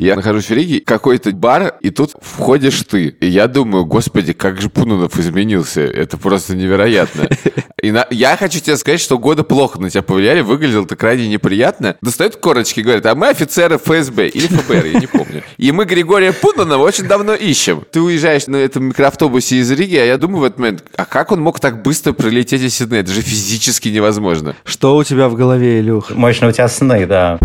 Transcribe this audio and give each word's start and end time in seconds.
Я 0.00 0.16
нахожусь 0.16 0.46
в 0.46 0.52
Риге, 0.52 0.80
какой-то 0.80 1.30
бар, 1.32 1.74
и 1.82 1.90
тут 1.90 2.12
входишь 2.22 2.82
ты. 2.88 3.08
И 3.20 3.26
я 3.26 3.48
думаю, 3.48 3.84
господи, 3.84 4.32
как 4.32 4.58
же 4.58 4.70
Пунунов 4.70 5.18
изменился. 5.18 5.82
Это 5.82 6.16
просто 6.16 6.56
невероятно. 6.56 7.28
И 7.82 7.90
на... 7.90 8.06
я 8.10 8.36
хочу 8.38 8.60
тебе 8.60 8.78
сказать, 8.78 9.00
что 9.00 9.18
годы 9.18 9.42
плохо 9.42 9.78
на 9.78 9.90
тебя 9.90 10.02
повлияли, 10.02 10.40
выглядел 10.40 10.86
ты 10.86 10.96
крайне 10.96 11.28
неприятно. 11.28 11.96
Достают 12.00 12.36
корочки, 12.36 12.80
говорят, 12.80 13.04
а 13.04 13.14
мы 13.14 13.28
офицеры 13.28 13.76
ФСБ 13.76 14.28
или 14.28 14.46
ФБР, 14.46 14.86
я 14.86 15.00
не 15.00 15.06
помню. 15.06 15.42
И 15.58 15.70
мы 15.70 15.84
Григория 15.84 16.32
Пунунова 16.32 16.82
очень 16.82 17.04
давно 17.04 17.34
ищем. 17.34 17.84
Ты 17.90 18.00
уезжаешь 18.00 18.46
на 18.46 18.56
этом 18.56 18.84
микроавтобусе 18.84 19.56
из 19.56 19.70
Риги, 19.70 19.96
а 19.96 20.04
я 20.04 20.16
думаю 20.16 20.40
в 20.40 20.44
этот 20.44 20.58
момент, 20.58 20.84
а 20.96 21.04
как 21.04 21.30
он 21.30 21.42
мог 21.42 21.60
так 21.60 21.82
быстро 21.82 22.14
прилететь 22.14 22.62
из 22.62 22.74
Сиднея? 22.74 23.02
Это 23.02 23.12
же 23.12 23.20
физически 23.20 23.88
невозможно. 23.88 24.56
Что 24.64 24.96
у 24.96 25.04
тебя 25.04 25.28
в 25.28 25.34
голове, 25.34 25.80
Илюха? 25.80 26.14
Мощно 26.14 26.48
у 26.48 26.52
тебя 26.52 26.68
сны, 26.68 27.06
да. 27.06 27.38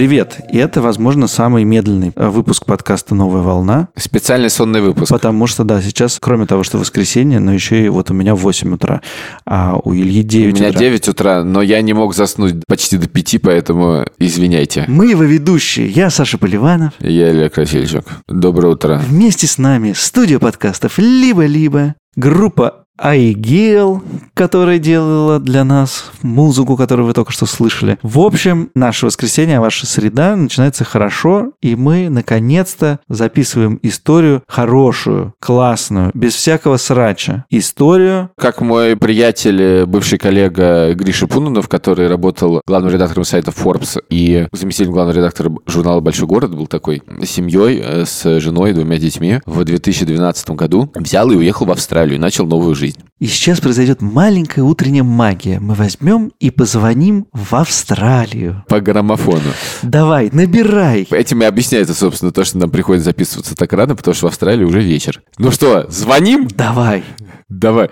Привет! 0.00 0.40
И 0.50 0.56
это, 0.56 0.80
возможно, 0.80 1.26
самый 1.26 1.64
медленный 1.64 2.12
э, 2.16 2.28
выпуск 2.30 2.64
подкаста 2.64 3.14
«Новая 3.14 3.42
волна». 3.42 3.90
Специальный 3.96 4.48
сонный 4.48 4.80
выпуск. 4.80 5.12
Потому 5.12 5.46
что, 5.46 5.62
да, 5.62 5.82
сейчас, 5.82 6.16
кроме 6.18 6.46
того, 6.46 6.62
что 6.62 6.78
воскресенье, 6.78 7.38
но 7.38 7.52
еще 7.52 7.84
и 7.84 7.90
вот 7.90 8.10
у 8.10 8.14
меня 8.14 8.34
8 8.34 8.72
утра, 8.72 9.02
а 9.44 9.78
у 9.84 9.92
Ильи 9.92 10.22
9 10.22 10.54
У 10.54 10.56
меня 10.56 10.70
утра. 10.70 10.80
9 10.80 11.08
утра, 11.08 11.44
но 11.44 11.60
я 11.60 11.82
не 11.82 11.92
мог 11.92 12.14
заснуть 12.14 12.64
почти 12.66 12.96
до 12.96 13.10
5, 13.10 13.42
поэтому 13.42 14.06
извиняйте. 14.18 14.86
Мы 14.88 15.08
его 15.10 15.24
ведущие. 15.24 15.90
Я 15.90 16.08
Саша 16.08 16.38
Поливанов. 16.38 16.94
Я 17.00 17.30
Илья 17.30 17.50
Красильчук. 17.50 18.06
Доброе 18.26 18.68
утро. 18.68 19.02
Вместе 19.06 19.46
с 19.46 19.58
нами 19.58 19.92
студия 19.94 20.38
подкастов 20.38 20.96
«Либо-либо», 20.96 21.94
группа 22.16 22.79
Айгел, 23.00 24.02
которая 24.34 24.78
делала 24.78 25.38
для 25.40 25.64
нас 25.64 26.10
музыку, 26.22 26.76
которую 26.76 27.06
вы 27.06 27.14
только 27.14 27.32
что 27.32 27.46
слышали. 27.46 27.98
В 28.02 28.20
общем, 28.20 28.70
наше 28.74 29.06
воскресенье, 29.06 29.58
ваша 29.58 29.86
среда 29.86 30.36
начинается 30.36 30.84
хорошо, 30.84 31.52
и 31.62 31.76
мы 31.76 32.10
наконец-то 32.10 33.00
записываем 33.08 33.78
историю 33.82 34.42
хорошую, 34.46 35.34
классную, 35.40 36.10
без 36.14 36.34
всякого 36.34 36.76
срача. 36.76 37.44
Историю 37.48 38.30
Как 38.36 38.60
мой 38.60 38.96
приятель, 38.96 39.62
э, 39.62 39.86
бывший 39.86 40.18
коллега 40.18 40.92
Гриша 40.94 41.26
Пунунов, 41.26 41.68
который 41.68 42.06
работал 42.06 42.60
главным 42.66 42.92
редактором 42.92 43.24
сайта 43.24 43.50
Forbes 43.50 44.02
и 44.10 44.46
заместителем 44.52 44.92
главного 44.92 45.16
редактора 45.16 45.52
журнала 45.66 46.00
«Большой 46.00 46.26
город», 46.26 46.54
был 46.54 46.66
такой 46.66 47.02
семьей, 47.24 47.80
э, 47.82 48.04
с 48.04 48.40
женой 48.40 48.70
и 48.70 48.74
двумя 48.74 48.98
детьми 48.98 49.40
в 49.46 49.64
2012 49.64 50.50
году, 50.50 50.90
взял 50.94 51.30
и 51.30 51.36
уехал 51.36 51.64
в 51.64 51.70
Австралию 51.70 52.16
и 52.16 52.18
начал 52.18 52.46
новую 52.46 52.74
жизнь. 52.74 52.89
И 53.18 53.26
сейчас 53.26 53.60
произойдет 53.60 54.00
маленькая 54.00 54.62
утренняя 54.62 55.02
магия. 55.02 55.60
Мы 55.60 55.74
возьмем 55.74 56.32
и 56.40 56.50
позвоним 56.50 57.26
в 57.32 57.54
Австралию. 57.54 58.64
По 58.68 58.80
граммофону. 58.80 59.52
Давай, 59.82 60.30
набирай. 60.32 61.06
Этим 61.10 61.42
и 61.42 61.44
объясняется, 61.44 61.94
собственно, 61.94 62.32
то, 62.32 62.44
что 62.44 62.58
нам 62.58 62.70
приходится 62.70 63.06
записываться 63.10 63.54
так 63.54 63.72
рано, 63.72 63.94
потому 63.96 64.14
что 64.14 64.26
в 64.26 64.28
Австралии 64.28 64.64
уже 64.64 64.80
вечер. 64.80 65.22
Ну 65.38 65.50
что, 65.50 65.86
звоним? 65.90 66.48
Давай. 66.48 67.04
Давай. 67.48 67.90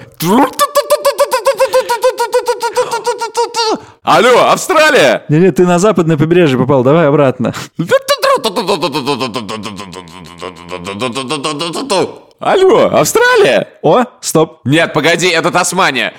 Алло, 4.03 4.51
Австралия! 4.51 5.25
Не-не, 5.29 5.53
ты 5.53 5.67
на 5.67 5.79
западное 5.79 6.17
побережье 6.17 6.59
попал, 6.59 6.83
давай 6.83 7.07
обратно. 7.09 7.53
Алло, 12.41 12.87
Австралия? 12.99 13.69
О, 13.83 14.05
стоп. 14.21 14.61
Нет, 14.65 14.93
погоди, 14.93 15.29
это 15.29 15.51
Тасмания. 15.51 16.15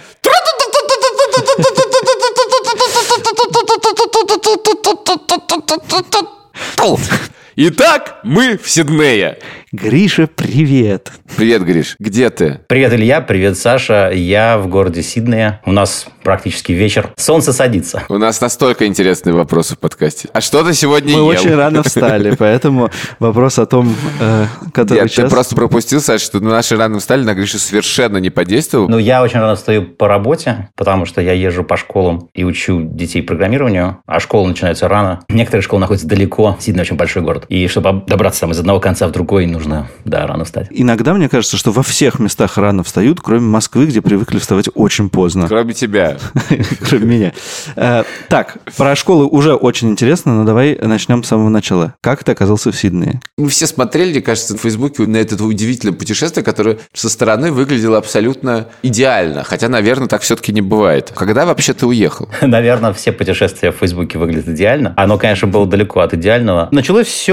Итак, 7.56 8.20
мы 8.24 8.58
в 8.58 8.70
Сиднее. 8.70 9.38
Гриша, 9.72 10.28
привет. 10.28 11.12
Привет, 11.36 11.64
Гриш. 11.64 11.96
Где 12.00 12.30
ты? 12.30 12.62
Привет, 12.68 12.94
Илья, 12.94 13.22
привет, 13.22 13.58
Саша. 13.58 14.12
Я 14.14 14.58
в 14.58 14.68
городе 14.68 15.04
Сиднее. 15.04 15.62
У 15.66 15.72
нас 15.72 16.08
практически 16.24 16.72
вечер. 16.72 17.12
Солнце 17.18 17.54
садится. 17.54 18.04
У 18.10 18.18
нас 18.18 18.42
настолько 18.42 18.88
интересные 18.88 19.34
вопросы 19.34 19.76
в 19.76 19.80
подкасте. 19.80 20.30
А 20.34 20.42
что 20.42 20.64
ты 20.64 20.74
сегодня 20.74 21.14
Мы 21.14 21.20
ел? 21.20 21.28
очень 21.28 21.54
рано 21.54 21.84
встали, 21.84 22.36
поэтому 22.38 22.90
вопрос 23.20 23.60
о 23.60 23.66
том, 23.66 23.96
э, 24.20 24.46
который 24.74 25.02
Нет, 25.04 25.14
ты 25.14 25.28
просто 25.28 25.56
пропустил, 25.56 26.02
Саша, 26.02 26.26
что 26.26 26.40
на 26.40 26.50
наши 26.50 26.76
рано 26.76 27.00
встали, 27.00 27.24
на 27.24 27.34
Гришу 27.36 27.60
совершенно 27.60 28.18
не 28.18 28.30
подействовал. 28.30 28.90
Ну, 28.90 28.98
я 28.98 29.22
очень 29.22 29.40
рано 29.40 29.56
встаю 29.56 29.84
по 29.84 30.08
работе, 30.08 30.70
потому 30.76 31.06
что 31.06 31.22
я 31.22 31.34
езжу 31.34 31.64
по 31.64 31.78
школам 31.78 32.30
и 32.34 32.44
учу 32.44 32.82
детей 32.82 33.22
программированию, 33.22 33.98
а 34.08 34.20
школа 34.20 34.48
начинается 34.48 34.88
рано. 34.88 35.20
Некоторые 35.30 35.62
школы 35.64 35.82
находятся 35.82 36.08
далеко, 36.08 36.58
Сидней 36.60 36.82
очень 36.82 36.96
большой 36.96 37.22
город. 37.22 37.46
И 37.50 37.68
чтобы 37.68 38.04
добраться 38.06 38.42
там 38.42 38.52
из 38.52 38.60
одного 38.60 38.80
конца 38.80 39.08
в 39.08 39.12
другой, 39.12 39.48
нужно, 39.48 39.90
да, 40.06 40.26
рано 40.28 40.46
встать. 40.46 40.68
Иногда 40.70 41.14
мне 41.14 41.28
кажется, 41.28 41.58
что 41.58 41.72
во 41.72 41.82
всех 41.84 42.20
местах 42.20 42.58
рано 42.58 42.84
встают, 42.84 43.22
кроме 43.22 43.42
Москвы, 43.42 43.88
где 43.88 44.02
привыкли 44.02 44.38
вставать 44.38 44.70
очень 44.76 45.10
поздно. 45.10 45.48
Кроме 45.48 45.74
тебя. 45.74 46.18
Кроме 46.88 47.06
меня. 47.06 47.34
Э, 47.76 48.04
Так, 48.30 48.58
про 48.78 48.96
школы 48.96 49.26
уже 49.26 49.56
очень 49.56 49.90
интересно, 49.90 50.36
но 50.36 50.44
давай 50.44 50.78
начнем 50.80 51.24
с 51.24 51.28
самого 51.28 51.50
начала. 51.50 51.96
Как 52.02 52.24
ты 52.24 52.32
оказался 52.32 52.72
в 52.72 52.76
Сиднее? 52.78 53.20
Мы 53.38 53.50
все 53.50 53.66
смотрели, 53.66 54.12
мне 54.12 54.22
кажется, 54.22 54.56
в 54.56 54.62
Фейсбуке 54.62 55.08
на 55.08 55.18
это 55.18 55.44
удивительное 55.44 55.96
путешествие, 55.96 56.44
которое 56.44 56.78
со 56.94 57.10
стороны 57.10 57.52
выглядело 57.52 57.98
абсолютно 57.98 58.68
идеально. 58.84 59.44
Хотя, 59.44 59.70
наверное, 59.70 60.08
так 60.08 60.22
все-таки 60.22 60.54
не 60.54 60.62
бывает. 60.62 61.12
Когда 61.16 61.46
вообще 61.46 61.74
ты 61.74 61.88
уехал? 61.88 62.30
Наверное, 62.42 62.94
все 62.94 63.12
путешествия 63.12 63.72
в 63.72 63.78
Фейсбуке 63.78 64.20
выглядят 64.20 64.50
идеально. 64.50 64.94
Оно, 64.98 65.18
конечно, 65.18 65.48
было 65.48 65.66
далеко 65.66 66.02
от 66.02 66.14
идеального. 66.14 66.70
Началось 66.72 67.08
все 67.08 67.29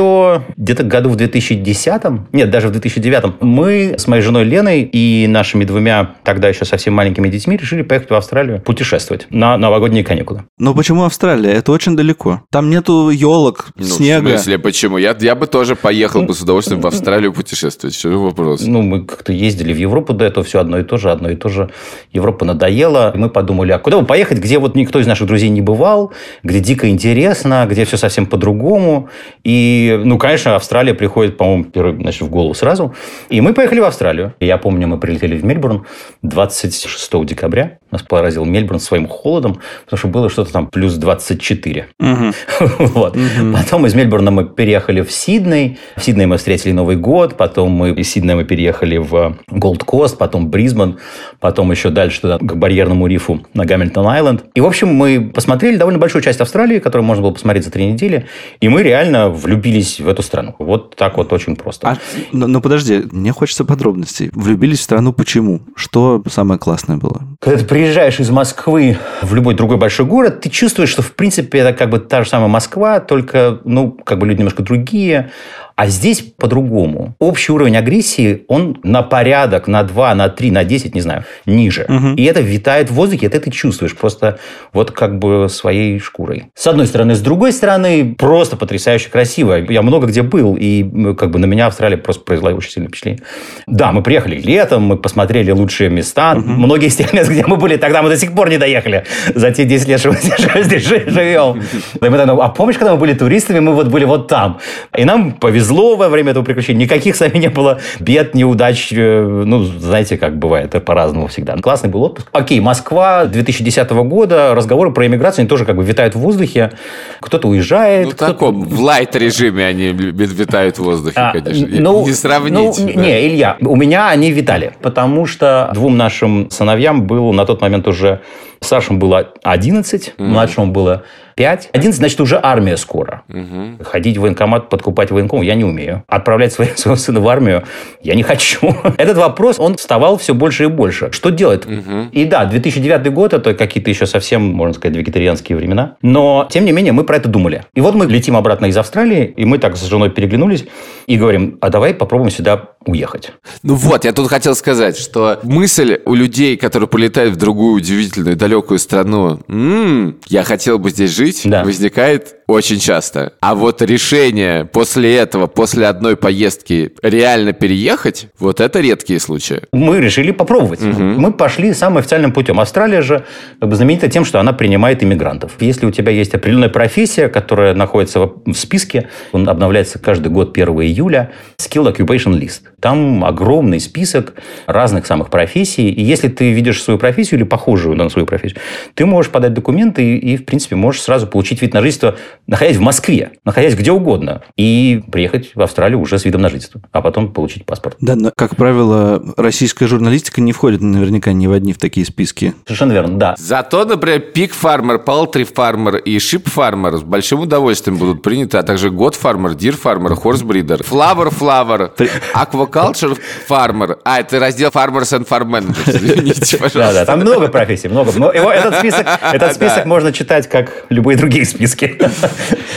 где-то 0.57 0.85
году 0.85 1.11
в 1.11 1.17
2010 1.17 2.03
нет, 2.33 2.51
даже 2.51 2.69
в 2.69 2.73
2009 2.73 3.41
Мы 3.41 3.95
с 3.99 4.07
моей 4.07 4.23
женой 4.23 4.45
Леной 4.45 4.83
и 4.83 5.27
нашими 5.29 5.65
двумя 5.65 6.15
тогда 6.23 6.49
еще 6.49 6.65
совсем 6.65 6.95
маленькими 6.95 7.29
детьми 7.29 7.57
решили 7.57 7.83
поехать 7.83 8.11
в 8.11 8.15
Австралию 8.15 8.61
путешествовать 8.61 9.27
на 9.31 9.57
новогодние 9.57 10.05
каникулы. 10.05 10.45
Но 10.59 10.75
почему 10.75 11.05
Австралия? 11.05 11.53
Это 11.53 11.73
очень 11.73 11.97
далеко. 11.97 12.43
Там 12.51 12.71
нету 12.71 13.11
елок, 13.11 13.69
Ну, 13.77 13.85
снега. 13.85 14.27
В 14.27 14.31
смысле, 14.31 14.59
почему? 14.59 14.99
Я, 14.99 15.17
я 15.19 15.35
бы 15.35 15.47
тоже 15.47 15.77
поехал 15.77 16.23
бы 16.23 16.35
с 16.35 16.41
удовольствием 16.41 16.81
в 16.81 16.87
Австралию 16.87 17.33
путешествовать. 17.33 17.95
Что 17.95 18.11
вопрос? 18.11 18.63
Ну, 18.67 18.83
мы 18.83 19.05
как-то 19.05 19.33
ездили 19.33 19.73
в 19.73 19.79
Европу 19.79 20.13
до 20.13 20.25
этого, 20.25 20.45
все 20.45 20.61
одно 20.61 20.79
и 20.79 20.83
то 20.83 20.97
же, 20.97 21.11
одно 21.11 21.31
и 21.31 21.37
то 21.37 21.49
же. 21.49 21.71
Европа 22.13 22.45
надоела. 22.45 23.13
И 23.15 23.19
мы 23.19 23.29
подумали, 23.29 23.73
а 23.73 23.79
куда 23.79 23.99
бы 24.01 24.07
поехать, 24.07 24.39
где 24.39 24.59
вот 24.59 24.75
никто 24.75 25.01
из 25.01 25.07
наших 25.07 25.27
друзей 25.27 25.49
не 25.49 25.61
бывал, 25.61 26.13
где 26.43 26.61
дико 26.61 26.89
интересно, 26.89 27.67
где 27.69 27.85
все 27.85 27.97
совсем 27.97 28.27
по-другому. 28.27 29.09
И, 29.45 29.86
ну, 29.93 30.19
конечно, 30.19 30.57
Австралия 30.57 30.95
приходит, 30.95 31.37
по-моему, 31.37 31.65
первый, 31.65 32.01
значит, 32.01 32.23
в 32.23 32.31
голову 32.31 32.55
сразу. 32.55 32.95
И 33.29 33.41
мы 33.41 33.55
поехали 33.55 33.81
в 33.81 33.85
Австралию. 33.85 34.35
Я 34.41 34.59
помню, 34.59 34.89
мы 34.89 34.99
прилетели 34.99 35.37
в 35.37 35.45
Мельбурн 35.45 35.87
26 36.23 37.25
декабря. 37.25 37.79
Нас 37.91 38.03
поразил 38.03 38.45
Мельбурн 38.45 38.81
своим 38.81 39.07
холодом, 39.07 39.61
потому 39.85 39.99
что 39.99 40.09
было 40.09 40.29
что-то 40.29 40.53
там 40.53 40.67
плюс 40.67 40.95
24. 40.95 41.89
Мгм. 41.99 42.33
Вот. 42.79 43.17
Потом 43.53 43.87
из 43.87 43.95
Мельбурна 43.95 44.31
мы 44.31 44.45
переехали 44.45 45.03
в 45.03 45.13
Сидней. 45.13 45.79
В 45.97 46.03
Сиднее 46.03 46.27
мы 46.27 46.37
встретили 46.39 46.73
Новый 46.73 46.97
год. 46.97 47.37
Потом 47.37 47.71
мы 47.71 47.91
из 47.93 48.11
Сиднея 48.11 48.37
мы 48.37 48.45
переехали 48.45 48.97
в 48.97 49.37
Голд 49.51 49.85
Кост, 49.85 50.19
потом 50.19 50.51
Брисбен, 50.51 50.99
потом 51.41 51.71
еще 51.71 51.91
дальше 51.91 52.23
туда, 52.23 52.39
к 52.39 52.57
барьерному 52.57 53.07
рифу 53.07 53.47
на 53.55 53.65
Гамильтон-Айленд. 53.65 54.45
И, 54.55 54.61
в 54.61 54.67
общем, 54.67 54.89
мы 54.89 55.31
посмотрели 55.33 55.77
довольно 55.77 55.99
большую 55.99 56.23
часть 56.23 56.41
Австралии, 56.41 56.79
которую 56.79 57.07
можно 57.07 57.23
было 57.23 57.33
посмотреть 57.33 57.65
за 57.65 57.71
три 57.71 57.87
недели. 57.87 58.27
И 58.61 58.69
мы 58.69 58.83
реально 58.83 59.29
влюбились 59.29 59.76
в 59.83 60.09
эту 60.09 60.23
страну. 60.23 60.55
Вот 60.59 60.97
так 60.97 61.17
вот 61.17 61.33
очень 61.33 61.57
просто. 61.57 61.89
А, 61.89 61.99
но, 62.33 62.47
но 62.47 62.61
подожди, 62.61 63.05
мне 63.11 63.33
хочется 63.33 63.65
подробностей. 63.65 64.31
Влюбились 64.33 64.81
в 64.81 64.83
страну 64.83 65.13
почему? 65.13 65.61
Что 65.75 66.23
самое 66.29 66.59
классное 66.59 66.97
было? 66.97 67.23
Когда 67.41 67.59
ты 67.59 67.65
приезжаешь 67.65 68.21
из 68.21 68.31
Москвы 68.31 68.99
в 69.23 69.35
любой 69.35 69.55
другой 69.55 69.77
большой 69.77 70.07
город, 70.07 70.41
ты 70.41 70.51
чувствуешь, 70.51 70.91
что, 70.91 71.03
в 71.03 71.13
принципе, 71.13 71.59
это 71.59 71.73
как 71.77 71.91
бы 71.91 71.99
та 71.99 72.23
же 72.23 72.29
самая 72.29 72.49
Москва, 72.49 73.01
только, 73.01 73.61
ну, 73.65 73.93
как 73.93 74.19
бы 74.19 74.27
люди 74.27 74.39
немножко 74.39 74.63
другие. 74.63 75.31
А 75.77 75.89
здесь 75.89 76.23
по-другому. 76.23 77.15
Общий 77.19 77.53
уровень 77.53 77.77
агрессии, 77.77 78.45
он 78.49 78.79
на 78.83 79.03
порядок, 79.03 79.69
на 79.69 79.83
2, 79.83 80.15
на 80.15 80.31
3, 80.31 80.51
на 80.51 80.65
10, 80.65 80.95
не 80.95 81.03
знаю, 81.03 81.25
ниже. 81.45 81.85
Угу. 81.87 82.15
И 82.17 82.25
это 82.25 82.41
витает 82.41 82.91
в 82.91 82.95
воздухе, 82.95 83.27
это 83.27 83.39
ты 83.41 83.51
чувствуешь 83.51 83.95
просто 83.95 84.39
вот 84.73 84.91
как 84.91 85.19
бы 85.19 85.49
своей 85.51 85.99
шкурой. 85.99 86.47
С 86.55 86.67
одной 86.67 86.87
стороны. 86.87 87.15
С 87.15 87.21
другой 87.21 87.53
стороны, 87.53 88.15
просто 88.17 88.57
потрясающе 88.57 89.11
красиво. 89.11 89.57
Я 89.71 89.83
много 89.83 90.07
где 90.07 90.23
был, 90.23 90.57
и 90.59 90.83
как 91.15 91.31
бы 91.31 91.39
на 91.39 91.45
меня 91.45 91.67
Австралия 91.67 91.99
просто 91.99 92.25
произвела 92.25 92.53
очень 92.53 92.71
сильное 92.71 92.89
впечатление. 92.89 93.23
Да, 93.67 93.93
мы 93.93 94.03
приехали 94.03 94.41
летом, 94.41 94.83
мы 94.85 94.97
посмотрели 94.97 95.51
лучшие 95.51 95.91
места. 95.91 96.37
Угу. 96.37 96.49
Многие 96.49 96.87
из 96.87 96.97
тех 96.97 97.13
мест, 97.13 97.31
где 97.31 97.45
мы 97.45 97.57
были, 97.57 97.77
тогда 97.77 98.01
мы 98.01 98.09
до 98.09 98.17
сих 98.17 98.35
пор 98.35 98.49
не 98.49 98.57
доехали 98.57 99.05
за 99.35 99.51
те 99.51 99.67
10 99.67 99.89
лет, 99.89 100.01
что 100.01 100.09
мы 100.11 100.63
здесь 100.63 100.87
живем. 100.87 101.63
А 102.01 102.49
помнишь, 102.49 102.79
когда 102.79 102.95
мы 102.95 102.99
были 102.99 103.13
туристами, 103.13 103.59
мы 103.59 103.75
вот 103.75 103.89
были 103.89 104.07
вот 104.07 104.27
там. 104.29 104.59
И 104.97 105.05
нам 105.05 105.33
повезло 105.33 105.66
во 105.97 106.09
время 106.09 106.31
этого 106.31 106.45
приключения. 106.45 106.85
Никаких 106.85 107.17
с 107.17 107.21
вами 107.21 107.39
не 107.39 107.49
было 107.49 107.81
бед, 107.99 108.35
неудач. 108.35 108.93
Э, 108.93 109.43
ну, 109.45 109.63
знаете, 109.65 110.17
как 110.17 110.39
бывает, 110.39 110.69
это 110.69 110.81
по-разному 110.81 111.27
всегда. 111.29 111.57
Классный 111.57 111.91
был 111.91 112.03
отпуск. 112.03 112.29
Окей, 112.33 112.61
Москва 112.61 113.27
2010 113.27 113.91
года. 113.91 114.55
Разговоры 114.55 114.93
про 114.93 115.07
иммиграцию 115.07 115.43
они 115.43 115.49
тоже 115.49 115.65
как 115.65 115.77
бы 115.77 115.85
витают 115.85 116.15
в 116.15 116.19
воздухе. 116.19 116.73
Кто-то 117.21 117.49
уезжает. 117.49 118.07
Ну, 118.07 118.11
в 118.13 118.15
таком, 118.15 118.63
в 118.63 118.81
лайт-режиме 118.81 119.67
они 119.67 119.89
витают 119.89 120.79
в 120.79 120.83
воздухе, 120.83 121.19
а, 121.19 121.33
конечно. 121.33 121.67
Ну, 121.71 122.07
не 122.07 122.13
сравнить. 122.13 122.79
Ну, 122.79 122.87
да. 122.87 123.01
Не, 123.01 123.27
Илья, 123.27 123.57
у 123.61 123.77
меня 123.77 124.09
они 124.09 124.31
витали. 124.31 124.73
Потому 124.83 125.27
что 125.27 125.71
двум 125.75 125.97
нашим 125.97 126.51
сыновьям 126.51 127.07
был 127.07 127.33
на 127.33 127.45
тот 127.45 127.61
момент 127.61 127.89
уже 127.89 128.21
Старшему 128.61 128.99
было 128.99 129.33
11, 129.43 130.15
mm-hmm. 130.19 130.25
младшему 130.25 130.67
было 130.73 131.05
5. 131.37 131.71
11, 131.75 131.99
значит, 131.99 132.19
уже 132.21 132.41
армия 132.43 132.79
скоро. 132.79 133.23
Mm-hmm. 133.29 133.85
Ходить 133.85 134.17
в 134.17 134.23
военкомат, 134.23 134.71
подкупать 134.71 135.11
военком 135.11 135.43
я 135.43 135.55
не 135.55 135.65
умею. 135.65 136.03
Отправлять 136.09 136.55
своего 136.55 136.97
сына 136.97 137.21
в 137.21 137.29
армию 137.29 137.65
я 138.03 138.15
не 138.15 138.23
хочу. 138.23 138.75
Этот 138.99 139.19
вопрос, 139.19 139.59
он 139.59 139.77
вставал 139.77 140.17
все 140.17 140.33
больше 140.33 140.65
и 140.65 140.67
больше. 140.69 141.13
Что 141.13 141.29
делать? 141.29 141.67
Mm-hmm. 141.67 142.11
И 142.13 142.25
да, 142.25 142.47
2009 142.47 143.13
год, 143.13 143.35
это 143.35 143.53
какие-то 143.53 143.91
еще 143.91 144.07
совсем, 144.07 144.43
можно 144.43 144.73
сказать, 144.73 144.97
вегетарианские 144.97 145.59
времена. 145.59 145.97
Но, 146.01 146.49
тем 146.51 146.65
не 146.65 146.73
менее, 146.73 146.93
мы 146.93 147.05
про 147.05 147.17
это 147.17 147.29
думали. 147.29 147.65
И 147.75 147.83
вот 147.83 147.95
мы 147.95 148.07
летим 148.07 148.35
обратно 148.35 148.67
из 148.67 148.77
Австралии, 148.79 149.35
и 149.37 149.45
мы 149.45 149.59
так 149.59 149.77
с 149.77 149.85
женой 149.85 150.09
переглянулись 150.09 150.65
и 151.07 151.19
говорим, 151.19 151.59
а 151.61 151.69
давай 151.69 151.93
попробуем 151.93 152.31
сюда 152.31 152.71
уехать. 152.87 153.33
Ну 153.63 153.75
вот, 153.75 154.05
я 154.05 154.13
тут 154.13 154.29
хотел 154.29 154.55
сказать, 154.55 154.97
что 154.97 155.41
мысль 155.43 156.01
у 156.05 156.15
людей, 156.15 156.57
которые 156.57 156.89
полетают 156.89 157.35
в 157.35 157.37
другую 157.37 157.75
удивительную, 157.75 158.37
далекую 158.37 158.79
страну, 158.79 159.41
м-м, 159.49 160.19
я 160.29 160.43
хотел 160.45 160.79
бы 160.79 160.91
здесь 160.91 161.11
жить, 161.11 161.26
да. 161.45 161.65
возникает 161.65 162.37
очень 162.47 162.79
часто. 162.79 163.33
А 163.41 163.55
вот 163.55 163.83
решение 163.83 164.65
после 164.65 165.17
этого, 165.17 165.47
после 165.47 165.87
одной 165.87 166.17
поездки 166.17 166.93
реально 167.03 167.53
переехать, 167.53 168.29
вот 168.39 168.61
это 168.61 168.81
редкие 168.81 169.19
случаи. 169.19 169.63
Мы 169.73 170.01
решили 170.01 170.31
попробовать. 170.31 170.81
Угу. 170.83 171.03
Мы 171.03 171.33
пошли 171.33 171.75
самым 171.75 171.99
официальным 171.99 172.33
путем. 172.33 172.61
Австралия 172.61 173.03
же 173.03 173.25
как 173.59 173.69
бы, 173.69 173.75
знаменита 173.75 174.09
тем, 174.09 174.25
что 174.25 174.39
она 174.39 174.53
принимает 174.53 175.03
иммигрантов. 175.03 175.53
Если 175.61 175.87
у 175.87 175.91
тебя 175.91 176.13
есть 176.13 176.35
определенная 176.35 176.69
профессия, 176.69 177.29
которая 177.29 177.75
находится 177.75 178.21
в 178.21 178.55
списке, 178.55 179.09
он 179.33 179.49
обновляется 179.49 179.99
каждый 179.99 180.29
год 180.29 180.57
1 180.57 180.69
июля, 180.83 181.33
Skill 181.59 181.93
Occupation 181.93 182.39
List. 182.39 182.61
Там 182.81 183.25
огромный 183.25 183.81
список 183.81 184.35
разных 184.67 185.07
самых 185.07 185.31
профессий. 185.31 185.91
И 185.91 186.03
если 186.03 186.29
ты 186.29 186.53
видишь 186.53 186.83
свою 186.83 186.99
профессию 186.99 187.41
или 187.41 187.47
похожую 187.47 187.97
на 187.97 188.09
свою 188.09 188.27
профессию, 188.27 188.61
ты 188.95 189.05
можешь 189.05 189.33
подать 189.33 189.53
документы 189.53 190.05
и, 190.05 190.35
и 190.35 190.37
в 190.37 190.45
принципе, 190.45 190.77
можешь 190.77 191.03
сразу 191.03 191.27
получить 191.27 191.61
вид 191.63 191.75
на 191.75 191.81
жительство 191.81 192.17
находясь 192.47 192.77
в 192.77 192.81
Москве, 192.81 193.33
находясь 193.45 193.75
где 193.75 193.93
угодно, 193.93 194.43
и 194.57 195.03
приехать 195.11 195.53
в 195.55 195.63
Австралию 195.63 196.01
уже 196.01 196.19
с 196.19 196.25
видом 196.25 196.43
на 196.43 196.49
жительство, 196.49 196.81
а 196.93 197.01
потом 197.01 197.33
получить 197.33 197.65
паспорт. 197.65 197.97
Да, 198.01 198.15
но, 198.17 198.33
как 198.35 198.57
правило, 198.57 199.23
российская 199.37 199.87
журналистика 199.87 200.41
не 200.41 200.53
входит 200.53 200.81
наверняка 200.81 201.33
ни 201.33 201.47
в 201.47 201.53
одни 201.53 201.73
в 201.73 201.79
такие 201.79 202.07
списки. 202.07 202.55
Совершенно 202.65 202.93
верно, 202.93 203.19
да. 203.19 203.35
Зато, 203.39 203.85
например, 203.85 204.21
Pig 204.21 204.53
Farmer, 204.53 204.99
Poultry 204.99 205.45
Farmer 205.45 205.97
и 205.97 206.19
Sheep 206.19 206.49
Farmer 206.49 206.97
с 206.97 207.03
большим 207.03 207.41
удовольствием 207.41 207.99
будут 207.99 208.23
приняты, 208.23 208.59
а 208.59 208.63
также 208.63 208.91
Goat 208.91 209.15
Farmer, 209.15 209.55
Deer 209.55 209.77
Farmer, 209.77 210.15
Horse 210.15 210.43
Breeder, 210.43 210.83
Flower 210.83 211.31
Flower, 211.31 211.93
Аквакулчер 212.35 213.17
Фармер. 213.47 213.99
А, 214.05 214.21
это 214.21 214.39
раздел 214.39 214.71
Farmers 214.71 215.19
and 215.19 215.27
Farm 215.29 215.51
Managers, 215.51 215.97
извините, 215.97 216.57
пожалуйста. 216.57 216.79
Да, 216.79 216.93
да, 216.93 217.05
там 217.05 217.21
много 217.21 217.49
профессий, 217.49 217.89
много. 217.89 218.11
Этот 218.33 218.77
список, 218.77 219.07
этот 219.33 219.53
список 219.55 219.87
можно 219.87 220.13
читать, 220.13 220.49
как 220.49 220.85
любые 220.89 221.17
другие 221.17 221.45
списки. 221.45 221.99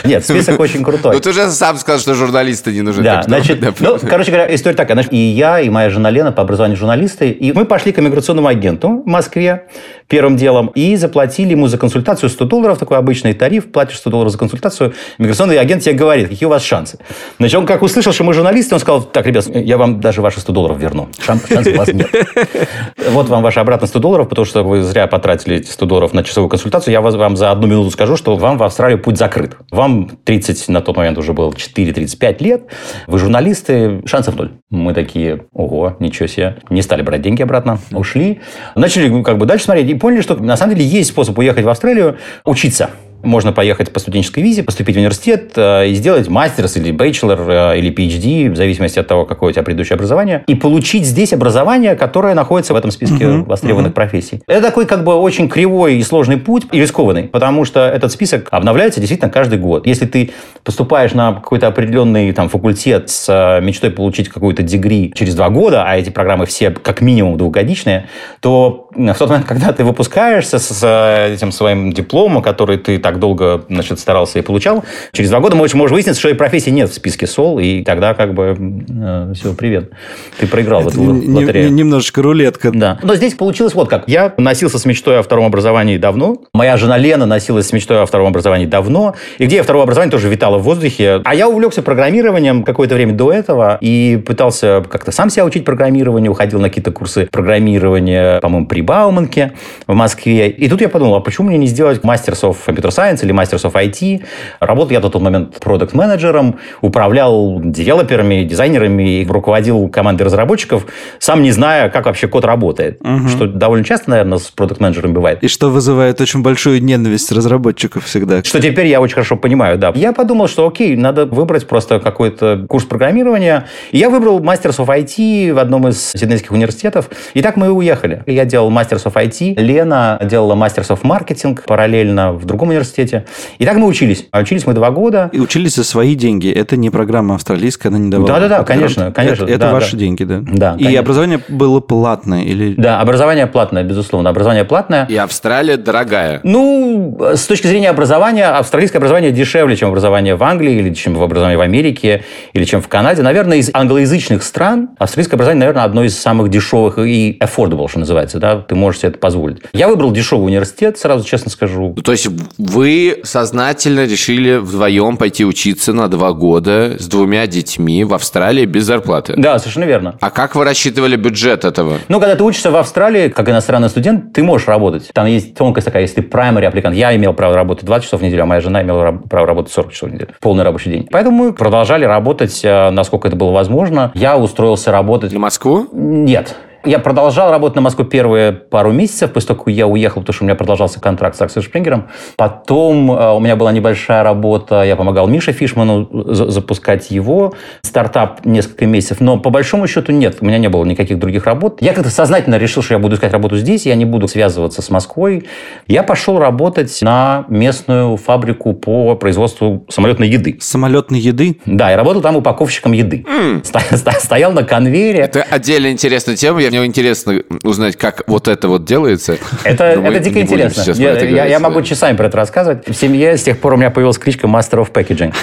Нет, 0.03 0.23
список 0.23 0.59
очень 0.59 0.83
крутой. 0.83 1.13
Ну, 1.13 1.19
ты 1.19 1.29
уже 1.29 1.49
сам 1.51 1.77
сказал, 1.77 1.99
что 1.99 2.13
журналисты 2.13 2.71
не 2.71 2.81
нужны. 2.81 3.03
Да, 3.03 3.21
значит, 3.23 3.61
ну, 3.79 3.97
короче 3.99 4.31
говоря, 4.31 4.53
история 4.53 4.75
такая. 4.75 4.99
И 5.11 5.17
я, 5.17 5.59
и 5.59 5.69
моя 5.69 5.89
жена 5.89 6.09
Лена 6.09 6.31
по 6.31 6.41
образованию 6.41 6.77
журналисты, 6.77 7.29
и 7.29 7.53
мы 7.53 7.65
пошли 7.65 7.91
к 7.91 7.99
иммиграционному 7.99 8.47
агенту 8.47 9.03
в 9.05 9.07
Москве 9.07 9.67
первым 10.07 10.37
делом 10.37 10.71
и 10.73 10.95
заплатили 10.95 11.51
ему 11.51 11.67
за 11.67 11.77
консультацию 11.77 12.29
100 12.29 12.45
долларов, 12.45 12.79
такой 12.79 12.97
обычный 12.97 13.33
тариф, 13.33 13.71
платишь 13.71 13.97
100 13.97 14.09
долларов 14.09 14.31
за 14.31 14.37
консультацию, 14.37 14.93
иммиграционный 15.17 15.59
агент 15.59 15.83
тебе 15.83 15.95
говорит, 15.95 16.29
какие 16.29 16.47
у 16.47 16.49
вас 16.49 16.63
шансы. 16.63 16.97
Значит, 17.37 17.59
он 17.59 17.65
как 17.65 17.81
услышал, 17.83 18.11
что 18.11 18.23
мы 18.23 18.33
журналисты, 18.33 18.73
он 18.73 18.81
сказал, 18.81 19.03
так, 19.03 19.25
ребят, 19.25 19.45
я 19.53 19.77
вам 19.77 20.01
даже 20.01 20.21
ваши 20.21 20.39
100 20.41 20.51
долларов 20.51 20.79
верну. 20.79 21.09
Шансов 21.23 21.51
у 21.51 21.77
вас 21.77 21.87
нет. 21.87 22.09
Вот 23.11 23.27
вам 23.29 23.41
ваши 23.43 23.59
обратно 23.59 23.87
100 23.87 23.99
долларов, 23.99 24.29
потому 24.29 24.45
что 24.45 24.63
вы 24.63 24.81
зря 24.83 25.07
потратили 25.07 25.57
эти 25.57 25.69
100 25.69 25.85
долларов 25.85 26.13
на 26.13 26.23
часовую 26.23 26.49
консультацию. 26.49 26.91
Я 26.91 27.01
вам 27.01 27.35
за 27.35 27.51
одну 27.51 27.67
минуту 27.67 27.91
скажу, 27.91 28.17
что 28.17 28.35
вам 28.35 28.57
в 28.57 28.63
Австралию 28.63 28.99
путь 28.99 29.17
закрыт. 29.17 29.48
Вам 29.71 30.09
30, 30.23 30.69
на 30.69 30.81
тот 30.81 30.97
момент 30.97 31.17
уже 31.17 31.33
было 31.33 31.51
4-35 31.51 32.43
лет. 32.43 32.63
Вы 33.07 33.19
журналисты, 33.19 34.01
шансов 34.05 34.35
ноль. 34.35 34.51
Мы 34.69 34.93
такие, 34.93 35.45
ого, 35.53 35.95
ничего 35.99 36.27
себе. 36.27 36.57
Не 36.69 36.81
стали 36.81 37.01
брать 37.01 37.21
деньги 37.21 37.41
обратно, 37.41 37.79
ушли. 37.91 38.41
Начали 38.75 39.09
ну, 39.09 39.23
как 39.23 39.37
бы 39.37 39.45
дальше 39.45 39.65
смотреть 39.65 39.89
и 39.89 39.93
поняли, 39.93 40.21
что 40.21 40.35
на 40.35 40.57
самом 40.57 40.75
деле 40.75 40.87
есть 40.87 41.09
способ 41.09 41.37
уехать 41.37 41.65
в 41.65 41.69
Австралию 41.69 42.17
учиться. 42.45 42.91
Можно 43.23 43.51
поехать 43.51 43.91
по 43.91 43.99
студенческой 43.99 44.41
визе, 44.41 44.63
поступить 44.63 44.95
в 44.95 44.99
университет 44.99 45.51
э, 45.55 45.89
и 45.89 45.93
сделать 45.93 46.29
мастерс 46.29 46.77
или 46.77 46.91
бейчелор 46.91 47.39
э, 47.49 47.79
или 47.79 47.91
PhD, 47.91 48.49
в 48.51 48.55
зависимости 48.55 48.97
от 48.99 49.07
того, 49.07 49.25
какое 49.25 49.49
у 49.49 49.53
тебя 49.53 49.63
предыдущее 49.63 49.95
образование, 49.95 50.43
и 50.47 50.55
получить 50.55 51.05
здесь 51.05 51.33
образование, 51.33 51.95
которое 51.95 52.33
находится 52.33 52.73
в 52.73 52.77
этом 52.77 52.91
списке 52.91 53.25
uh-huh, 53.25 53.45
востребованных 53.45 53.91
uh-huh. 53.91 53.95
профессий. 53.95 54.41
Это 54.47 54.61
такой 54.61 54.85
как 54.85 55.03
бы 55.03 55.15
очень 55.15 55.49
кривой 55.49 55.97
и 55.97 56.03
сложный 56.03 56.37
путь, 56.37 56.63
и 56.71 56.79
рискованный, 56.79 57.23
потому 57.23 57.65
что 57.65 57.81
этот 57.81 58.11
список 58.11 58.47
обновляется 58.51 58.99
действительно 58.99 59.31
каждый 59.31 59.59
год. 59.59 59.85
Если 59.85 60.05
ты 60.05 60.31
поступаешь 60.63 61.13
на 61.13 61.33
какой-то 61.33 61.67
определенный 61.67 62.31
там, 62.31 62.47
факультет 62.49 63.09
с 63.09 63.27
э, 63.29 63.61
мечтой 63.61 63.91
получить 63.91 64.29
какую-то 64.29 64.63
дегри 64.63 65.11
через 65.13 65.35
два 65.35 65.49
года, 65.49 65.83
а 65.85 65.97
эти 65.97 66.09
программы 66.09 66.45
все 66.45 66.71
как 66.71 67.01
минимум 67.01 67.37
двухгодичные, 67.37 68.07
то 68.39 68.88
в 68.95 69.17
тот 69.17 69.29
момент, 69.29 69.47
когда 69.47 69.71
ты 69.71 69.83
выпускаешься 69.83 70.59
с 70.59 71.27
этим 71.31 71.51
своим 71.51 71.91
дипломом, 71.91 72.41
который 72.41 72.77
ты 72.77 72.97
так 72.97 73.19
долго 73.19 73.63
значит, 73.69 73.99
старался 73.99 74.39
и 74.39 74.41
получал, 74.41 74.83
через 75.11 75.29
два 75.29 75.39
года 75.39 75.55
можешь, 75.55 75.75
можешь 75.75 75.93
выяснить, 75.93 76.17
что 76.17 76.29
и 76.29 76.33
профессии 76.33 76.69
нет 76.69 76.89
в 76.89 76.93
списке 76.93 77.27
СОЛ, 77.27 77.59
и 77.59 77.83
тогда 77.83 78.13
как 78.13 78.33
бы 78.33 78.55
э, 78.89 79.33
все, 79.35 79.53
привет. 79.53 79.91
Ты 80.39 80.47
проиграл 80.47 80.81
Это 80.81 80.91
в 80.91 81.19
эту 81.19 81.31
лотерею. 81.31 81.71
Немножечко 81.71 82.21
рулетка. 82.21 82.71
Да. 82.71 82.99
Но 83.03 83.15
здесь 83.15 83.35
получилось 83.35 83.73
вот 83.73 83.89
как. 83.89 84.07
Я 84.07 84.33
носился 84.37 84.79
с 84.79 84.85
мечтой 84.85 85.19
о 85.19 85.23
втором 85.23 85.45
образовании 85.45 85.97
давно. 85.97 86.37
Моя 86.53 86.77
жена 86.77 86.97
Лена 86.97 87.25
носилась 87.25 87.67
с 87.67 87.73
мечтой 87.73 88.01
о 88.01 88.05
втором 88.05 88.27
образовании 88.27 88.65
давно. 88.65 89.15
И 89.37 89.45
где 89.45 89.61
второе 89.61 89.83
образование 89.83 90.11
тоже 90.11 90.29
витало 90.29 90.57
в 90.57 90.63
воздухе. 90.63 91.21
А 91.23 91.35
я 91.35 91.47
увлекся 91.47 91.81
программированием 91.81 92.63
какое-то 92.63 92.95
время 92.95 93.13
до 93.13 93.31
этого 93.31 93.77
и 93.81 94.21
пытался 94.25 94.83
как-то 94.89 95.11
сам 95.11 95.29
себя 95.29 95.45
учить 95.45 95.65
программированию, 95.65 96.31
уходил 96.31 96.59
на 96.59 96.69
какие-то 96.69 96.91
курсы 96.91 97.27
программирования, 97.31 98.39
по-моему, 98.39 98.67
при 98.67 98.78
Бауманке 98.81 99.53
в 99.87 99.93
Москве. 99.93 100.49
И 100.49 100.67
тут 100.69 100.81
я 100.81 100.89
подумал, 100.89 101.15
а 101.15 101.19
почему 101.19 101.47
мне 101.47 101.57
не 101.57 101.67
сделать 101.67 102.01
Masters 102.01 102.41
of 102.41 102.57
Computer 102.65 102.89
Science 102.89 103.23
или 103.23 103.33
Masters 103.33 103.69
of 103.69 103.73
IT? 103.73 104.23
Работал 104.59 104.91
я 104.91 104.99
на 104.99 105.09
тот 105.09 105.21
момент 105.21 105.59
продукт-менеджером, 105.59 106.59
управлял 106.81 107.59
девелоперами, 107.63 108.43
дизайнерами 108.43 109.21
и 109.21 109.25
руководил 109.25 109.89
командой 109.89 110.23
разработчиков, 110.23 110.85
сам 111.19 111.41
не 111.41 111.51
зная, 111.51 111.89
как 111.89 112.05
вообще 112.05 112.27
код 112.27 112.45
работает. 112.45 112.99
Угу. 113.01 113.27
Что 113.29 113.47
довольно 113.47 113.85
часто, 113.85 114.09
наверное, 114.09 114.37
с 114.37 114.51
продукт-менеджером 114.51 115.13
бывает. 115.13 115.43
И 115.43 115.47
что 115.47 115.69
вызывает 115.69 116.21
очень 116.21 116.41
большую 116.41 116.83
ненависть 116.83 117.31
разработчиков 117.31 118.05
всегда. 118.05 118.43
Что 118.43 118.61
теперь 118.61 118.87
я 118.87 119.01
очень 119.01 119.15
хорошо 119.15 119.35
понимаю, 119.35 119.77
да. 119.77 119.91
Я 119.95 120.13
подумал, 120.13 120.47
что 120.47 120.67
окей, 120.67 120.95
надо 120.95 121.25
выбрать 121.25 121.67
просто 121.67 121.99
какой-то 121.99 122.65
курс 122.67 122.85
программирования. 122.85 123.65
И 123.91 123.97
я 123.97 124.09
выбрал 124.09 124.39
Masters 124.39 124.77
of 124.77 124.87
IT 124.87 125.53
в 125.53 125.59
одном 125.59 125.87
из 125.87 126.11
сиднейских 126.11 126.51
университетов. 126.51 127.09
И 127.33 127.41
так 127.41 127.57
мы 127.57 127.67
и 127.67 127.69
уехали. 127.69 128.23
Я 128.25 128.45
делал 128.45 128.68
делал 128.69 128.71
Masters 128.71 129.05
of 129.05 129.13
IT, 129.13 129.59
Лена 129.59 130.19
делала 130.23 130.55
Masters 130.55 130.89
of 130.89 131.01
Marketing 131.01 131.59
параллельно 131.65 132.33
в 132.33 132.45
другом 132.45 132.69
университете. 132.69 133.25
И 133.57 133.65
так 133.65 133.77
мы 133.77 133.87
учились. 133.87 134.27
А 134.31 134.39
учились 134.39 134.65
мы 134.65 134.73
два 134.73 134.91
года. 134.91 135.29
И 135.33 135.39
учились 135.39 135.75
за 135.75 135.83
свои 135.83 136.15
деньги. 136.15 136.51
Это 136.51 136.77
не 136.77 136.89
программа 136.89 137.35
австралийская, 137.35 137.91
она 137.91 137.99
не 137.99 138.09
давала. 138.09 138.27
Да-да-да, 138.27 138.63
конечно, 138.63 139.11
конечно. 139.11 139.43
Это, 139.43 139.53
это 139.53 139.59
да, 139.59 139.73
ваши 139.73 139.93
да. 139.93 139.97
деньги, 139.97 140.23
да? 140.23 140.41
Да, 140.41 140.75
И 140.75 140.83
конечно. 140.83 140.99
образование 140.99 141.39
было 141.47 141.79
платное 141.79 142.43
или... 142.43 142.73
Да, 142.75 142.99
образование 142.99 143.47
платное, 143.47 143.83
безусловно. 143.83 144.29
Образование 144.29 144.65
платное. 144.65 145.05
И 145.09 145.15
Австралия 145.15 145.77
дорогая. 145.77 146.41
Ну, 146.43 147.17
с 147.35 147.45
точки 147.45 147.67
зрения 147.67 147.89
образования, 147.89 148.47
австралийское 148.47 148.99
образование 148.99 149.31
дешевле, 149.31 149.75
чем 149.75 149.89
образование 149.89 150.35
в 150.35 150.43
Англии, 150.43 150.73
или 150.73 150.93
чем 150.93 151.15
в 151.15 151.23
образование 151.23 151.57
в 151.57 151.61
Америке, 151.61 152.23
или 152.53 152.65
чем 152.65 152.81
в 152.81 152.87
Канаде. 152.87 153.21
Наверное, 153.21 153.57
из 153.57 153.69
англоязычных 153.73 154.43
стран 154.43 154.89
австралийское 154.97 155.37
образование, 155.37 155.59
наверное, 155.59 155.83
одно 155.83 156.03
из 156.03 156.17
самых 156.17 156.49
дешевых 156.49 156.99
и 156.99 157.37
affordable, 157.39 157.87
что 157.87 157.99
называется, 157.99 158.39
да, 158.39 158.58
ты 158.67 158.75
можешь 158.75 159.01
себе 159.01 159.09
это 159.09 159.19
позволить. 159.19 159.61
Я 159.73 159.87
выбрал 159.87 160.11
дешевый 160.11 160.47
университет, 160.47 160.97
сразу 160.97 161.25
честно 161.25 161.51
скажу. 161.51 161.93
Ну, 161.95 162.01
То 162.01 162.11
есть 162.11 162.27
вы 162.57 163.19
сознательно 163.23 164.05
решили 164.05 164.57
вдвоем 164.57 165.17
пойти 165.17 165.45
учиться 165.45 165.93
на 165.93 166.07
два 166.07 166.33
года 166.33 166.95
с 166.99 167.07
двумя 167.07 167.47
детьми 167.47 168.03
в 168.03 168.13
Австралии 168.13 168.65
без 168.65 168.85
зарплаты. 168.85 169.33
Да, 169.37 169.59
совершенно 169.59 169.85
верно. 169.85 170.17
А 170.21 170.29
как 170.29 170.55
вы 170.55 170.63
рассчитывали 170.63 171.15
бюджет 171.15 171.65
этого? 171.65 171.97
Ну, 172.07 172.19
когда 172.19 172.35
ты 172.35 172.43
учишься 172.43 172.71
в 172.71 172.75
Австралии, 172.75 173.29
как 173.29 173.49
иностранный 173.49 173.89
студент, 173.89 174.33
ты 174.33 174.43
можешь 174.43 174.67
работать. 174.67 175.09
Там 175.13 175.27
есть 175.27 175.55
тонкость 175.55 175.85
такая, 175.85 176.03
если 176.03 176.21
ты 176.21 176.21
primary 176.21 176.65
аппликант. 176.65 176.95
Я 176.95 177.15
имел 177.15 177.33
право 177.33 177.55
работать 177.55 177.85
20 177.85 178.05
часов 178.05 178.21
в 178.21 178.23
неделю, 178.23 178.43
а 178.43 178.45
моя 178.45 178.61
жена 178.61 178.81
имела 178.81 179.11
право 179.11 179.47
работать 179.47 179.71
40 179.73 179.91
часов 179.91 180.09
в 180.09 180.13
неделю. 180.13 180.29
Полный 180.39 180.63
рабочий 180.63 180.91
день. 180.91 181.07
Поэтому 181.11 181.37
мы 181.45 181.53
продолжали 181.53 182.05
работать, 182.05 182.61
э, 182.63 182.89
насколько 182.89 183.27
это 183.27 183.37
было 183.37 183.51
возможно. 183.51 184.11
Я 184.15 184.37
устроился 184.37 184.91
работать... 184.91 185.31
На 185.33 185.39
Москву? 185.39 185.87
Нет. 185.91 186.55
Я 186.85 186.99
продолжал 186.99 187.51
работать 187.51 187.75
на 187.75 187.81
Москву 187.81 188.05
первые 188.05 188.53
пару 188.53 188.91
месяцев, 188.93 189.33
после 189.33 189.49
того, 189.49 189.63
как 189.65 189.73
я 189.73 189.85
уехал, 189.85 190.21
потому 190.21 190.33
что 190.33 190.43
у 190.43 190.47
меня 190.47 190.55
продолжался 190.55 191.01
контракт 191.01 191.35
с 191.35 191.41
Аксель 191.41 191.61
Шпрингером. 191.61 192.07
Потом 192.37 193.11
э, 193.11 193.31
у 193.33 193.39
меня 193.41 193.57
была 193.57 193.73
небольшая 193.73 194.23
работа, 194.23 194.83
я 194.83 194.95
помогал 194.95 195.27
Мише 195.27 195.51
Фишману 195.51 196.07
за- 196.33 196.49
запускать 196.49 197.11
его 197.11 197.53
стартап 197.81 198.45
несколько 198.45 198.85
месяцев. 198.85 199.19
Но 199.19 199.37
по 199.37 199.49
большому 199.49 199.87
счету 199.87 200.13
нет, 200.13 200.37
у 200.39 200.45
меня 200.45 200.57
не 200.57 200.69
было 200.69 200.85
никаких 200.85 201.19
других 201.19 201.45
работ. 201.45 201.81
Я 201.81 201.93
как-то 201.93 202.09
сознательно 202.09 202.55
решил, 202.57 202.81
что 202.81 202.93
я 202.93 202.99
буду 202.99 203.15
искать 203.17 203.33
работу 203.33 203.57
здесь, 203.57 203.85
я 203.85 203.95
не 203.95 204.05
буду 204.05 204.29
связываться 204.29 204.81
с 204.81 204.89
Москвой. 204.89 205.47
Я 205.87 206.03
пошел 206.03 206.39
работать 206.39 206.97
на 207.01 207.43
местную 207.49 208.15
фабрику 208.15 208.73
по 208.73 209.15
производству 209.15 209.85
самолетной 209.89 210.29
еды. 210.29 210.57
Самолетной 210.61 211.19
еды? 211.19 211.59
Да, 211.65 211.91
я 211.91 211.97
работал 211.97 212.21
там 212.21 212.37
упаковщиком 212.37 212.93
еды. 212.93 213.25
Сто- 213.63 213.79
Стоял 214.19 214.53
на 214.53 214.63
конвейере. 214.63 215.19
Это 215.19 215.43
отдельно 215.49 215.91
интересная 215.91 216.37
тема. 216.37 216.61
Я- 216.61 216.68
Мне 216.69 216.85
интересно 216.85 217.41
узнать, 217.63 217.95
как 217.95 218.23
вот 218.27 218.47
это 218.47 218.67
вот 218.67 218.85
делается. 218.85 219.37
Это, 219.63 219.83
это 219.85 220.19
дико 220.19 220.41
интересно. 220.41 220.83
Я, 220.95 221.11
это 221.13 221.25
я- 221.25 221.45
я 221.45 221.59
могу 221.59 221.81
часами 221.81 222.15
про 222.15 222.27
это 222.27 222.37
рассказывать. 222.37 222.87
В 222.87 222.93
семье 222.93 223.37
с 223.37 223.43
тех 223.43 223.59
пор 223.59 223.73
у 223.73 223.77
меня 223.77 223.89
появилась 223.89 224.17
кличка 224.17 224.47
Master 224.47 224.85
of 224.85 224.91
Packaging. 224.91 225.33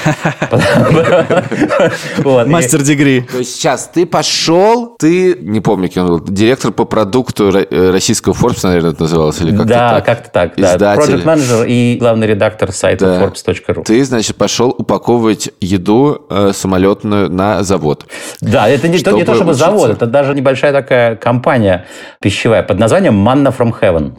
Мастер 2.49 2.83
дегри. 2.83 3.23
То 3.23 3.39
есть 3.39 3.57
сейчас 3.57 3.91
ты 3.93 4.07
пошел, 4.07 4.95
ты, 4.99 5.37
не 5.41 5.61
помню, 5.61 5.89
кем 5.89 6.05
он 6.05 6.09
был, 6.11 6.21
директор 6.21 6.71
по 6.73 6.85
продукту 6.85 7.49
ро- 7.51 7.67
э, 7.71 7.91
российского 7.91 8.33
Forbes, 8.33 8.61
наверное, 8.63 8.93
это 8.93 9.03
называлось, 9.03 9.41
или 9.41 9.51
как-то 9.51 9.65
Да, 9.67 10.01
как-то 10.01 10.31
так. 10.31 10.53
Да. 10.57 10.75
Издатель. 10.77 11.15
Project 11.15 11.25
менеджер 11.25 11.65
и 11.67 11.97
главный 11.99 12.27
редактор 12.27 12.73
сайта. 12.73 13.07
Forbes.ru. 13.35 13.83
Ты, 13.85 14.05
значит, 14.05 14.37
пошел 14.37 14.71
упаковывать 14.77 15.51
еду 15.61 16.27
э, 16.31 16.53
самолетную 16.55 17.31
на 17.31 17.63
завод. 17.63 18.07
Да, 18.41 18.69
это 18.69 18.89
не, 18.89 18.99
то, 18.99 19.11
Чтобы 19.35 19.55
завод, 19.55 19.91
это 19.91 20.07
даже 20.07 20.35
небольшая 20.35 20.73
такая 20.73 21.16
компания 21.17 21.87
пищевая 22.21 22.63
под 22.63 22.79
названием 22.79 23.27
Manna 23.27 23.57
from 23.57 23.75
Heaven. 23.81 24.13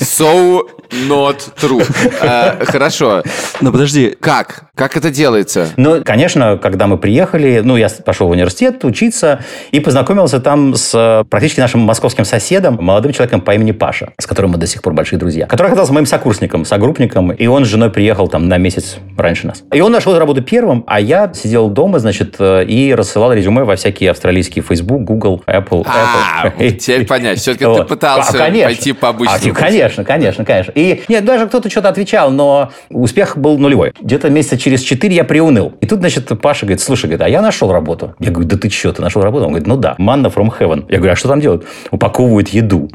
So 0.00 0.68
not 1.08 1.38
true. 1.60 1.84
Э, 2.20 2.64
Хорошо. 2.64 3.22
Но 3.60 3.72
подожди, 3.72 4.16
Как? 4.20 4.64
Как 4.74 4.96
это 4.96 5.10
делается? 5.10 5.68
Ну, 5.76 6.02
конечно, 6.04 6.56
когда 6.56 6.86
мы 6.86 6.98
приехали, 6.98 7.60
ну, 7.64 7.76
я 7.76 7.88
пошел 8.04 8.28
в 8.28 8.30
университет 8.30 8.84
учиться 8.84 9.40
и 9.72 9.80
познакомился 9.80 10.38
там 10.40 10.74
с 10.76 10.92
э, 10.94 11.24
практически 11.28 11.58
нашим 11.58 11.80
московским 11.80 12.24
соседом, 12.24 12.78
молодым 12.80 13.12
человеком 13.12 13.40
по 13.40 13.54
имени 13.54 13.72
Паша, 13.72 14.10
с 14.20 14.26
которым 14.26 14.52
мы 14.52 14.58
до 14.58 14.66
сих 14.68 14.82
пор 14.82 14.92
большие 14.92 15.18
друзья, 15.18 15.46
который 15.46 15.66
оказался 15.68 15.92
моим 15.92 16.06
сокурсником, 16.06 16.64
согруппником, 16.64 17.32
и 17.32 17.46
он 17.48 17.64
с 17.64 17.68
женой 17.68 17.90
приехал 17.90 18.28
там 18.28 18.48
на 18.48 18.56
месяц 18.58 18.98
раньше 19.16 19.48
нас. 19.48 19.64
И 19.72 19.80
он 19.80 19.90
нашел 19.90 20.16
работу 20.16 20.42
первым, 20.42 20.84
а 20.86 21.00
я 21.00 21.32
сидел 21.34 21.68
дома, 21.70 21.98
значит, 21.98 22.36
э, 22.38 22.64
и 22.64 22.94
рассылал 22.94 23.32
резюме 23.32 23.64
во 23.64 23.74
всякие 23.74 24.12
австралийские 24.12 24.62
Facebook, 24.62 25.02
Google, 25.02 25.42
Apple. 25.48 25.84
А, 25.88 26.46
Apple. 26.46 26.70
теперь 26.76 27.04
понять. 27.04 27.40
Все-таки 27.40 27.64
ты 27.76 27.82
пытался 27.82 28.44
А, 28.46 28.50
пойти 28.50 28.92
по 28.92 29.08
А, 29.08 29.10
обычному. 29.10 29.40
типа, 29.40 29.56
конечно, 29.56 30.04
конечно, 30.04 30.44
конечно. 30.44 30.72
И 30.78 31.02
нет, 31.08 31.24
даже 31.24 31.48
кто-то 31.48 31.68
что-то 31.68 31.88
отвечал, 31.88 32.30
но 32.30 32.70
успех 32.88 33.36
был 33.36 33.58
нулевой. 33.58 33.92
Где-то 34.00 34.30
месяца 34.30 34.56
через 34.56 34.80
четыре 34.82 35.16
я 35.16 35.24
приуныл. 35.24 35.72
И 35.80 35.86
тут, 35.86 35.98
значит, 35.98 36.28
Паша 36.40 36.66
говорит, 36.66 36.80
слушай, 36.80 37.06
говорит, 37.06 37.22
а 37.22 37.28
я 37.28 37.42
нашел 37.42 37.72
работу. 37.72 38.14
Я 38.20 38.30
говорю, 38.30 38.48
да 38.48 38.56
ты 38.56 38.70
что, 38.70 38.92
ты 38.92 39.02
нашел 39.02 39.20
работу? 39.20 39.46
Он 39.46 39.50
говорит, 39.50 39.66
ну 39.66 39.76
да, 39.76 39.96
манна 39.98 40.28
from 40.28 40.52
heaven. 40.56 40.84
Я 40.88 40.98
говорю, 40.98 41.14
а 41.14 41.16
что 41.16 41.28
там 41.28 41.40
делают? 41.40 41.66
Упаковывают 41.90 42.50
еду. 42.50 42.88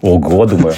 Ого, 0.00 0.44
думаю. 0.46 0.74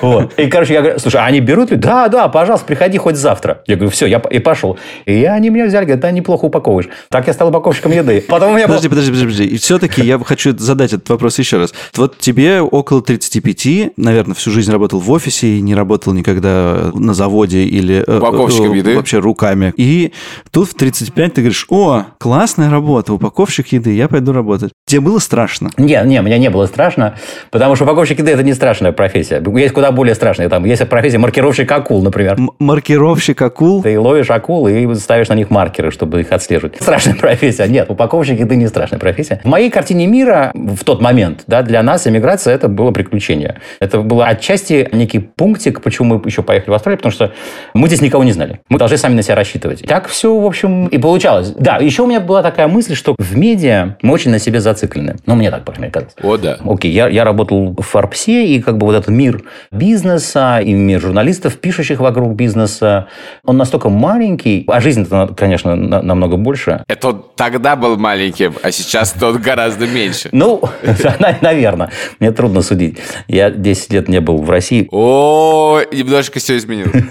Вот. 0.00 0.38
И, 0.38 0.46
короче, 0.46 0.74
я 0.74 0.80
говорю, 0.80 0.98
слушай, 1.00 1.20
а 1.20 1.24
они 1.24 1.40
берут? 1.40 1.70
Да, 1.70 2.06
да, 2.06 2.28
пожалуйста, 2.28 2.66
приходи 2.66 2.98
хоть 2.98 3.16
завтра. 3.16 3.62
Я 3.66 3.74
говорю, 3.74 3.90
все, 3.90 4.06
я 4.06 4.18
и 4.30 4.38
пошел. 4.38 4.78
И 5.06 5.24
они 5.24 5.50
меня 5.50 5.66
взяли, 5.66 5.86
говорят, 5.86 6.02
да, 6.02 6.12
неплохо 6.12 6.44
упаковываешь. 6.44 6.88
Так 7.08 7.26
я 7.26 7.32
стал 7.32 7.48
упаковщиком 7.48 7.90
еды. 7.90 8.24
Потом 8.28 8.54
у 8.54 8.60
Подожди, 8.60 8.88
подожди, 8.88 9.10
подожди, 9.10 9.24
подожди. 9.24 9.44
И 9.44 9.58
все-таки 9.58 10.02
я 10.02 10.20
хочу 10.20 10.56
задать 10.56 10.92
этот 10.92 11.08
вопрос 11.08 11.38
еще 11.40 11.58
раз. 11.58 11.74
Вот 11.96 12.18
тебе 12.18 12.60
около 12.60 13.02
35, 13.02 13.96
наверное, 13.96 14.34
всю 14.34 14.52
жизнь 14.52 14.70
работал 14.70 15.00
в 15.00 15.10
офисе 15.10 15.48
и 15.48 15.60
не 15.60 15.74
работал 15.74 15.95
никогда 16.04 16.90
на 16.94 17.14
заводе 17.14 17.62
или... 17.64 18.04
э, 18.06 18.18
Упаковщиком 18.18 18.72
э, 18.72 18.76
еды? 18.78 18.96
Вообще 18.96 19.18
руками. 19.18 19.72
И 19.76 20.12
тут 20.50 20.68
в 20.68 20.74
35 20.74 21.34
ты 21.34 21.40
говоришь, 21.40 21.66
о, 21.70 22.04
классная 22.18 22.70
работа, 22.70 23.12
упаковщик 23.14 23.68
еды, 23.68 23.94
я 23.94 24.08
пойду 24.08 24.32
работать. 24.32 24.72
Тебе 24.86 25.00
было 25.00 25.18
страшно? 25.18 25.70
Не, 25.76 26.00
не, 26.04 26.20
мне 26.22 26.38
не 26.38 26.50
было 26.50 26.66
страшно, 26.66 27.16
потому 27.50 27.74
что 27.76 27.84
упаковщик 27.84 28.18
еды– 28.18 28.30
это 28.32 28.42
не 28.42 28.54
страшная 28.54 28.92
профессия. 28.92 29.42
Есть 29.56 29.74
куда 29.74 29.90
более 29.92 30.14
страшная. 30.14 30.48
Там 30.48 30.64
есть 30.64 30.86
профессия 30.88 31.18
маркировщик 31.18 31.70
акул, 31.72 32.02
например. 32.02 32.34
М- 32.38 32.50
маркировщик 32.58 33.40
акул? 33.42 33.82
Ты 33.82 33.98
ловишь 33.98 34.30
акул 34.30 34.68
и 34.68 34.94
ставишь 34.94 35.28
на 35.28 35.34
них 35.34 35.50
маркеры, 35.50 35.90
чтобы 35.90 36.20
их 36.20 36.32
отслеживать. 36.32 36.76
Страшная 36.80 37.14
профессия. 37.14 37.66
Нет, 37.66 37.90
упаковщик 37.90 38.38
еды 38.40 38.56
не 38.56 38.66
страшная 38.68 38.98
профессия. 38.98 39.40
В 39.42 39.48
моей 39.48 39.70
картине 39.70 40.06
мира 40.06 40.50
в 40.54 40.84
тот 40.84 41.00
момент, 41.00 41.44
да, 41.46 41.62
для 41.62 41.82
нас 41.82 42.06
эмиграция 42.06 42.54
это 42.54 42.68
было 42.68 42.90
приключение. 42.90 43.60
Это 43.80 44.00
было 44.00 44.26
отчасти 44.26 44.88
некий 44.92 45.18
пунктик, 45.18 45.80
почему 45.86 46.16
мы 46.16 46.22
еще 46.28 46.42
поехали 46.42 46.70
в 46.70 46.74
Австралию, 46.74 46.98
потому 46.98 47.12
что 47.12 47.32
мы 47.72 47.86
здесь 47.86 48.00
никого 48.00 48.24
не 48.24 48.32
знали. 48.32 48.58
Мы 48.68 48.76
должны 48.78 48.96
сами 48.96 49.14
на 49.14 49.22
себя 49.22 49.36
рассчитывать. 49.36 49.82
Так 49.86 50.08
все, 50.08 50.36
в 50.36 50.44
общем, 50.44 50.88
и 50.88 50.98
получалось. 50.98 51.52
Да, 51.56 51.76
еще 51.76 52.02
у 52.02 52.06
меня 52.08 52.18
была 52.18 52.42
такая 52.42 52.66
мысль, 52.66 52.96
что 52.96 53.14
в 53.16 53.36
медиа 53.36 53.96
мы 54.02 54.12
очень 54.12 54.32
на 54.32 54.40
себе 54.40 54.60
зациклены. 54.60 55.14
Ну, 55.26 55.36
мне 55.36 55.52
так, 55.52 55.64
по 55.64 55.70
крайней 55.70 55.92
мере, 55.92 55.92
казалось. 55.92 56.14
О, 56.22 56.36
да. 56.42 56.58
Окей, 56.68 56.90
я, 56.90 57.06
я 57.06 57.22
работал 57.22 57.72
в 57.78 57.82
Форбсе, 57.82 58.46
и 58.46 58.60
как 58.60 58.78
бы 58.78 58.86
вот 58.86 58.96
этот 58.96 59.08
мир 59.10 59.42
бизнеса 59.70 60.58
и 60.58 60.72
мир 60.72 61.00
журналистов, 61.00 61.56
пишущих 61.58 62.00
вокруг 62.00 62.34
бизнеса, 62.34 63.06
он 63.44 63.56
настолько 63.56 63.88
маленький, 63.88 64.64
а 64.66 64.80
жизнь-то, 64.80 65.34
конечно, 65.36 65.76
на- 65.76 66.02
намного 66.02 66.36
больше. 66.36 66.82
Это 66.88 67.08
он 67.08 67.24
тогда 67.36 67.76
был 67.76 67.96
маленьким, 67.96 68.54
а 68.62 68.72
сейчас 68.72 69.12
тот 69.12 69.36
гораздо 69.36 69.86
меньше. 69.86 70.30
Ну, 70.32 70.62
наверное. 71.40 71.90
Мне 72.18 72.32
трудно 72.32 72.62
судить. 72.62 72.98
Я 73.28 73.50
10 73.50 73.92
лет 73.92 74.08
не 74.08 74.20
был 74.20 74.38
в 74.38 74.50
России. 74.50 74.88
О, 74.90 75.75
немножко 75.92 76.38
все 76.38 76.56
изменилось. 76.56 76.92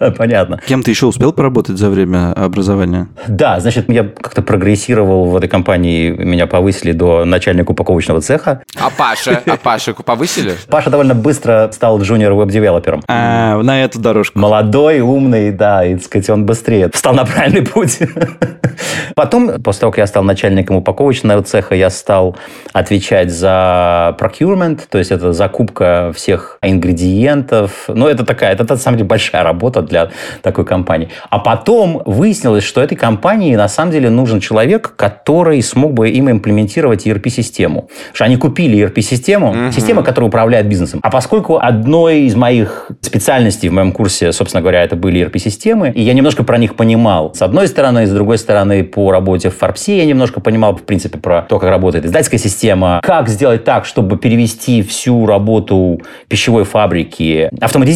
Да, 0.00 0.10
понятно. 0.10 0.60
Кем 0.66 0.82
ты 0.82 0.90
еще 0.90 1.06
успел 1.06 1.32
поработать 1.32 1.78
за 1.78 1.88
время 1.88 2.32
образования? 2.32 3.08
Да, 3.28 3.60
значит, 3.60 3.88
я 3.88 4.04
как-то 4.04 4.42
прогрессировал 4.42 5.26
в 5.26 5.36
этой 5.36 5.48
компании, 5.48 6.10
меня 6.10 6.46
повысили 6.46 6.92
до 6.92 7.24
начальника 7.24 7.72
упаковочного 7.72 8.20
цеха. 8.20 8.62
А 8.76 8.90
Паша? 8.90 9.42
А 9.46 9.56
Пашу 9.56 9.94
повысили? 9.94 10.54
Паша 10.68 10.90
довольно 10.90 11.14
быстро 11.14 11.70
стал 11.72 12.00
джуниор 12.00 12.32
веб-девелопером. 12.34 13.02
А, 13.08 13.62
на 13.62 13.84
эту 13.84 14.00
дорожку. 14.00 14.38
Молодой, 14.38 15.00
умный, 15.00 15.52
да, 15.52 15.84
и, 15.84 15.94
так 15.94 16.04
сказать, 16.04 16.30
он 16.30 16.46
быстрее 16.46 16.90
встал 16.92 17.14
на 17.14 17.24
правильный 17.24 17.62
путь. 17.62 17.98
Потом, 19.14 19.62
после 19.62 19.80
того, 19.80 19.92
как 19.92 19.98
я 19.98 20.06
стал 20.06 20.24
начальником 20.24 20.76
упаковочного 20.76 21.42
цеха, 21.42 21.74
я 21.74 21.90
стал 21.90 22.36
отвечать 22.72 23.30
за 23.30 24.16
procurement, 24.18 24.80
то 24.88 24.98
есть 24.98 25.10
это 25.10 25.32
закупка 25.32 26.12
всех 26.14 26.58
ингредиентов. 26.62 27.84
Ну, 27.88 28.08
это 28.14 28.24
такая, 28.24 28.52
это 28.52 28.64
на 28.68 28.76
самом 28.76 28.98
деле 28.98 29.08
большая 29.08 29.42
работа 29.42 29.82
для 29.82 30.10
такой 30.42 30.64
компании. 30.64 31.08
А 31.30 31.38
потом 31.38 32.02
выяснилось, 32.04 32.64
что 32.64 32.80
этой 32.80 32.96
компании 32.96 33.54
на 33.56 33.68
самом 33.68 33.92
деле 33.92 34.10
нужен 34.10 34.40
человек, 34.40 34.94
который 34.96 35.62
смог 35.62 35.92
бы 35.92 36.10
им 36.10 36.30
имплементировать 36.30 37.06
ERP-систему. 37.06 37.82
Потому 37.82 38.14
что 38.14 38.24
они 38.24 38.36
купили 38.36 38.78
ERP-систему, 38.78 39.72
система, 39.72 40.02
которая 40.02 40.28
управляет 40.28 40.68
бизнесом. 40.68 41.00
А 41.02 41.10
поскольку 41.10 41.58
одной 41.58 42.22
из 42.22 42.34
моих 42.34 42.90
специальностей 43.00 43.68
в 43.68 43.72
моем 43.72 43.92
курсе, 43.92 44.32
собственно 44.32 44.60
говоря, 44.60 44.82
это 44.82 44.96
были 44.96 45.26
ERP-системы, 45.26 45.90
и 45.90 46.02
я 46.02 46.12
немножко 46.14 46.44
про 46.44 46.58
них 46.58 46.76
понимал. 46.76 47.34
С 47.34 47.42
одной 47.42 47.68
стороны, 47.68 48.06
с 48.06 48.10
другой 48.10 48.38
стороны, 48.38 48.84
по 48.84 49.10
работе 49.10 49.50
в 49.50 49.56
Форбсе 49.56 49.98
я 49.98 50.06
немножко 50.06 50.40
понимал, 50.40 50.76
в 50.76 50.82
принципе, 50.82 51.18
про 51.18 51.42
то, 51.42 51.58
как 51.58 51.70
работает 51.70 52.04
издательская 52.04 52.40
система, 52.40 53.00
как 53.02 53.28
сделать 53.28 53.64
так, 53.64 53.84
чтобы 53.84 54.16
перевести 54.16 54.82
всю 54.82 55.26
работу 55.26 56.00
пищевой 56.28 56.64
фабрики, 56.64 57.48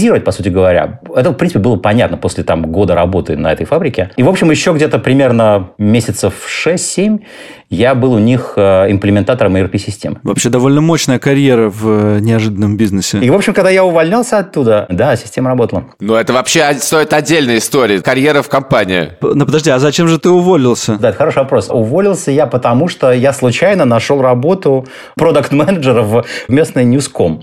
автоматизировать, 0.08 0.24
по 0.24 0.32
сути 0.32 0.48
говоря. 0.48 1.00
Это, 1.14 1.30
в 1.30 1.34
принципе, 1.34 1.60
было 1.60 1.76
понятно 1.76 2.16
после 2.16 2.44
там, 2.44 2.62
года 2.72 2.94
работы 2.94 3.36
на 3.36 3.52
этой 3.52 3.66
фабрике. 3.66 4.10
И, 4.16 4.22
в 4.22 4.28
общем, 4.28 4.50
еще 4.50 4.72
где-то 4.72 4.98
примерно 4.98 5.70
месяцев 5.78 6.34
6-7 6.66 7.20
я 7.70 7.94
был 7.94 8.14
у 8.14 8.18
них 8.18 8.54
э, 8.56 8.90
имплементатором 8.90 9.56
ERP-системы. 9.56 10.18
Вообще 10.22 10.48
довольно 10.48 10.80
мощная 10.80 11.18
карьера 11.18 11.68
в 11.68 12.16
э, 12.16 12.18
неожиданном 12.20 12.78
бизнесе. 12.78 13.18
И, 13.18 13.28
в 13.28 13.34
общем, 13.34 13.52
когда 13.52 13.68
я 13.68 13.84
увольнялся 13.84 14.38
оттуда, 14.38 14.86
да, 14.88 15.16
система 15.16 15.50
работала. 15.50 15.84
Ну, 16.00 16.14
это 16.14 16.32
вообще 16.32 16.72
стоит 16.74 17.12
отдельная 17.12 17.58
история. 17.58 18.00
Карьера 18.00 18.40
в 18.40 18.48
компании. 18.48 19.12
Ну, 19.20 19.44
подожди, 19.44 19.70
а 19.70 19.78
зачем 19.78 20.08
же 20.08 20.18
ты 20.18 20.30
уволился? 20.30 20.96
Да, 20.96 21.10
это 21.10 21.18
хороший 21.18 21.40
вопрос. 21.40 21.68
Уволился 21.68 22.30
я 22.30 22.46
потому, 22.46 22.88
что 22.88 23.12
я 23.12 23.34
случайно 23.34 23.84
нашел 23.84 24.22
работу 24.22 24.86
продукт-менеджера 25.16 26.02
в 26.02 26.24
местной 26.48 26.86
Newscom. 26.86 27.42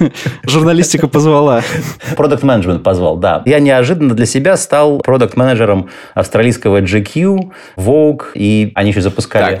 Журналистика 0.44 1.06
позвала. 1.06 1.60
Продукт-менеджмент 2.16 2.82
позвал, 2.82 3.16
да. 3.16 3.42
Я 3.44 3.60
неожиданно 3.60 4.14
для 4.14 4.26
себя 4.26 4.56
стал 4.56 4.98
продукт-менеджером 5.00 5.90
австралийского 6.14 6.80
GQ, 6.80 7.50
Vogue, 7.76 8.22
и 8.34 8.72
они 8.74 8.90
еще 8.90 9.02
запускали 9.02 9.60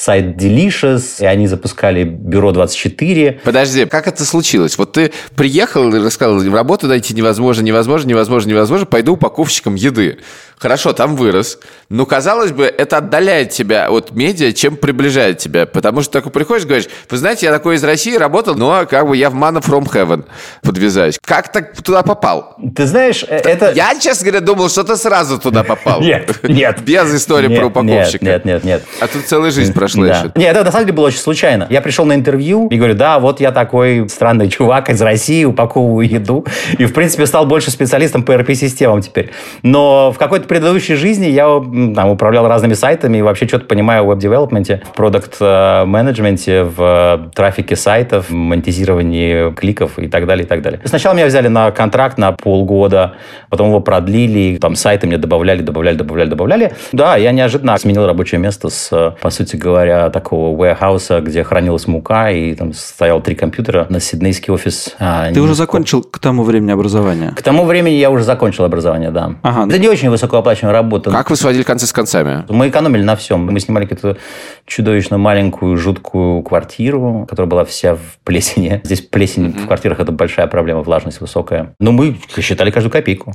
сайт 0.00 0.36
Delicious, 0.36 1.20
и 1.20 1.26
они 1.26 1.46
запускали 1.46 2.04
Бюро 2.04 2.52
24. 2.52 3.40
Подожди, 3.44 3.84
как 3.84 4.08
это 4.08 4.24
случилось? 4.24 4.78
Вот 4.78 4.92
ты 4.92 5.12
приехал 5.36 5.94
и 5.94 5.98
рассказал, 5.98 6.42
работу 6.42 6.86
найти 6.86 7.12
невозможно, 7.12 7.62
невозможно, 7.62 8.08
невозможно, 8.08 8.48
невозможно, 8.48 8.86
пойду 8.86 9.12
упаковщиком 9.12 9.74
еды. 9.74 10.18
Хорошо, 10.58 10.92
там 10.92 11.16
вырос. 11.16 11.58
Но, 11.88 12.04
казалось 12.04 12.52
бы, 12.52 12.64
это 12.64 12.98
отдаляет 12.98 13.50
тебя 13.50 13.90
от 13.90 14.12
медиа, 14.12 14.52
чем 14.52 14.76
приближает 14.76 15.38
тебя. 15.38 15.64
Потому 15.64 16.02
что 16.02 16.12
такой 16.12 16.32
приходишь, 16.32 16.66
говоришь, 16.66 16.88
вы 17.08 17.16
знаете, 17.16 17.46
я 17.46 17.52
такой 17.52 17.76
из 17.76 17.84
России 17.84 18.14
работал, 18.14 18.54
но 18.54 18.86
как 18.86 19.06
бы 19.08 19.16
я 19.16 19.30
в 19.30 19.34
Mana 19.34 19.62
from 19.62 19.90
Heaven 19.90 20.24
подвязаюсь. 20.62 21.18
Как 21.24 21.50
так 21.50 21.82
туда 21.82 22.02
попал? 22.02 22.56
Ты 22.76 22.86
знаешь, 22.86 23.24
э, 23.26 23.36
это... 23.36 23.72
Я, 23.72 23.98
честно 23.98 24.26
говоря, 24.26 24.40
думал, 24.40 24.68
что 24.68 24.84
ты 24.84 24.96
сразу 24.96 25.38
туда 25.38 25.64
попал. 25.64 26.00
Нет, 26.10 26.42
нет. 26.42 26.82
Без 26.82 27.14
истории 27.14 27.54
про 27.54 27.66
упаковщика. 27.66 28.24
Нет, 28.24 28.44
нет, 28.44 28.64
нет. 28.64 28.84
А 29.00 29.06
тут 29.06 29.24
целая 29.24 29.50
жизнь 29.50 29.72
прошла 29.72 29.89
Да. 29.96 30.18
еще. 30.18 30.32
Нет, 30.34 30.56
это 30.56 30.64
на 30.64 30.72
самом 30.72 30.86
деле 30.86 30.96
было 30.96 31.06
очень 31.06 31.18
случайно. 31.18 31.66
Я 31.70 31.80
пришел 31.80 32.04
на 32.04 32.14
интервью 32.14 32.68
и 32.68 32.76
говорю, 32.76 32.94
да, 32.94 33.18
вот 33.18 33.40
я 33.40 33.52
такой 33.52 34.08
странный 34.08 34.48
чувак 34.48 34.90
из 34.90 35.00
России, 35.02 35.44
упаковываю 35.44 36.08
еду. 36.08 36.44
И, 36.78 36.84
в 36.84 36.92
принципе, 36.92 37.26
стал 37.26 37.46
больше 37.46 37.70
специалистом 37.70 38.22
по 38.22 38.32
ERP-системам 38.32 39.02
теперь. 39.02 39.30
Но 39.62 40.12
в 40.12 40.18
какой-то 40.18 40.46
предыдущей 40.46 40.94
жизни 40.94 41.26
я 41.26 41.44
там, 41.44 42.08
управлял 42.10 42.48
разными 42.48 42.74
сайтами 42.74 43.18
и 43.18 43.22
вообще 43.22 43.46
что-то 43.46 43.66
понимаю 43.66 44.04
в 44.04 44.06
веб-девелопменте, 44.08 44.82
в 44.92 44.96
продукт-менеджменте, 44.96 46.64
в 46.64 46.76
э, 46.78 47.34
трафике 47.34 47.76
сайтов, 47.76 48.30
в 48.30 48.34
монетизировании 48.34 49.52
кликов 49.52 49.98
и 49.98 50.08
так 50.08 50.26
далее, 50.26 50.44
и 50.44 50.48
так 50.48 50.62
далее. 50.62 50.80
Сначала 50.84 51.14
меня 51.14 51.26
взяли 51.26 51.48
на 51.48 51.70
контракт 51.70 52.18
на 52.18 52.32
полгода, 52.32 53.14
потом 53.48 53.68
его 53.68 53.80
продлили, 53.80 54.58
там 54.58 54.74
сайты 54.74 55.06
мне 55.06 55.18
добавляли, 55.18 55.62
добавляли, 55.62 55.96
добавляли, 55.96 56.28
добавляли. 56.28 56.72
Да, 56.92 57.16
я 57.16 57.32
неожиданно 57.32 57.76
сменил 57.78 58.06
рабочее 58.06 58.40
место 58.40 58.68
с, 58.68 59.16
по 59.20 59.30
сути 59.30 59.56
говоря, 59.56 59.69
такого 60.12 60.56
warehouse, 60.56 61.20
где 61.20 61.42
хранилась 61.44 61.86
мука, 61.86 62.30
и 62.30 62.54
там 62.54 62.72
стоял 62.72 63.20
три 63.20 63.34
компьютера 63.34 63.86
на 63.88 64.00
сиднейский 64.00 64.52
офис. 64.52 64.94
а, 64.98 65.26
Ты 65.26 65.40
уже 65.40 65.50
Ньюском. 65.50 65.54
закончил 65.54 66.02
к 66.02 66.18
тому 66.18 66.42
времени 66.42 66.70
образование? 66.72 67.32
К 67.36 67.42
тому 67.42 67.64
времени 67.64 67.94
я 67.94 68.10
уже 68.10 68.24
закончил 68.24 68.64
образование, 68.64 69.10
да. 69.10 69.34
Ага. 69.42 69.66
Это 69.68 69.78
не 69.78 69.88
очень 69.88 70.10
высокооплачиваемая 70.10 70.74
работа. 70.80 71.10
Как 71.10 71.30
вы 71.30 71.36
сводили 71.36 71.62
концы 71.62 71.86
с 71.86 71.92
концами? 71.92 72.44
Мы 72.48 72.68
экономили 72.68 73.02
на 73.02 73.16
всем. 73.16 73.46
Мы 73.46 73.60
снимали 73.60 73.86
какую-то 73.86 74.20
чудовищно 74.66 75.18
маленькую, 75.18 75.76
жуткую 75.76 76.42
квартиру, 76.42 77.26
которая 77.28 77.48
была 77.48 77.64
вся 77.64 77.94
в 77.94 78.00
плесени. 78.24 78.80
Здесь 78.84 79.00
плесень 79.00 79.52
в 79.52 79.66
квартирах– 79.66 79.98
это 80.00 80.12
большая 80.12 80.46
проблема, 80.46 80.82
влажность 80.82 81.20
высокая. 81.20 81.74
Но 81.78 81.92
мы 81.92 82.16
считали 82.38 82.70
каждую 82.70 82.92
копейку, 82.92 83.34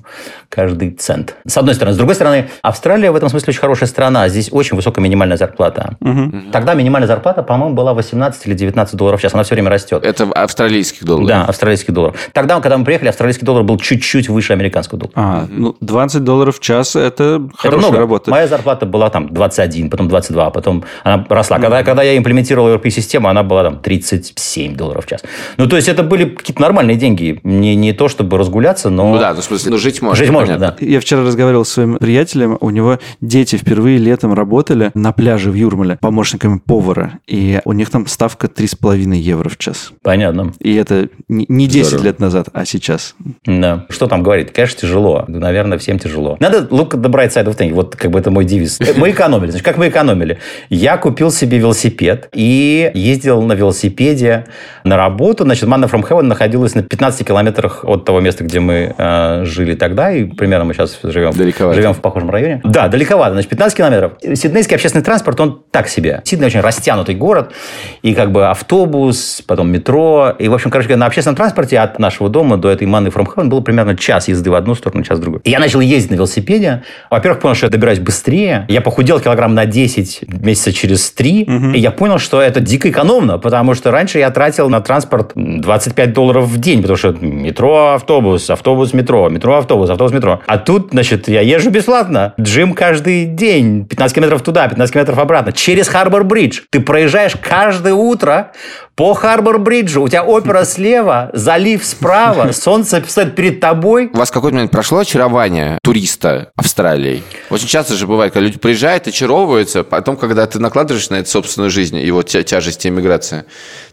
каждый 0.50 0.92
цент. 0.92 1.36
С 1.48 1.58
одной 1.58 1.75
стороны. 1.75 1.94
С 1.94 1.98
другой 1.98 2.15
стороны, 2.15 2.50
Австралия 2.62 3.12
в 3.12 3.15
этом 3.15 3.30
смысле 3.30 3.51
очень 3.51 3.60
хорошая 3.62 3.88
страна. 3.89 4.27
Здесь 4.30 4.50
очень 4.51 4.75
высокая 4.75 5.01
минимальная 5.04 5.38
зарплата. 5.38 5.98
Тогда 6.51 6.74
минимальная 6.74 7.08
зарплата, 7.08 7.44
по-моему, 7.44 7.75
была 7.75 7.94
18 7.94 8.48
или 8.48 8.53
19 8.53 8.96
долларов 8.96 9.20
в 9.20 9.22
час. 9.22 9.34
Она 9.34 9.44
все 9.44 9.55
время 9.55 9.70
растет. 9.70 10.03
Это 10.03 10.25
в 10.25 10.34
австралийских 10.34 11.03
долларах. 11.05 11.27
Да, 11.27 11.46
австралийский 11.46 11.91
доллар. 11.91 12.13
Тогда, 12.34 12.60
когда 12.60 12.77
мы 12.77 12.86
приехали, 12.86 13.10
австралийский 13.10 13.46
доллар 13.46 13.63
был 13.63 13.77
чуть-чуть 13.77 14.29
выше 14.29 14.53
американского 14.53 15.00
доллара. 15.00 15.13
А, 15.15 15.48
ну, 15.50 15.75
20 15.82 16.24
долларов 16.24 16.58
в 16.58 16.60
час– 16.62 16.96
это 16.96 17.15
Это 17.15 17.50
хорошая 17.55 17.79
много. 17.79 17.98
работа. 18.00 18.32
Моя 18.32 18.48
зарплата 18.48 18.86
была 18.86 19.10
там 19.10 19.29
21, 19.34 19.89
потом 19.89 20.08
22, 20.08 20.50
потом 20.51 20.84
она 21.03 21.25
росла. 21.29 21.60
Когда, 21.60 21.84
когда 21.84 22.03
я 22.03 22.17
имплементировал 22.17 22.70
ERP-систему, 22.74 23.27
она 23.27 23.44
была 23.44 23.63
там 23.63 23.79
37 23.79 24.75
долларов 24.75 25.05
в 25.05 25.10
час. 25.10 25.24
Ну, 25.58 25.67
то 25.67 25.75
есть, 25.75 25.88
это 25.88 26.03
были 26.03 26.25
какие-то 26.25 26.62
нормальные 26.62 26.98
деньги. 26.98 27.39
Не, 27.44 27.75
не 27.75 27.94
то, 27.94 28.08
чтобы 28.08 28.38
разгуляться, 28.38 28.89
но... 28.89 29.12
Ну 29.13 29.20
да, 29.20 29.34
ну 29.34 29.41
в 29.41 29.44
смысле, 29.44 29.72
ну 29.72 29.77
жить 29.77 30.01
можно. 30.01 30.17
Жить 30.24 30.32
можно, 30.34 30.55
понятно. 30.55 30.77
да. 30.79 30.86
Я 30.86 31.00
вчера 31.00 31.22
разговаривал 31.24 31.65
с 31.65 31.70
своим 31.70 31.98
приятелем, 31.98 32.58
у 32.62 32.70
него 32.70 33.00
дети 33.22 33.55
впервые 33.55 33.98
летом 33.98 34.34
работали 34.34 34.91
на 34.94 35.12
пляже 35.12 35.51
в 35.51 35.55
Юрмале 35.55 35.98
помощниками 36.15 36.60
повара, 36.65 37.19
и 37.27 37.60
у 37.65 37.74
них 37.74 37.89
там 37.89 38.07
ставка 38.07 38.48
3,5 38.48 39.15
евро 39.17 39.50
в 39.50 39.57
час. 39.57 39.91
Понятно. 40.01 40.53
И 40.62 40.74
это 40.75 41.10
не 41.27 41.45
не 41.50 41.67
10 41.67 41.88
Здорово. 41.88 42.05
лет 42.05 42.19
назад, 42.19 42.48
а 42.53 42.63
сейчас. 42.63 43.15
Да. 43.45 43.86
Что 43.89 44.07
там 44.07 44.24
говорить? 44.24 44.53
Конечно, 44.53 44.79
тяжело. 44.79 45.25
Наверное, 45.27 45.77
всем 45.77 46.00
тяжело. 46.00 46.38
Надо 46.39 46.60
look 46.74 46.91
at 46.91 47.01
the 47.01 47.10
bright 47.12 47.34
side 47.34 47.48
of 47.48 47.57
things. 47.57 47.74
Вот 47.74 47.98
как 47.98 48.12
бы 48.12 48.19
это 48.19 48.31
мой 48.31 48.45
девиз. 48.45 48.79
Мы 48.95 49.12
экономили. 49.12 49.51
Значит, 49.51 49.65
как 49.65 49.77
мы 49.77 49.89
экономили? 49.89 50.39
Я 50.69 50.95
купил 50.95 51.32
себе 51.32 51.58
велосипед 51.58 52.30
и 52.34 52.91
ездил 52.93 53.41
на 53.41 53.51
велосипеде 53.51 54.45
на 54.86 54.95
работу. 54.95 55.43
Значит, 55.43 55.67
Manna 55.67 55.91
from 55.91 56.08
Heaven 56.08 56.21
находилась 56.21 56.75
на 56.75 56.84
15 56.84 57.28
километрах 57.28 57.84
от 57.84 58.06
того 58.06 58.21
места, 58.21 58.45
где 58.45 58.62
мы 58.62 58.95
э, 58.97 59.43
жили 59.43 59.75
тогда. 59.75 60.13
И 60.13 60.23
примерно 60.23 60.63
мы 60.63 60.73
сейчас 60.73 60.97
живем, 61.04 61.34
Далековато. 61.34 61.75
живем 61.75 61.93
в 61.93 61.99
похожем 61.99 62.30
районе. 62.30 62.62
Да, 62.63 62.88
далековато. 62.88 63.34
Значит, 63.34 63.49
15 63.49 63.78
километров. 63.78 64.13
Сиднейский 64.21 64.75
общественный 64.75 65.04
транспорт, 65.04 65.39
он 65.41 65.62
так 65.71 65.89
себе. 65.89 66.05
Сидней 66.26 66.48
очень 66.48 66.62
растянутый 66.62 67.15
город. 67.15 67.52
И 68.02 68.13
как 68.13 68.32
бы 68.32 68.48
автобус, 68.48 69.41
потом 69.46 69.72
метро. 69.72 70.34
И, 70.38 70.48
в 70.48 70.54
общем, 70.54 70.70
короче 70.70 70.88
говоря, 70.88 71.00
на 71.00 71.06
общественном 71.06 71.36
транспорте 71.36 71.80
от 71.80 72.00
нашего 72.00 72.30
дома 72.30 72.58
до 72.58 72.70
этой 72.70 72.88
Манны 72.88 73.08
from 73.08 73.26
Heaven 73.26 73.48
было 73.48 73.62
примерно 73.62 73.96
час 73.96 74.28
езды 74.28 74.50
в 74.50 74.56
одну 74.56 74.76
сторону, 74.76 75.04
час 75.04 75.18
в 75.18 75.22
другую. 75.22 75.41
И 75.44 75.50
я 75.50 75.60
начал 75.60 75.80
ездить 75.80 76.12
на 76.12 76.15
велосипеде. 76.15 76.84
Во-первых, 77.10 77.41
понял, 77.41 77.56
что 77.56 77.65
я 77.68 77.70
добираюсь 77.70 78.00
быстрее. 78.00 78.65
Я 78.68 78.82
похудел 78.82 79.20
килограмм 79.20 79.54
на 79.54 79.65
10 79.65 80.26
месяца 80.41 80.74
через 80.74 81.12
3. 81.12 81.48
И 81.74 81.80
я 81.80 81.91
понял, 81.91 82.20
что 82.20 82.41
это 82.41 82.60
дико 82.60 82.89
экономно, 82.89 83.38
потому 83.38 83.74
что 83.74 83.91
раньше 83.91 84.20
я 84.20 84.30
тратил 84.32 84.70
на 84.70 84.82
транспорт 84.82 85.32
25 85.36 86.13
долларов 86.13 86.46
в 86.46 86.58
день, 86.60 86.82
потому 86.82 86.98
что 86.98 87.12
метро, 87.20 87.94
автобус, 87.94 88.50
автобус, 88.50 88.94
метро, 88.94 89.30
метро, 89.30 89.58
автобус, 89.58 89.89
автобус, 89.89 90.13
метро. 90.13 90.41
А 90.46 90.58
тут, 90.58 90.89
значит, 90.91 91.28
я 91.28 91.41
езжу 91.41 91.70
бесплатно. 91.70 92.34
Джим 92.39 92.74
каждый 92.74 93.26
день. 93.26 93.86
15 93.86 94.15
километров 94.15 94.41
туда, 94.41 94.68
15 94.68 94.94
километров 94.94 95.20
обратно. 95.20 95.52
Через 95.52 95.88
Харбор-Бридж. 95.95 96.63
Ты 96.71 96.81
проезжаешь 96.81 97.38
каждое 97.41 97.93
утро 97.93 98.51
по 98.95 99.13
Харбор-Бриджу. 99.13 100.01
У 100.03 100.08
тебя 100.08 100.23
опера 100.23 100.63
слева, 100.65 101.29
залив 101.34 101.84
справа, 101.86 102.51
солнце 102.51 103.03
стоит 103.08 103.36
перед 103.36 103.60
тобой. 103.60 104.10
У 104.13 104.17
вас 104.17 104.31
какой-то 104.31 104.55
момент 104.55 104.71
прошло 104.71 104.99
очарование 104.99 105.77
туриста 105.84 106.51
Австралии? 106.55 107.23
Очень 107.49 107.67
часто 107.67 107.95
же 107.95 108.08
бывает, 108.08 108.34
когда 108.34 108.45
люди 108.45 108.58
приезжают, 108.58 109.08
очаровываются, 109.08 109.84
потом, 109.84 110.15
когда 110.17 110.45
ты 110.47 110.60
накладываешь 110.60 111.10
на 111.10 111.15
это 111.15 111.29
собственную 111.29 111.69
жизнь 111.69 111.97
и 111.97 112.10
вот 112.12 112.27
тя- 112.27 112.43
тяжесть 112.43 112.86
иммиграции, 112.88 113.45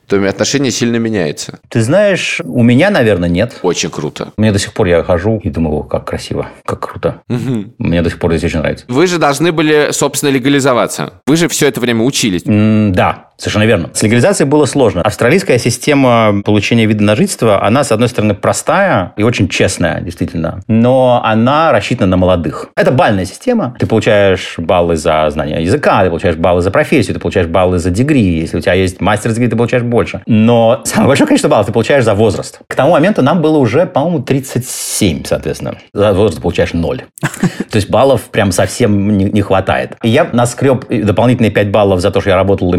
то 0.07 0.17
отношение 0.29 0.71
сильно 0.71 0.97
меняется. 0.97 1.61
Ты 1.69 1.81
знаешь, 1.81 2.41
у 2.45 2.63
меня, 2.63 2.91
наверное, 2.91 3.29
нет. 3.29 3.55
Очень 3.63 3.89
круто. 3.91 4.33
Мне 4.37 4.53
до 4.53 4.59
сих 4.59 4.73
пор 4.75 4.87
я 4.89 5.03
хожу 5.03 5.41
и 5.43 5.49
думаю, 5.49 5.79
«О, 5.79 5.83
как 5.85 6.05
красиво, 6.07 6.49
как 6.67 6.81
круто. 6.81 7.23
Мне 7.29 8.03
до 8.03 8.11
сих 8.11 8.19
пор 8.19 8.33
здесь 8.33 8.51
очень 8.51 8.59
нравится. 8.59 8.85
Вы 8.89 9.07
же 9.07 9.19
должны 9.19 9.53
были, 9.53 9.89
собственно, 9.93 10.31
легализоваться. 10.31 11.15
Вы 11.27 11.37
же 11.37 11.49
все 11.49 11.69
это 11.69 11.81
время 11.81 12.05
учились. 12.05 12.43
М, 12.47 12.93
Да, 12.93 13.31
совершенно 13.37 13.65
верно. 13.65 13.91
С 13.93 14.03
легализацией 14.03 14.49
было 14.49 14.67
сложно. 14.67 15.03
Австралийская 15.03 15.59
система 15.59 16.43
получения 16.45 16.87
вида 16.87 17.03
на 17.03 17.17
жительство, 17.17 17.65
она, 17.65 17.85
с 17.85 17.93
одной 17.93 18.09
стороны, 18.09 18.35
простая 18.35 19.13
и 19.17 19.23
очень 19.23 19.49
честная, 19.49 20.01
действительно, 20.01 20.61
но 20.69 21.21
она 21.25 21.73
рассчитана 21.73 22.11
на 22.11 22.17
молодых. 22.17 22.69
Это 22.77 22.91
бальная 22.91 23.25
система. 23.25 23.75
Ты 23.79 23.87
получаешь 23.87 24.55
баллы 24.59 24.97
за 24.97 25.29
знание 25.31 25.63
языка, 25.63 26.03
ты 26.03 26.09
получаешь 26.09 26.37
баллы 26.37 26.63
за 26.63 26.71
профессию, 26.71 27.15
ты 27.15 27.21
получаешь 27.21 27.47
баллы 27.49 27.79
за 27.79 27.91
дегри. 27.91 28.41
Если 28.41 28.57
у 28.57 28.61
тебя 28.61 28.75
есть 28.75 29.01
мастер 29.01 29.33
дегри, 29.33 29.49
ты 29.49 29.57
получаешь 29.57 29.85
больше. 29.85 30.23
Но 30.27 30.83
самое 30.85 31.09
большое 31.09 31.27
количество 31.27 31.49
баллов 31.49 31.67
ты 31.67 31.73
получаешь 31.73 32.05
за 32.05 32.15
возраст. 32.15 32.61
К 32.67 32.75
тому 32.75 32.93
моменту 32.93 33.23
нам 33.23 33.43
было 33.43 33.59
уже, 33.59 33.87
по-моему, 33.87 34.21
37, 34.21 35.25
соответственно. 35.25 35.77
За 35.93 36.13
возраст 36.13 36.37
ты 36.37 36.43
получаешь 36.43 36.73
ноль. 36.73 37.03
То 37.71 37.77
есть 37.77 37.91
баллов 37.91 38.23
прям 38.31 38.53
совсем 38.53 39.17
не, 39.17 39.43
хватает. 39.43 39.97
И 40.03 40.09
я 40.09 40.29
наскреб 40.33 40.87
дополнительные 40.89 41.51
5 41.51 41.71
баллов 41.71 42.01
за 42.01 42.11
то, 42.11 42.21
что 42.21 42.31
я 42.31 42.37
работал 42.37 42.73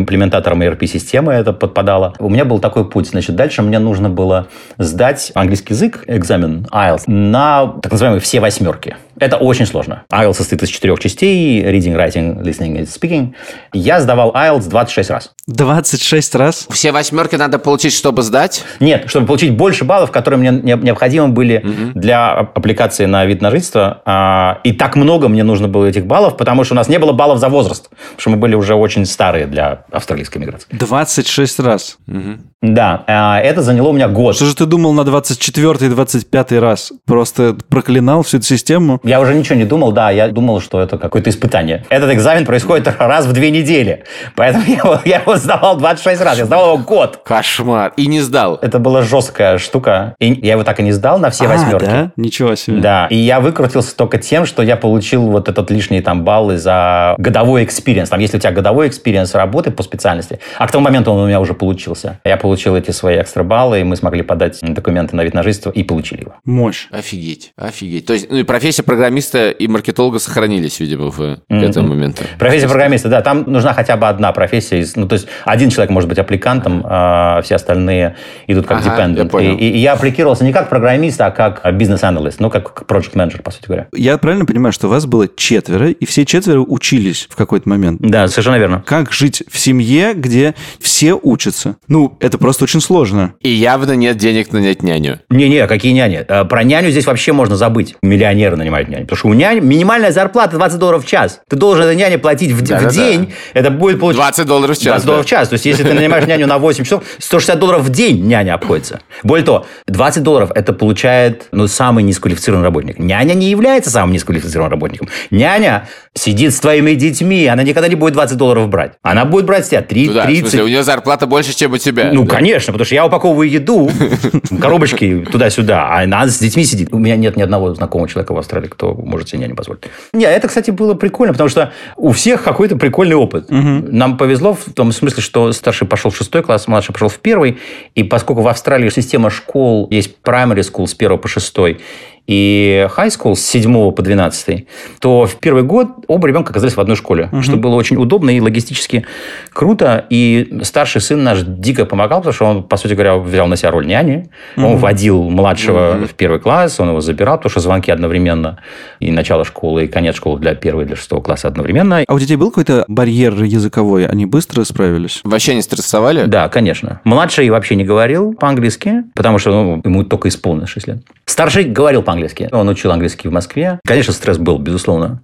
имплементатором 0.43 0.61
ERP-системы, 0.61 1.33
это 1.33 1.53
подпадало. 1.53 2.13
У 2.19 2.29
меня 2.29 2.45
был 2.45 2.59
такой 2.59 2.89
путь. 2.89 3.07
Значит, 3.07 3.35
дальше 3.35 3.61
мне 3.61 3.79
нужно 3.79 4.09
было 4.09 4.47
сдать 4.77 5.31
английский 5.35 5.73
язык, 5.73 6.03
экзамен 6.07 6.67
IELTS, 6.71 7.03
на 7.07 7.67
так 7.81 7.91
называемые 7.91 8.21
все 8.21 8.39
восьмерки. 8.39 8.95
Это 9.19 9.37
очень 9.37 9.65
сложно. 9.65 10.03
IELTS 10.11 10.33
состоит 10.33 10.63
из 10.63 10.69
четырех 10.69 10.99
частей. 10.99 11.63
Reading, 11.63 11.95
writing, 11.95 12.41
listening 12.41 12.79
и 12.79 12.83
speaking. 12.83 13.33
Я 13.71 14.01
сдавал 14.01 14.31
IELTS 14.31 14.67
26 14.69 15.09
раз. 15.09 15.31
26 15.47 16.35
раз? 16.35 16.67
Все 16.69 16.91
восьмерки 16.91 17.35
надо 17.35 17.59
получить, 17.59 17.93
чтобы 17.93 18.23
сдать? 18.23 18.63
Нет, 18.79 19.05
чтобы 19.07 19.27
получить 19.27 19.55
больше 19.55 19.83
баллов, 19.85 20.11
которые 20.11 20.39
мне 20.51 20.77
необходимы 20.77 21.29
были 21.29 21.57
угу. 21.57 21.99
для 21.99 22.31
аппликации 22.31 23.05
на 23.05 23.25
вид 23.25 23.41
на 23.41 23.51
жительство. 23.51 24.01
А, 24.05 24.59
и 24.63 24.71
так 24.73 24.95
много 24.95 25.27
мне 25.27 25.43
нужно 25.43 25.67
было 25.67 25.85
этих 25.85 26.05
баллов, 26.05 26.37
потому 26.37 26.63
что 26.63 26.73
у 26.73 26.77
нас 26.77 26.87
не 26.87 26.97
было 26.97 27.11
баллов 27.11 27.39
за 27.39 27.49
возраст. 27.49 27.89
Потому 27.89 28.19
что 28.19 28.29
мы 28.31 28.37
были 28.37 28.55
уже 28.55 28.73
очень 28.75 29.05
старые 29.05 29.45
для 29.45 29.85
австралийской 29.91 30.39
миграции. 30.39 30.67
26 30.71 31.59
раз? 31.59 31.97
Угу. 32.07 32.37
Да, 32.63 33.03
а, 33.07 33.39
это 33.39 33.61
заняло 33.61 33.89
у 33.89 33.93
меня 33.93 34.07
год. 34.07 34.35
Что 34.35 34.45
же 34.45 34.55
ты 34.55 34.65
думал 34.65 34.93
на 34.93 35.03
24 35.03 35.85
и 35.85 35.89
25 35.89 36.51
раз? 36.53 36.93
Просто 37.05 37.57
проклинал 37.67 38.23
всю 38.23 38.37
эту 38.37 38.45
систему? 38.45 39.01
Я 39.03 39.19
уже 39.19 39.33
ничего 39.33 39.55
не 39.55 39.65
думал, 39.65 39.91
да, 39.91 40.09
я 40.11 40.29
думал, 40.29 40.61
что 40.61 40.81
это 40.81 40.97
какое-то 40.97 41.29
испытание. 41.29 41.85
Этот 41.89 42.11
экзамен 42.11 42.45
происходит 42.45 42.87
раз 42.99 43.25
в 43.25 43.33
две 43.33 43.51
недели, 43.51 44.05
поэтому 44.35 44.63
я 44.67 44.75
его, 44.75 45.01
я 45.05 45.17
его 45.17 45.35
сдавал 45.35 45.77
26 45.77 46.21
раз, 46.21 46.37
я 46.37 46.45
сдавал 46.45 46.75
его 46.75 46.83
год. 46.83 47.19
Кошмар. 47.23 47.93
И 47.97 48.07
не 48.07 48.21
сдал. 48.21 48.57
Это 48.61 48.79
была 48.79 49.01
жесткая 49.01 49.57
штука, 49.57 50.15
и 50.19 50.39
я 50.41 50.53
его 50.53 50.63
так 50.63 50.79
и 50.79 50.83
не 50.83 50.91
сдал 50.91 51.19
на 51.19 51.29
все 51.29 51.45
а, 51.45 51.49
восьмерки. 51.49 51.85
да? 51.85 52.11
Ничего 52.15 52.55
себе. 52.55 52.77
Да, 52.77 53.07
и 53.09 53.17
я 53.17 53.39
выкрутился 53.39 53.95
только 53.95 54.17
тем, 54.17 54.45
что 54.45 54.63
я 54.63 54.77
получил 54.77 55.23
вот 55.27 55.49
этот 55.49 55.69
лишний 55.69 56.01
там 56.01 56.23
баллы 56.23 56.57
за 56.57 57.15
годовой 57.17 57.65
experience. 57.65 58.09
Там, 58.09 58.19
если 58.19 58.37
у 58.37 58.39
тебя 58.39 58.51
годовой 58.51 58.87
experience 58.87 59.35
работы 59.35 59.71
по 59.71 59.83
специальности, 59.83 60.39
а 60.57 60.67
к 60.67 60.71
тому 60.71 60.83
моменту 60.85 61.11
он 61.11 61.19
у 61.19 61.27
меня 61.27 61.39
уже 61.39 61.53
получился. 61.53 62.19
Я 62.23 62.37
получил 62.37 62.75
эти 62.75 62.91
свои 62.91 63.19
экстра 63.21 63.43
баллы, 63.43 63.81
и 63.81 63.83
мы 63.83 63.95
смогли 63.95 64.23
подать 64.23 64.59
документы 64.61 65.15
на 65.15 65.23
вид 65.23 65.33
на 65.33 65.43
жительство 65.43 65.71
и 65.71 65.83
получили 65.83 66.21
его. 66.21 66.35
Мощь. 66.45 66.87
Офигеть, 66.91 67.51
офигеть. 67.57 68.05
То 68.05 68.13
есть, 68.13 68.29
ну 68.29 68.37
и 68.37 68.43
профессия 68.43 68.83
программиста 68.93 69.49
и 69.49 69.67
маркетолога 69.67 70.19
сохранились, 70.19 70.79
видимо, 70.79 71.09
в, 71.09 71.19
mm-hmm. 71.19 71.59
к 71.59 71.63
этому 71.63 71.89
моменту. 71.89 72.23
Профессия 72.37 72.67
программиста, 72.67 73.09
да, 73.09 73.21
там 73.21 73.43
нужна 73.47 73.73
хотя 73.73 73.97
бы 73.97 74.07
одна 74.07 74.31
профессия. 74.31 74.85
Ну, 74.95 75.07
то 75.07 75.13
есть, 75.13 75.27
один 75.45 75.71
человек 75.71 75.89
может 75.89 76.07
быть 76.07 76.19
аппликантом, 76.19 76.83
а 76.85 77.41
все 77.41 77.55
остальные 77.55 78.15
идут 78.47 78.67
как 78.67 78.85
ага, 78.85 78.95
dependent. 78.95 79.41
Я 79.41 79.51
и, 79.51 79.55
и, 79.55 79.69
и 79.71 79.77
я 79.79 79.93
аппликировался 79.93 80.43
не 80.43 80.53
как 80.53 80.69
программист, 80.69 81.19
а 81.21 81.31
как 81.31 81.75
бизнес-аналист, 81.75 82.39
ну, 82.39 82.51
как 82.51 82.83
project 82.87 83.11
менеджер 83.15 83.41
по 83.41 83.49
сути 83.49 83.65
говоря. 83.65 83.87
Я 83.95 84.17
правильно 84.19 84.45
понимаю, 84.45 84.73
что 84.73 84.87
у 84.87 84.89
вас 84.91 85.07
было 85.07 85.27
четверо, 85.27 85.89
и 85.89 86.05
все 86.05 86.23
четверо 86.23 86.59
учились 86.59 87.27
в 87.29 87.35
какой-то 87.35 87.67
момент? 87.67 87.99
Да, 88.01 88.27
совершенно 88.27 88.57
верно. 88.57 88.83
Как 88.85 89.11
жить 89.11 89.43
в 89.49 89.57
семье, 89.57 90.13
где 90.13 90.53
все 90.79 91.15
учатся? 91.15 91.77
Ну, 91.87 92.15
это 92.19 92.37
просто 92.37 92.65
очень 92.65 92.81
сложно. 92.81 93.33
И 93.41 93.49
явно 93.49 93.93
нет 93.93 94.17
денег 94.17 94.51
нанять 94.51 94.83
няню. 94.83 95.19
Не-не, 95.29 95.65
какие 95.65 95.93
няни? 95.93 96.23
Э, 96.27 96.45
про 96.45 96.63
няню 96.63 96.91
здесь 96.91 97.07
вообще 97.07 97.33
можно 97.33 97.55
забыть. 97.55 97.95
Миллионеры 98.03 98.55
нанимают 98.55 98.82
няню. 98.89 99.03
Потому 99.03 99.17
что 99.17 99.27
у 99.29 99.33
няни 99.33 99.59
минимальная 99.59 100.11
зарплата 100.11 100.57
20 100.57 100.79
долларов 100.79 101.05
в 101.05 101.07
час. 101.07 101.41
Ты 101.49 101.55
должен 101.55 101.83
этой 101.83 101.95
няне 101.95 102.17
платить 102.17 102.51
в, 102.51 102.61
да, 102.61 102.79
в 102.79 102.83
да, 102.83 102.89
день. 102.89 103.33
Да. 103.53 103.59
Это 103.59 103.71
будет 103.71 103.99
получить... 103.99 104.21
20 104.21 104.45
долларов 104.45 104.77
в 104.77 104.79
час. 104.79 104.85
20 104.85 105.05
долларов 105.05 105.25
в 105.25 105.29
час. 105.29 105.49
То 105.49 105.53
есть, 105.53 105.65
если 105.65 105.83
ты 105.83 105.93
нанимаешь 105.93 106.25
няню 106.25 106.47
на 106.47 106.57
8 106.57 106.83
часов, 106.83 107.03
160 107.19 107.59
долларов 107.59 107.81
в 107.83 107.89
день 107.89 108.25
няня 108.25 108.55
обходится. 108.55 109.01
Более 109.23 109.45
того, 109.45 109.65
20 109.87 110.23
долларов 110.23 110.51
это 110.53 110.73
получает 110.73 111.47
ну, 111.51 111.67
самый 111.67 112.03
низквалифицированный 112.03 112.65
работник. 112.65 112.99
Няня 112.99 113.33
не 113.33 113.49
является 113.49 113.89
самым 113.89 114.13
низквалифицированным 114.13 114.71
работником. 114.71 115.09
Няня 115.31 115.87
сидит 116.15 116.53
с 116.53 116.59
твоими 116.59 116.93
детьми, 116.93 117.47
она 117.47 117.63
никогда 117.63 117.87
не 117.87 117.95
будет 117.95 118.13
20 118.13 118.37
долларов 118.37 118.69
брать. 118.69 118.93
Она 119.01 119.25
будет 119.25 119.45
брать 119.45 119.65
с 119.65 119.69
тебя 119.69 119.81
3, 119.81 120.07
ну, 120.07 120.13
да, 120.13 120.25
30. 120.25 120.37
В 120.37 120.41
смысле, 120.41 120.63
у 120.63 120.67
нее 120.67 120.83
зарплата 120.83 121.25
больше, 121.25 121.55
чем 121.55 121.73
у 121.73 121.77
тебя. 121.77 122.11
Ну, 122.13 122.23
да. 122.23 122.35
конечно, 122.35 122.71
потому 122.71 122.85
что 122.85 122.95
я 122.95 123.05
упаковываю 123.05 123.49
еду, 123.49 123.89
коробочки 124.61 125.25
туда-сюда, 125.31 125.87
а 125.87 126.03
она 126.03 126.27
с 126.27 126.37
детьми 126.37 126.63
сидит. 126.65 126.89
У 126.91 126.99
меня 126.99 127.15
нет 127.15 127.35
ни 127.35 127.41
одного 127.41 127.73
знакомого 127.73 128.07
человека 128.07 128.33
в 128.33 128.37
Австралии, 128.37 128.67
кто 128.67 128.93
может 128.93 129.29
себе 129.29 129.47
не 129.47 129.53
позволить. 129.53 129.83
Не, 130.13 130.25
это, 130.25 130.47
кстати, 130.47 130.71
было 130.71 130.93
прикольно, 130.93 131.33
потому 131.33 131.49
что 131.49 131.73
у 131.95 132.11
всех 132.11 132.43
какой-то 132.43 132.75
прикольный 132.75 133.15
опыт. 133.15 133.49
Угу. 133.49 133.91
Нам 133.91 134.17
повезло 134.17 134.53
в 134.53 134.71
том 134.73 134.91
смысле, 134.91 135.23
что 135.23 135.51
старший 135.51 135.87
пошел 135.87 136.11
в 136.11 136.17
шестой 136.17 136.43
класс, 136.43 136.67
младший 136.67 136.93
пошел 136.93 137.09
в 137.09 137.17
первый, 137.19 137.57
и 137.95 138.03
поскольку 138.03 138.43
в 138.43 138.47
Австралии 138.47 138.89
система 138.89 139.29
школ 139.31 139.87
есть 139.89 140.15
primary 140.23 140.59
school 140.59 140.85
с 140.85 140.93
первого 140.93 141.17
по 141.17 141.27
шестой, 141.27 141.79
и 142.27 142.87
high 142.95 143.09
school 143.09 143.35
с 143.35 143.41
7 143.41 143.91
по 143.91 144.01
12, 144.01 144.67
то 144.99 145.25
в 145.25 145.35
первый 145.35 145.63
год 145.63 145.87
оба 146.07 146.27
ребенка 146.27 146.51
оказались 146.51 146.75
в 146.75 146.79
одной 146.79 146.95
школе, 146.95 147.29
угу. 147.31 147.41
что 147.41 147.57
было 147.57 147.75
очень 147.75 147.97
удобно 147.97 148.29
и 148.29 148.39
логистически 148.39 149.05
круто. 149.51 150.05
И 150.09 150.59
старший 150.63 151.01
сын 151.01 151.21
наш 151.23 151.39
дико 151.41 151.85
помогал, 151.85 152.19
потому 152.19 152.33
что 152.33 152.45
он, 152.45 152.63
по 152.63 152.77
сути 152.77 152.93
говоря, 152.93 153.17
взял 153.17 153.47
на 153.47 153.57
себя 153.57 153.71
роль 153.71 153.85
няни. 153.85 154.29
Угу. 154.55 154.65
Он 154.65 154.77
водил 154.77 155.29
младшего 155.29 155.97
угу. 155.97 156.07
в 156.07 156.13
первый 156.13 156.39
класс, 156.39 156.79
он 156.79 156.89
его 156.89 157.01
забирал, 157.01 157.37
потому 157.37 157.51
что 157.51 157.59
звонки 157.59 157.91
одновременно. 157.91 158.59
И 158.99 159.11
начало 159.11 159.43
школы, 159.43 159.85
и 159.85 159.87
конец 159.87 160.15
школы 160.15 160.39
для 160.39 160.55
первого 160.55 160.83
и 160.83 160.85
для 160.85 160.95
шестого 160.95 161.21
класса 161.21 161.49
одновременно. 161.49 162.03
А 162.07 162.13
у 162.13 162.19
детей 162.19 162.37
был 162.37 162.49
какой-то 162.49 162.85
барьер 162.87 163.43
языковой? 163.43 164.05
Они 164.05 164.25
быстро 164.25 164.63
справились? 164.63 165.19
Вообще 165.25 165.55
не 165.55 165.61
стрессовали? 165.61 166.23
Да, 166.25 166.47
конечно. 166.47 167.01
Младший 167.03 167.49
вообще 167.49 167.75
не 167.75 167.83
говорил 167.83 168.33
по-английски, 168.33 169.03
потому 169.13 169.39
что 169.39 169.51
ну, 169.51 169.81
ему 169.83 170.03
только 170.03 170.29
исполнилось 170.29 170.69
6 170.69 170.87
лет. 170.87 170.97
Старший 171.25 171.65
говорил 171.65 172.01
по 172.01 172.12
по-английски. 172.13 172.49
Он 172.51 172.69
учил 172.69 172.91
английский 172.91 173.27
в 173.27 173.31
Москве. 173.31 173.79
Конечно, 173.85 174.13
стресс 174.13 174.37
был, 174.37 174.59
безусловно. 174.59 175.21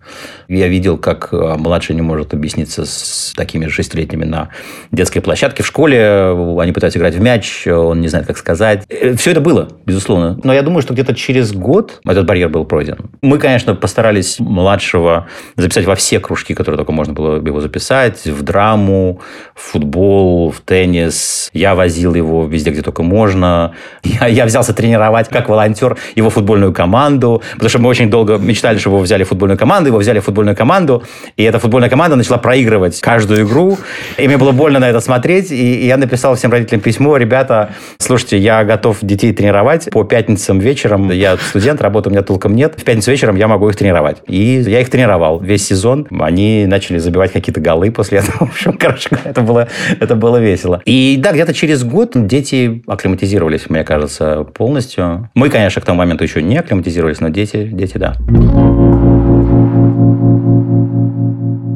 Я 0.47 0.67
видел, 0.67 0.97
как 0.97 1.29
э, 1.31 1.55
младший 1.57 1.95
не 1.95 2.01
может 2.01 2.33
объясниться 2.33 2.85
с 2.85 3.33
такими 3.35 3.65
же 3.65 3.71
шестилетними 3.71 4.25
на 4.25 4.49
детской 4.91 5.19
площадке 5.19 5.63
в 5.63 5.67
школе. 5.67 6.57
Они 6.59 6.71
пытаются 6.71 6.99
играть 6.99 7.15
в 7.15 7.21
мяч, 7.21 7.67
он 7.67 8.01
не 8.01 8.07
знает, 8.07 8.25
как 8.27 8.37
сказать. 8.37 8.85
Э, 8.89 9.15
Все 9.15 9.31
это 9.31 9.41
было, 9.41 9.69
безусловно. 9.85 10.39
Но 10.43 10.53
я 10.53 10.61
думаю, 10.63 10.81
что 10.81 10.93
где-то 10.93 11.13
через 11.13 11.51
год 11.51 12.01
этот 12.05 12.25
барьер 12.25 12.49
был 12.49 12.65
пройден. 12.65 12.97
Мы, 13.21 13.37
конечно, 13.37 13.75
постарались 13.75 14.39
младшего 14.39 15.27
записать 15.55 15.85
во 15.85 15.95
все 15.95 16.19
кружки, 16.19 16.55
которые 16.55 16.77
только 16.77 16.91
можно 16.91 17.13
было 17.13 17.35
его 17.35 17.61
записать. 17.61 18.25
В 18.25 18.41
драму, 18.41 19.21
в 19.53 19.61
футбол, 19.61 20.51
в 20.51 20.61
теннис. 20.61 21.49
Я 21.53 21.75
возил 21.75 22.15
его 22.15 22.45
везде, 22.47 22.71
где 22.71 22.81
только 22.81 23.03
можно. 23.03 23.75
Я, 24.03 24.27
я 24.27 24.45
взялся 24.45 24.73
тренировать 24.73 25.29
как 25.29 25.49
волонтер 25.49 25.97
его 26.15 26.29
футбольную 26.29 26.73
команду, 26.79 27.41
потому 27.55 27.69
что 27.69 27.79
мы 27.79 27.89
очень 27.89 28.09
долго 28.09 28.37
мечтали, 28.37 28.77
чтобы 28.77 28.95
его 28.95 29.03
взяли 29.03 29.25
в 29.25 29.27
футбольную 29.27 29.57
команду, 29.57 29.89
его 29.89 29.97
взяли 29.97 30.19
в 30.19 30.23
футбольную 30.23 30.55
команду, 30.55 31.03
и 31.35 31.43
эта 31.43 31.59
футбольная 31.59 31.89
команда 31.89 32.15
начала 32.15 32.37
проигрывать 32.37 33.01
каждую 33.01 33.45
игру, 33.45 33.77
и 34.17 34.25
мне 34.27 34.37
было 34.37 34.53
больно 34.53 34.79
на 34.79 34.89
это 34.89 35.01
смотреть, 35.01 35.51
и 35.51 35.85
я 35.85 35.97
написал 35.97 36.35
всем 36.35 36.51
родителям 36.53 36.79
письмо, 36.79 37.17
ребята, 37.17 37.71
слушайте, 37.97 38.37
я 38.37 38.63
готов 38.63 38.99
детей 39.01 39.33
тренировать 39.33 39.89
по 39.91 40.05
пятницам 40.05 40.59
вечером, 40.59 41.11
я 41.11 41.35
студент, 41.35 41.81
работы 41.81 42.07
у 42.07 42.11
меня 42.13 42.21
толком 42.21 42.55
нет, 42.55 42.75
в 42.77 42.83
пятницу 42.85 43.11
вечером 43.11 43.35
я 43.35 43.49
могу 43.49 43.67
их 43.67 43.75
тренировать. 43.75 44.17
И 44.27 44.63
я 44.65 44.79
их 44.79 44.89
тренировал 44.89 45.41
весь 45.41 45.67
сезон, 45.67 46.07
они 46.17 46.65
начали 46.65 46.97
забивать 46.97 47.33
какие-то 47.33 47.59
голы 47.59 47.91
после 47.91 48.19
этого, 48.19 48.37
в 48.47 48.51
общем, 48.53 48.77
короче, 48.79 49.09
это 49.25 49.41
было, 49.41 49.67
это 49.99 50.15
было 50.15 50.37
весело. 50.37 50.81
И 50.85 51.17
да, 51.19 51.33
где-то 51.33 51.53
через 51.53 51.83
год 51.83 52.11
дети 52.13 52.81
акклиматизировались, 52.87 53.69
мне 53.69 53.83
кажется, 53.83 54.45
полностью. 54.45 55.29
Мы, 55.35 55.49
конечно, 55.49 55.81
к 55.81 55.85
тому 55.85 55.99
моменту 55.99 56.23
еще 56.23 56.41
не 56.41 56.61
акклиматизировались, 56.69 57.19
но 57.19 57.29
дети, 57.29 57.67
дети, 57.71 57.97
да. 57.97 58.15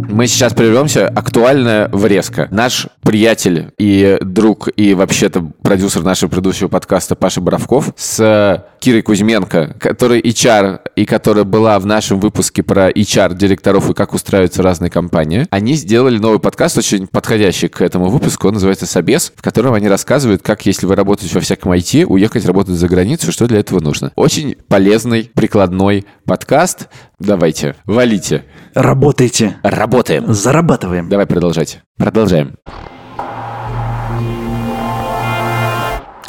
Мы 0.09 0.27
сейчас 0.27 0.53
прервемся. 0.53 1.07
Актуальная 1.07 1.89
врезка. 1.91 2.47
Наш 2.51 2.87
приятель 3.01 3.71
и 3.79 4.19
друг, 4.21 4.69
и 4.75 4.93
вообще-то 4.93 5.51
продюсер 5.63 6.03
нашего 6.03 6.29
предыдущего 6.29 6.67
подкаста 6.67 7.15
Паша 7.15 7.41
Боровков 7.41 7.91
с 7.97 8.63
Кирой 8.83 9.01
Кузьменко, 9.01 9.77
который 9.79 10.19
HR 10.19 10.81
и 10.97 11.05
которая 11.05 11.45
была 11.45 11.79
в 11.79 11.85
нашем 11.85 12.19
выпуске 12.19 12.63
про 12.63 12.91
HR 12.91 13.33
директоров 13.33 13.89
и 13.89 13.93
как 13.93 14.13
устраиваются 14.13 14.61
разные 14.61 14.91
компании, 14.91 15.47
они 15.51 15.75
сделали 15.75 16.17
новый 16.17 16.39
подкаст, 16.39 16.77
очень 16.77 17.07
подходящий 17.07 17.69
к 17.69 17.79
этому 17.79 18.09
выпуску. 18.09 18.49
Он 18.49 18.55
называется 18.55 18.85
«Собес», 18.85 19.31
в 19.37 19.41
котором 19.41 19.73
они 19.73 19.87
рассказывают, 19.87 20.41
как, 20.41 20.65
если 20.65 20.85
вы 20.85 20.97
работаете 20.97 21.33
во 21.33 21.39
всяком 21.39 21.71
IT, 21.71 22.03
уехать 22.03 22.45
работать 22.45 22.75
за 22.75 22.89
границу, 22.89 23.31
что 23.31 23.47
для 23.47 23.59
этого 23.59 23.79
нужно. 23.79 24.11
Очень 24.17 24.57
полезный, 24.67 25.31
прикладной 25.33 26.05
подкаст. 26.25 26.89
Давайте, 27.19 27.77
валите. 27.85 28.43
Работайте. 28.73 29.55
Работаем. 29.63 30.33
Зарабатываем. 30.33 31.07
Давай 31.07 31.25
продолжать. 31.25 31.79
Продолжаем. 31.97 32.57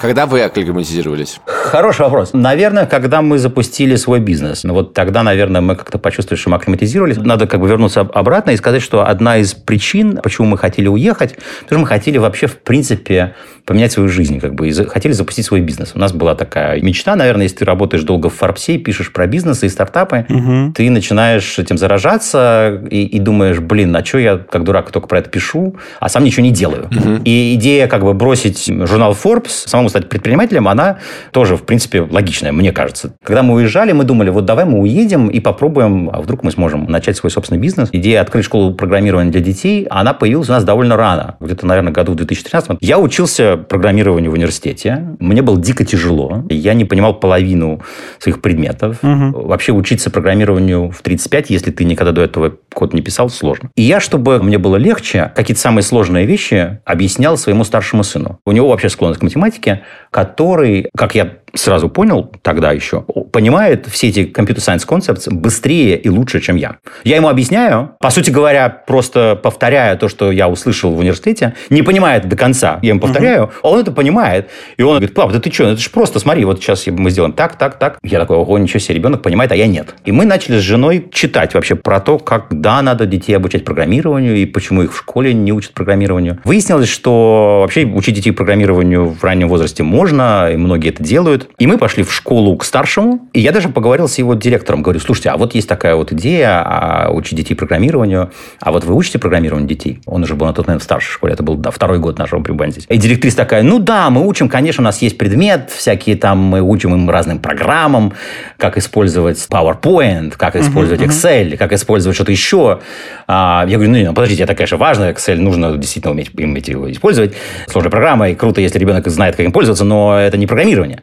Когда 0.04 0.26
вы 0.26 0.42
акклиматизировались? 0.42 1.40
Хороший 1.46 2.02
вопрос. 2.02 2.34
Наверное, 2.34 2.84
когда 2.84 3.22
мы 3.22 3.38
запустили 3.38 3.96
свой 3.96 4.20
бизнес. 4.20 4.62
Ну, 4.62 4.74
вот 4.74 4.92
тогда, 4.92 5.22
наверное, 5.22 5.62
мы 5.62 5.76
как-то 5.76 5.96
почувствовали, 5.96 6.38
что 6.38 6.50
мы 6.50 6.56
акклиматизировались. 6.56 7.16
Надо 7.16 7.46
как 7.46 7.58
бы 7.58 7.66
вернуться 7.66 8.02
обратно 8.02 8.50
и 8.50 8.56
сказать, 8.58 8.82
что 8.82 9.06
одна 9.06 9.38
из 9.38 9.54
причин, 9.54 10.20
почему 10.22 10.46
мы 10.46 10.58
хотели 10.58 10.88
уехать, 10.88 11.36
потому 11.62 11.68
что 11.68 11.78
мы 11.78 11.86
хотели 11.86 12.18
вообще, 12.18 12.48
в 12.48 12.58
принципе, 12.58 13.34
поменять 13.64 13.92
свою 13.92 14.08
жизнь, 14.08 14.40
как 14.40 14.54
бы, 14.54 14.68
и 14.68 14.72
хотели 14.72 15.12
запустить 15.12 15.46
свой 15.46 15.60
бизнес. 15.60 15.92
У 15.94 15.98
нас 15.98 16.12
была 16.12 16.34
такая 16.34 16.80
мечта, 16.82 17.16
наверное, 17.16 17.44
если 17.44 17.58
ты 17.58 17.64
работаешь 17.64 18.02
долго 18.02 18.28
в 18.28 18.34
Форбсе, 18.34 18.76
пишешь 18.76 19.10
про 19.12 19.26
бизнесы 19.26 19.66
и 19.66 19.68
стартапы, 19.70 20.26
угу. 20.28 20.72
ты 20.74 20.90
начинаешь 20.90 21.58
этим 21.58 21.78
заражаться 21.78 22.82
и, 22.90 23.06
и 23.06 23.18
думаешь, 23.18 23.60
блин, 23.60 23.96
а 23.96 24.04
что 24.04 24.18
я, 24.18 24.36
как 24.36 24.64
дурак, 24.64 24.90
только 24.90 25.08
про 25.08 25.20
это 25.20 25.30
пишу, 25.30 25.76
а 25.98 26.08
сам 26.10 26.24
ничего 26.24 26.42
не 26.42 26.50
делаю. 26.50 26.88
Угу. 26.90 27.22
И 27.24 27.54
идея 27.54 27.88
как 27.88 28.02
бы 28.02 28.12
бросить 28.12 28.66
журнал 28.66 29.12
Forbes, 29.12 29.66
самому 29.66 29.88
стать 29.94 30.08
предпринимателем, 30.08 30.66
она 30.66 30.98
тоже, 31.30 31.56
в 31.56 31.62
принципе, 31.62 32.00
логичная, 32.02 32.50
мне 32.50 32.72
кажется. 32.72 33.14
Когда 33.22 33.44
мы 33.44 33.54
уезжали, 33.54 33.92
мы 33.92 34.02
думали, 34.02 34.30
вот 34.30 34.44
давай 34.44 34.64
мы 34.64 34.80
уедем 34.80 35.28
и 35.28 35.38
попробуем, 35.38 36.10
а 36.12 36.20
вдруг 36.20 36.42
мы 36.42 36.50
сможем 36.50 36.86
начать 36.86 37.16
свой 37.16 37.30
собственный 37.30 37.60
бизнес. 37.60 37.90
Идея 37.92 38.20
открыть 38.20 38.44
школу 38.44 38.74
программирования 38.74 39.30
для 39.30 39.40
детей, 39.40 39.86
она 39.88 40.12
появилась 40.12 40.48
у 40.48 40.52
нас 40.52 40.64
довольно 40.64 40.96
рано, 40.96 41.36
где-то, 41.38 41.64
наверное, 41.64 41.92
году 41.92 42.12
в 42.12 42.16
2013. 42.16 42.78
Я 42.80 42.98
учился 42.98 43.56
программированию 43.56 44.32
в 44.32 44.34
университете. 44.34 45.16
Мне 45.20 45.42
было 45.42 45.60
дико 45.60 45.84
тяжело. 45.84 46.44
Я 46.50 46.74
не 46.74 46.84
понимал 46.84 47.14
половину 47.14 47.80
своих 48.18 48.42
предметов. 48.42 48.98
Угу. 49.02 49.46
Вообще 49.46 49.70
учиться 49.70 50.10
программированию 50.10 50.90
в 50.90 51.02
35, 51.02 51.50
если 51.50 51.70
ты 51.70 51.84
никогда 51.84 52.10
до 52.10 52.22
этого 52.22 52.54
код 52.72 52.94
не 52.94 53.00
писал, 53.00 53.30
сложно. 53.30 53.70
И 53.76 53.82
я, 53.82 54.00
чтобы 54.00 54.42
мне 54.42 54.58
было 54.58 54.74
легче, 54.74 55.30
какие-то 55.36 55.60
самые 55.60 55.84
сложные 55.84 56.26
вещи 56.26 56.80
объяснял 56.84 57.36
своему 57.36 57.62
старшему 57.62 58.02
сыну. 58.02 58.40
У 58.44 58.50
него 58.50 58.68
вообще 58.68 58.88
склонность 58.88 59.20
к 59.20 59.22
математике, 59.22 59.83
который, 60.10 60.90
как 60.96 61.14
я 61.14 61.38
сразу 61.54 61.88
понял 61.88 62.30
тогда 62.42 62.72
еще, 62.72 63.02
понимает 63.32 63.86
все 63.86 64.08
эти 64.08 64.20
computer 64.20 64.56
science 64.56 64.86
concepts 64.86 65.32
быстрее 65.32 65.96
и 65.96 66.08
лучше, 66.08 66.40
чем 66.40 66.56
я. 66.56 66.76
Я 67.04 67.16
ему 67.16 67.28
объясняю, 67.28 67.96
по 68.00 68.10
сути 68.10 68.30
говоря, 68.30 68.68
просто 68.68 69.38
повторяя 69.40 69.96
то, 69.96 70.08
что 70.08 70.30
я 70.30 70.48
услышал 70.48 70.92
в 70.92 70.98
университете, 70.98 71.54
не 71.70 71.82
понимает 71.82 72.28
до 72.28 72.36
конца. 72.36 72.78
Я 72.82 72.90
ему 72.90 73.00
повторяю, 73.00 73.44
uh-huh. 73.44 73.52
он 73.62 73.80
это 73.80 73.92
понимает. 73.92 74.48
И 74.76 74.82
он 74.82 74.90
говорит, 74.90 75.14
пап, 75.14 75.32
да 75.32 75.40
ты 75.40 75.52
что, 75.52 75.64
это 75.64 75.80
же 75.80 75.90
просто, 75.90 76.18
смотри, 76.18 76.44
вот 76.44 76.60
сейчас 76.60 76.86
мы 76.86 77.10
сделаем 77.10 77.32
так, 77.32 77.56
так, 77.56 77.78
так. 77.78 77.98
Я 78.02 78.20
такой, 78.20 78.36
ого, 78.36 78.58
ничего 78.58 78.78
себе, 78.78 78.96
ребенок 78.96 79.22
понимает, 79.22 79.52
а 79.52 79.56
я 79.56 79.66
нет. 79.66 79.94
И 80.04 80.12
мы 80.12 80.24
начали 80.24 80.58
с 80.58 80.62
женой 80.62 81.08
читать 81.12 81.54
вообще 81.54 81.74
про 81.74 82.00
то, 82.00 82.18
когда 82.18 82.80
надо 82.82 83.06
детей 83.06 83.34
обучать 83.34 83.64
программированию 83.64 84.36
и 84.36 84.46
почему 84.46 84.82
их 84.82 84.92
в 84.92 84.98
школе 84.98 85.34
не 85.34 85.52
учат 85.52 85.72
программированию. 85.72 86.40
Выяснилось, 86.44 86.88
что 86.88 87.60
вообще 87.62 87.84
учить 87.84 88.14
детей 88.14 88.32
программированию 88.32 89.08
в 89.08 89.22
раннем 89.24 89.48
возрасте 89.48 89.82
можно, 89.82 90.50
и 90.52 90.56
многие 90.56 90.90
это 90.90 91.02
делают. 91.02 91.43
И 91.58 91.66
мы 91.66 91.78
пошли 91.78 92.02
в 92.02 92.12
школу 92.12 92.56
к 92.56 92.64
старшему, 92.64 93.28
и 93.32 93.40
я 93.40 93.52
даже 93.52 93.68
поговорил 93.68 94.08
с 94.08 94.18
его 94.18 94.34
директором. 94.34 94.82
Говорю, 94.82 95.00
слушайте, 95.00 95.30
а 95.30 95.36
вот 95.36 95.54
есть 95.54 95.68
такая 95.68 95.94
вот 95.94 96.12
идея 96.12 96.62
а, 96.64 97.10
учить 97.10 97.36
детей 97.36 97.54
программированию, 97.54 98.30
а 98.60 98.72
вот 98.72 98.84
вы 98.84 98.94
учите 98.94 99.18
программирование 99.18 99.68
детей? 99.68 100.00
Он 100.06 100.22
уже 100.22 100.34
был 100.34 100.46
на 100.46 100.52
тот 100.52 100.66
момент 100.66 100.82
в 100.82 100.84
старшей 100.84 101.12
школе, 101.12 101.34
это 101.34 101.42
был 101.42 101.56
да, 101.56 101.70
второй 101.70 101.98
год 101.98 102.18
нашего 102.18 102.42
пребывания 102.42 102.72
здесь. 102.72 102.86
И 102.88 102.96
директриса 102.96 103.36
такая, 103.36 103.62
ну 103.62 103.78
да, 103.78 104.10
мы 104.10 104.26
учим, 104.26 104.48
конечно, 104.48 104.82
у 104.82 104.84
нас 104.84 105.02
есть 105.02 105.18
предмет, 105.18 105.70
всякие 105.70 106.16
там, 106.16 106.38
мы 106.38 106.60
учим 106.60 106.94
им 106.94 107.08
разным 107.10 107.38
программам, 107.38 108.12
как 108.56 108.78
использовать 108.78 109.38
PowerPoint, 109.50 110.34
как 110.36 110.56
использовать 110.56 111.00
Excel, 111.00 111.56
как 111.56 111.72
использовать 111.72 112.16
что-то 112.16 112.32
еще. 112.32 112.80
А, 113.26 113.64
я 113.68 113.76
говорю, 113.76 113.92
ну, 113.92 114.04
ну, 114.04 114.14
подождите, 114.14 114.42
это, 114.42 114.54
конечно, 114.54 114.76
важно, 114.76 115.10
Excel 115.10 115.36
нужно 115.36 115.76
действительно 115.76 116.12
уметь 116.12 116.30
им 116.34 116.54
его 116.54 116.90
использовать. 116.90 117.34
Сложная 117.68 117.90
программа, 117.90 118.30
и 118.30 118.34
круто, 118.34 118.60
если 118.60 118.78
ребенок 118.78 119.06
знает, 119.08 119.36
как 119.36 119.44
им 119.44 119.52
пользоваться, 119.52 119.84
но 119.84 120.18
это 120.18 120.36
не 120.36 120.46
программирование. 120.46 121.02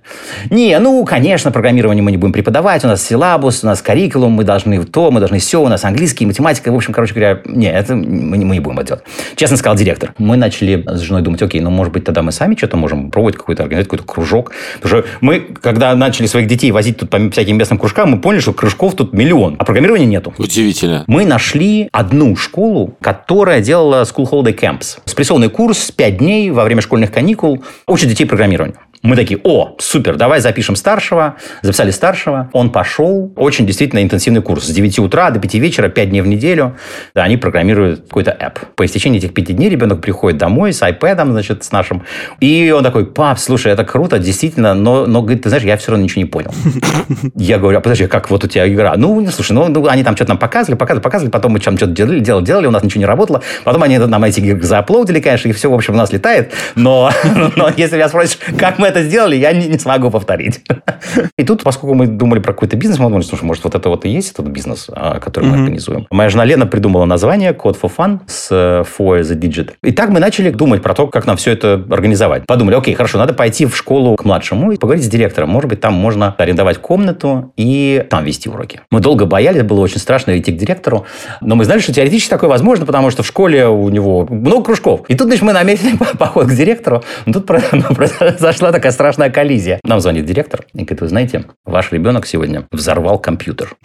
Не, 0.50 0.78
ну, 0.80 1.04
конечно, 1.06 1.52
программирование 1.52 2.04
мы 2.04 2.12
не 2.12 2.18
будем 2.18 2.34
преподавать, 2.34 2.84
у 2.84 2.88
нас 2.88 3.06
силабус, 3.06 3.64
у 3.64 3.68
нас 3.68 3.82
каррикулум, 3.82 4.34
мы 4.34 4.44
должны 4.44 4.84
то, 4.84 5.12
мы 5.12 5.20
должны 5.20 5.40
все, 5.40 5.62
у 5.62 5.68
нас 5.68 5.84
английский, 5.86 6.26
математика, 6.26 6.72
в 6.72 6.76
общем, 6.76 6.94
короче 6.94 7.14
говоря, 7.14 7.42
не, 7.46 7.72
это 7.72 7.96
мы 7.96 8.38
не, 8.38 8.46
мы 8.46 8.56
не 8.56 8.60
будем 8.60 8.80
это 8.80 8.88
делать. 8.88 9.04
Честно 9.36 9.58
сказал 9.58 9.78
директор. 9.78 10.14
Мы 10.18 10.38
начали 10.38 10.84
с 10.88 11.00
женой 11.00 11.22
думать, 11.22 11.42
окей, 11.42 11.62
ну, 11.62 11.70
может 11.70 11.94
быть, 11.94 12.04
тогда 12.04 12.22
мы 12.22 12.32
сами 12.32 12.56
что-то 12.56 12.78
можем 12.78 13.12
пробовать, 13.12 13.38
какой-то 13.38 13.64
организовать 13.64 13.88
какой-то 13.88 14.06
кружок. 14.06 14.52
Потому 14.82 15.02
что 15.02 15.10
мы, 15.22 15.40
когда 15.40 15.96
начали 15.96 16.28
своих 16.28 16.48
детей 16.48 16.72
возить 16.72 16.98
тут 16.98 17.10
по 17.10 17.30
всяким 17.30 17.58
местным 17.58 17.78
кружкам, 17.78 18.12
мы 18.12 18.20
поняли, 18.20 18.42
что 18.42 18.54
кружков 18.54 18.96
тут 18.96 19.14
миллион, 19.14 19.56
а 19.60 19.66
программирования 19.66 20.06
нету. 20.06 20.34
Удивительно. 20.38 21.04
Мы 21.08 21.26
нашли 21.26 21.90
одну 21.92 22.36
школу, 22.36 22.96
которая 23.02 23.62
делала 23.62 24.04
School 24.04 24.30
Holiday 24.30 24.58
Camps. 24.58 25.00
Спрессованный 25.06 25.50
курс, 25.50 25.92
5 25.92 26.18
дней 26.18 26.52
во 26.52 26.64
время 26.64 26.82
школьных 26.82 27.12
каникул, 27.12 27.64
учат 27.88 28.10
детей 28.10 28.26
программированию. 28.26 28.78
Мы 29.04 29.16
такие, 29.16 29.40
о, 29.44 29.76
супер, 29.80 30.16
давай 30.16 30.42
запишем 30.42 30.76
старшего. 30.76 31.38
Записали 31.64 31.90
старшего. 31.90 32.50
Он 32.54 32.70
пошел. 32.70 33.34
Очень 33.36 33.66
действительно 33.66 34.04
интенсивный 34.04 34.42
курс. 34.42 34.66
С 34.66 34.70
9 34.70 35.00
утра 35.00 35.32
до 35.32 35.40
5 35.40 35.56
вечера, 35.56 35.90
5 35.90 36.10
дней 36.10 36.22
в 36.22 36.28
неделю. 36.28 36.78
Да, 37.16 37.24
они 37.24 37.38
программируют 37.38 38.02
какой-то 38.02 38.32
app. 38.32 38.60
По 38.76 38.86
истечении 38.86 39.18
этих 39.18 39.34
5 39.34 39.56
дней 39.56 39.70
ребенок 39.70 40.02
приходит 40.02 40.38
домой 40.38 40.72
с 40.72 40.84
iPad, 40.84 41.32
значит, 41.32 41.64
с 41.64 41.72
нашим. 41.72 42.04
И 42.40 42.72
он 42.72 42.84
такой, 42.84 43.08
пап, 43.08 43.40
слушай, 43.40 43.72
это 43.72 43.84
круто, 43.84 44.20
действительно, 44.20 44.76
но, 44.76 45.08
но 45.08 45.22
говорит, 45.22 45.44
ты 45.44 45.50
знаешь, 45.50 45.66
я 45.66 45.78
все 45.78 45.92
равно 45.92 46.04
ничего 46.04 46.22
не 46.22 46.30
понял. 46.30 46.52
Я 47.36 47.58
говорю, 47.58 47.80
а 47.80 47.82
подожди, 47.82 48.06
как 48.06 48.30
вот 48.30 48.44
у 48.44 48.48
тебя 48.48 48.72
игра? 48.72 48.94
Ну, 48.98 49.26
слушай, 49.32 49.54
ну, 49.54 49.68
ну 49.68 49.88
они 49.88 50.04
там 50.04 50.16
что-то 50.16 50.32
нам 50.32 50.38
показывали, 50.38 50.78
показывали, 50.78 51.04
показывали, 51.04 51.32
потом 51.32 51.54
мы 51.54 51.60
там 51.60 51.78
что-то 51.78 51.94
делали, 51.94 52.20
делали, 52.20 52.46
делали, 52.46 52.68
у 52.68 52.72
нас 52.72 52.84
ничего 52.84 53.00
не 53.00 53.06
работало. 53.06 53.42
Потом 53.64 53.82
они 53.84 53.98
нам 53.98 54.24
эти 54.24 54.40
игры 54.40 54.62
зааплодили, 54.62 55.20
конечно, 55.20 55.50
и 55.50 55.54
все, 55.54 55.72
в 55.72 55.74
общем, 55.74 55.96
у 55.96 55.98
нас 55.98 56.12
летает. 56.12 56.54
Но, 56.76 57.12
но 57.56 57.70
если 57.76 57.96
меня 57.96 58.10
спросишь, 58.10 58.38
как 58.58 58.78
мы 58.78 58.91
это 58.92 59.04
сделали, 59.04 59.36
я 59.36 59.52
не, 59.52 59.68
не 59.68 59.80
смогу 59.80 60.10
повторить. 60.12 60.62
И 61.38 61.44
тут, 61.44 61.64
поскольку 61.64 61.96
мы 61.96 62.08
думали 62.08 62.40
про 62.40 62.54
какой-то 62.54 62.76
бизнес, 62.78 63.00
мы 63.00 63.06
думали, 63.06 63.24
слушай, 63.24 63.44
может, 63.44 63.64
вот 63.64 63.76
это 63.76 63.90
вот 63.90 64.06
и 64.06 64.10
есть 64.10 64.32
этот 64.32 64.48
бизнес, 64.48 64.88
а, 64.92 65.20
который 65.20 65.46
мы 65.46 65.58
организуем. 65.58 66.08
Моя 66.12 66.30
жена 66.30 66.46
Лена 66.46 66.68
придумала 66.68 67.06
название 67.06 67.52
Code 67.52 67.78
for 67.82 67.92
Fun 67.96 68.20
с 68.28 68.50
э, 68.52 68.84
For 68.84 69.22
the 69.22 69.40
Digit. 69.40 69.72
И 69.84 69.92
так 69.92 70.10
мы 70.10 70.20
начали 70.20 70.50
думать 70.50 70.82
про 70.82 70.94
то, 70.94 71.08
как 71.08 71.26
нам 71.26 71.38
все 71.38 71.52
это 71.52 71.84
организовать. 71.90 72.46
Подумали, 72.46 72.76
окей, 72.76 72.94
хорошо, 72.94 73.18
надо 73.18 73.34
пойти 73.34 73.66
в 73.66 73.76
школу 73.76 74.16
к 74.16 74.26
младшему 74.26 74.72
и 74.72 74.78
поговорить 74.78 75.06
с 75.06 75.08
директором. 75.08 75.50
Может 75.50 75.70
быть, 75.70 75.82
там 75.82 75.94
можно 75.94 76.36
арендовать 76.38 76.78
комнату 76.78 77.54
и 77.58 78.06
там 78.10 78.24
вести 78.24 78.50
уроки. 78.50 78.82
Мы 78.92 79.00
долго 79.00 79.26
боялись, 79.26 79.64
было 79.64 79.80
очень 79.82 80.00
страшно 80.00 80.38
идти 80.38 80.52
к 80.52 80.58
директору, 80.58 81.06
но 81.42 81.56
мы 81.56 81.66
знали, 81.66 81.80
что 81.80 81.94
теоретически 81.94 82.30
такое 82.30 82.50
возможно, 82.50 82.86
потому 82.86 83.12
что 83.12 83.24
в 83.24 83.28
школе 83.28 83.68
у 83.68 83.90
него 83.90 84.28
много 84.30 84.64
кружков. 84.64 85.02
И 85.08 85.16
тут, 85.16 85.28
значит, 85.28 85.44
мы 85.44 85.54
наметили 85.54 85.98
поход 86.18 86.48
к 86.48 86.54
директору, 86.54 87.04
но 87.26 87.34
тут 87.34 87.46
произошла 87.96 88.72
такая 88.72 88.81
страшная 88.90 89.12
страшная 89.12 89.30
коллизия. 89.30 89.80
Нам 89.84 90.00
звонит 90.00 90.26
директор 90.26 90.66
и 90.74 90.80
говорит, 90.80 91.02
вы 91.02 91.08
знаете, 91.08 91.46
ваш 91.66 91.92
ребенок 91.92 92.26
сегодня 92.26 92.66
взорвал 92.72 93.20
компьютер. 93.20 93.76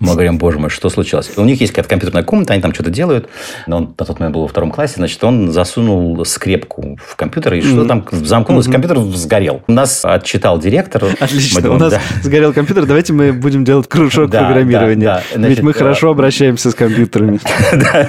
Мы 0.00 0.12
говорим, 0.12 0.38
боже 0.38 0.58
мой, 0.58 0.70
что 0.70 0.88
случилось? 0.88 1.30
У 1.36 1.44
них 1.44 1.60
есть 1.60 1.72
какая-то 1.72 1.88
компьютерная 1.88 2.22
комната, 2.24 2.52
они 2.52 2.62
там 2.62 2.72
что-то 2.74 2.90
делают. 2.90 3.28
Но 3.66 3.76
он 3.78 3.94
на 3.98 4.04
тот 4.04 4.18
момент 4.18 4.34
был 4.34 4.42
во 4.42 4.48
втором 4.48 4.70
классе, 4.70 4.94
значит, 4.96 5.22
он 5.24 5.52
засунул 5.52 6.24
скрепку 6.24 6.98
в 7.04 7.16
компьютер, 7.16 7.54
и 7.54 7.62
что 7.62 7.84
там 7.84 8.04
замкнулось, 8.10 8.66
компьютер 8.66 8.98
сгорел. 8.98 9.62
Нас 9.66 10.04
отчитал 10.04 10.58
директор. 10.58 11.04
Отлично, 11.20 11.70
у 11.70 11.78
нас 11.78 11.94
сгорел 12.22 12.52
компьютер, 12.52 12.86
давайте 12.86 13.12
мы 13.12 13.32
будем 13.32 13.64
делать 13.64 13.88
кружок 13.88 14.30
программирования. 14.30 15.22
Ведь 15.34 15.62
мы 15.62 15.72
хорошо 15.72 16.10
обращаемся 16.10 16.70
с 16.70 16.74
компьютерами. 16.74 17.40
Да, 17.76 18.08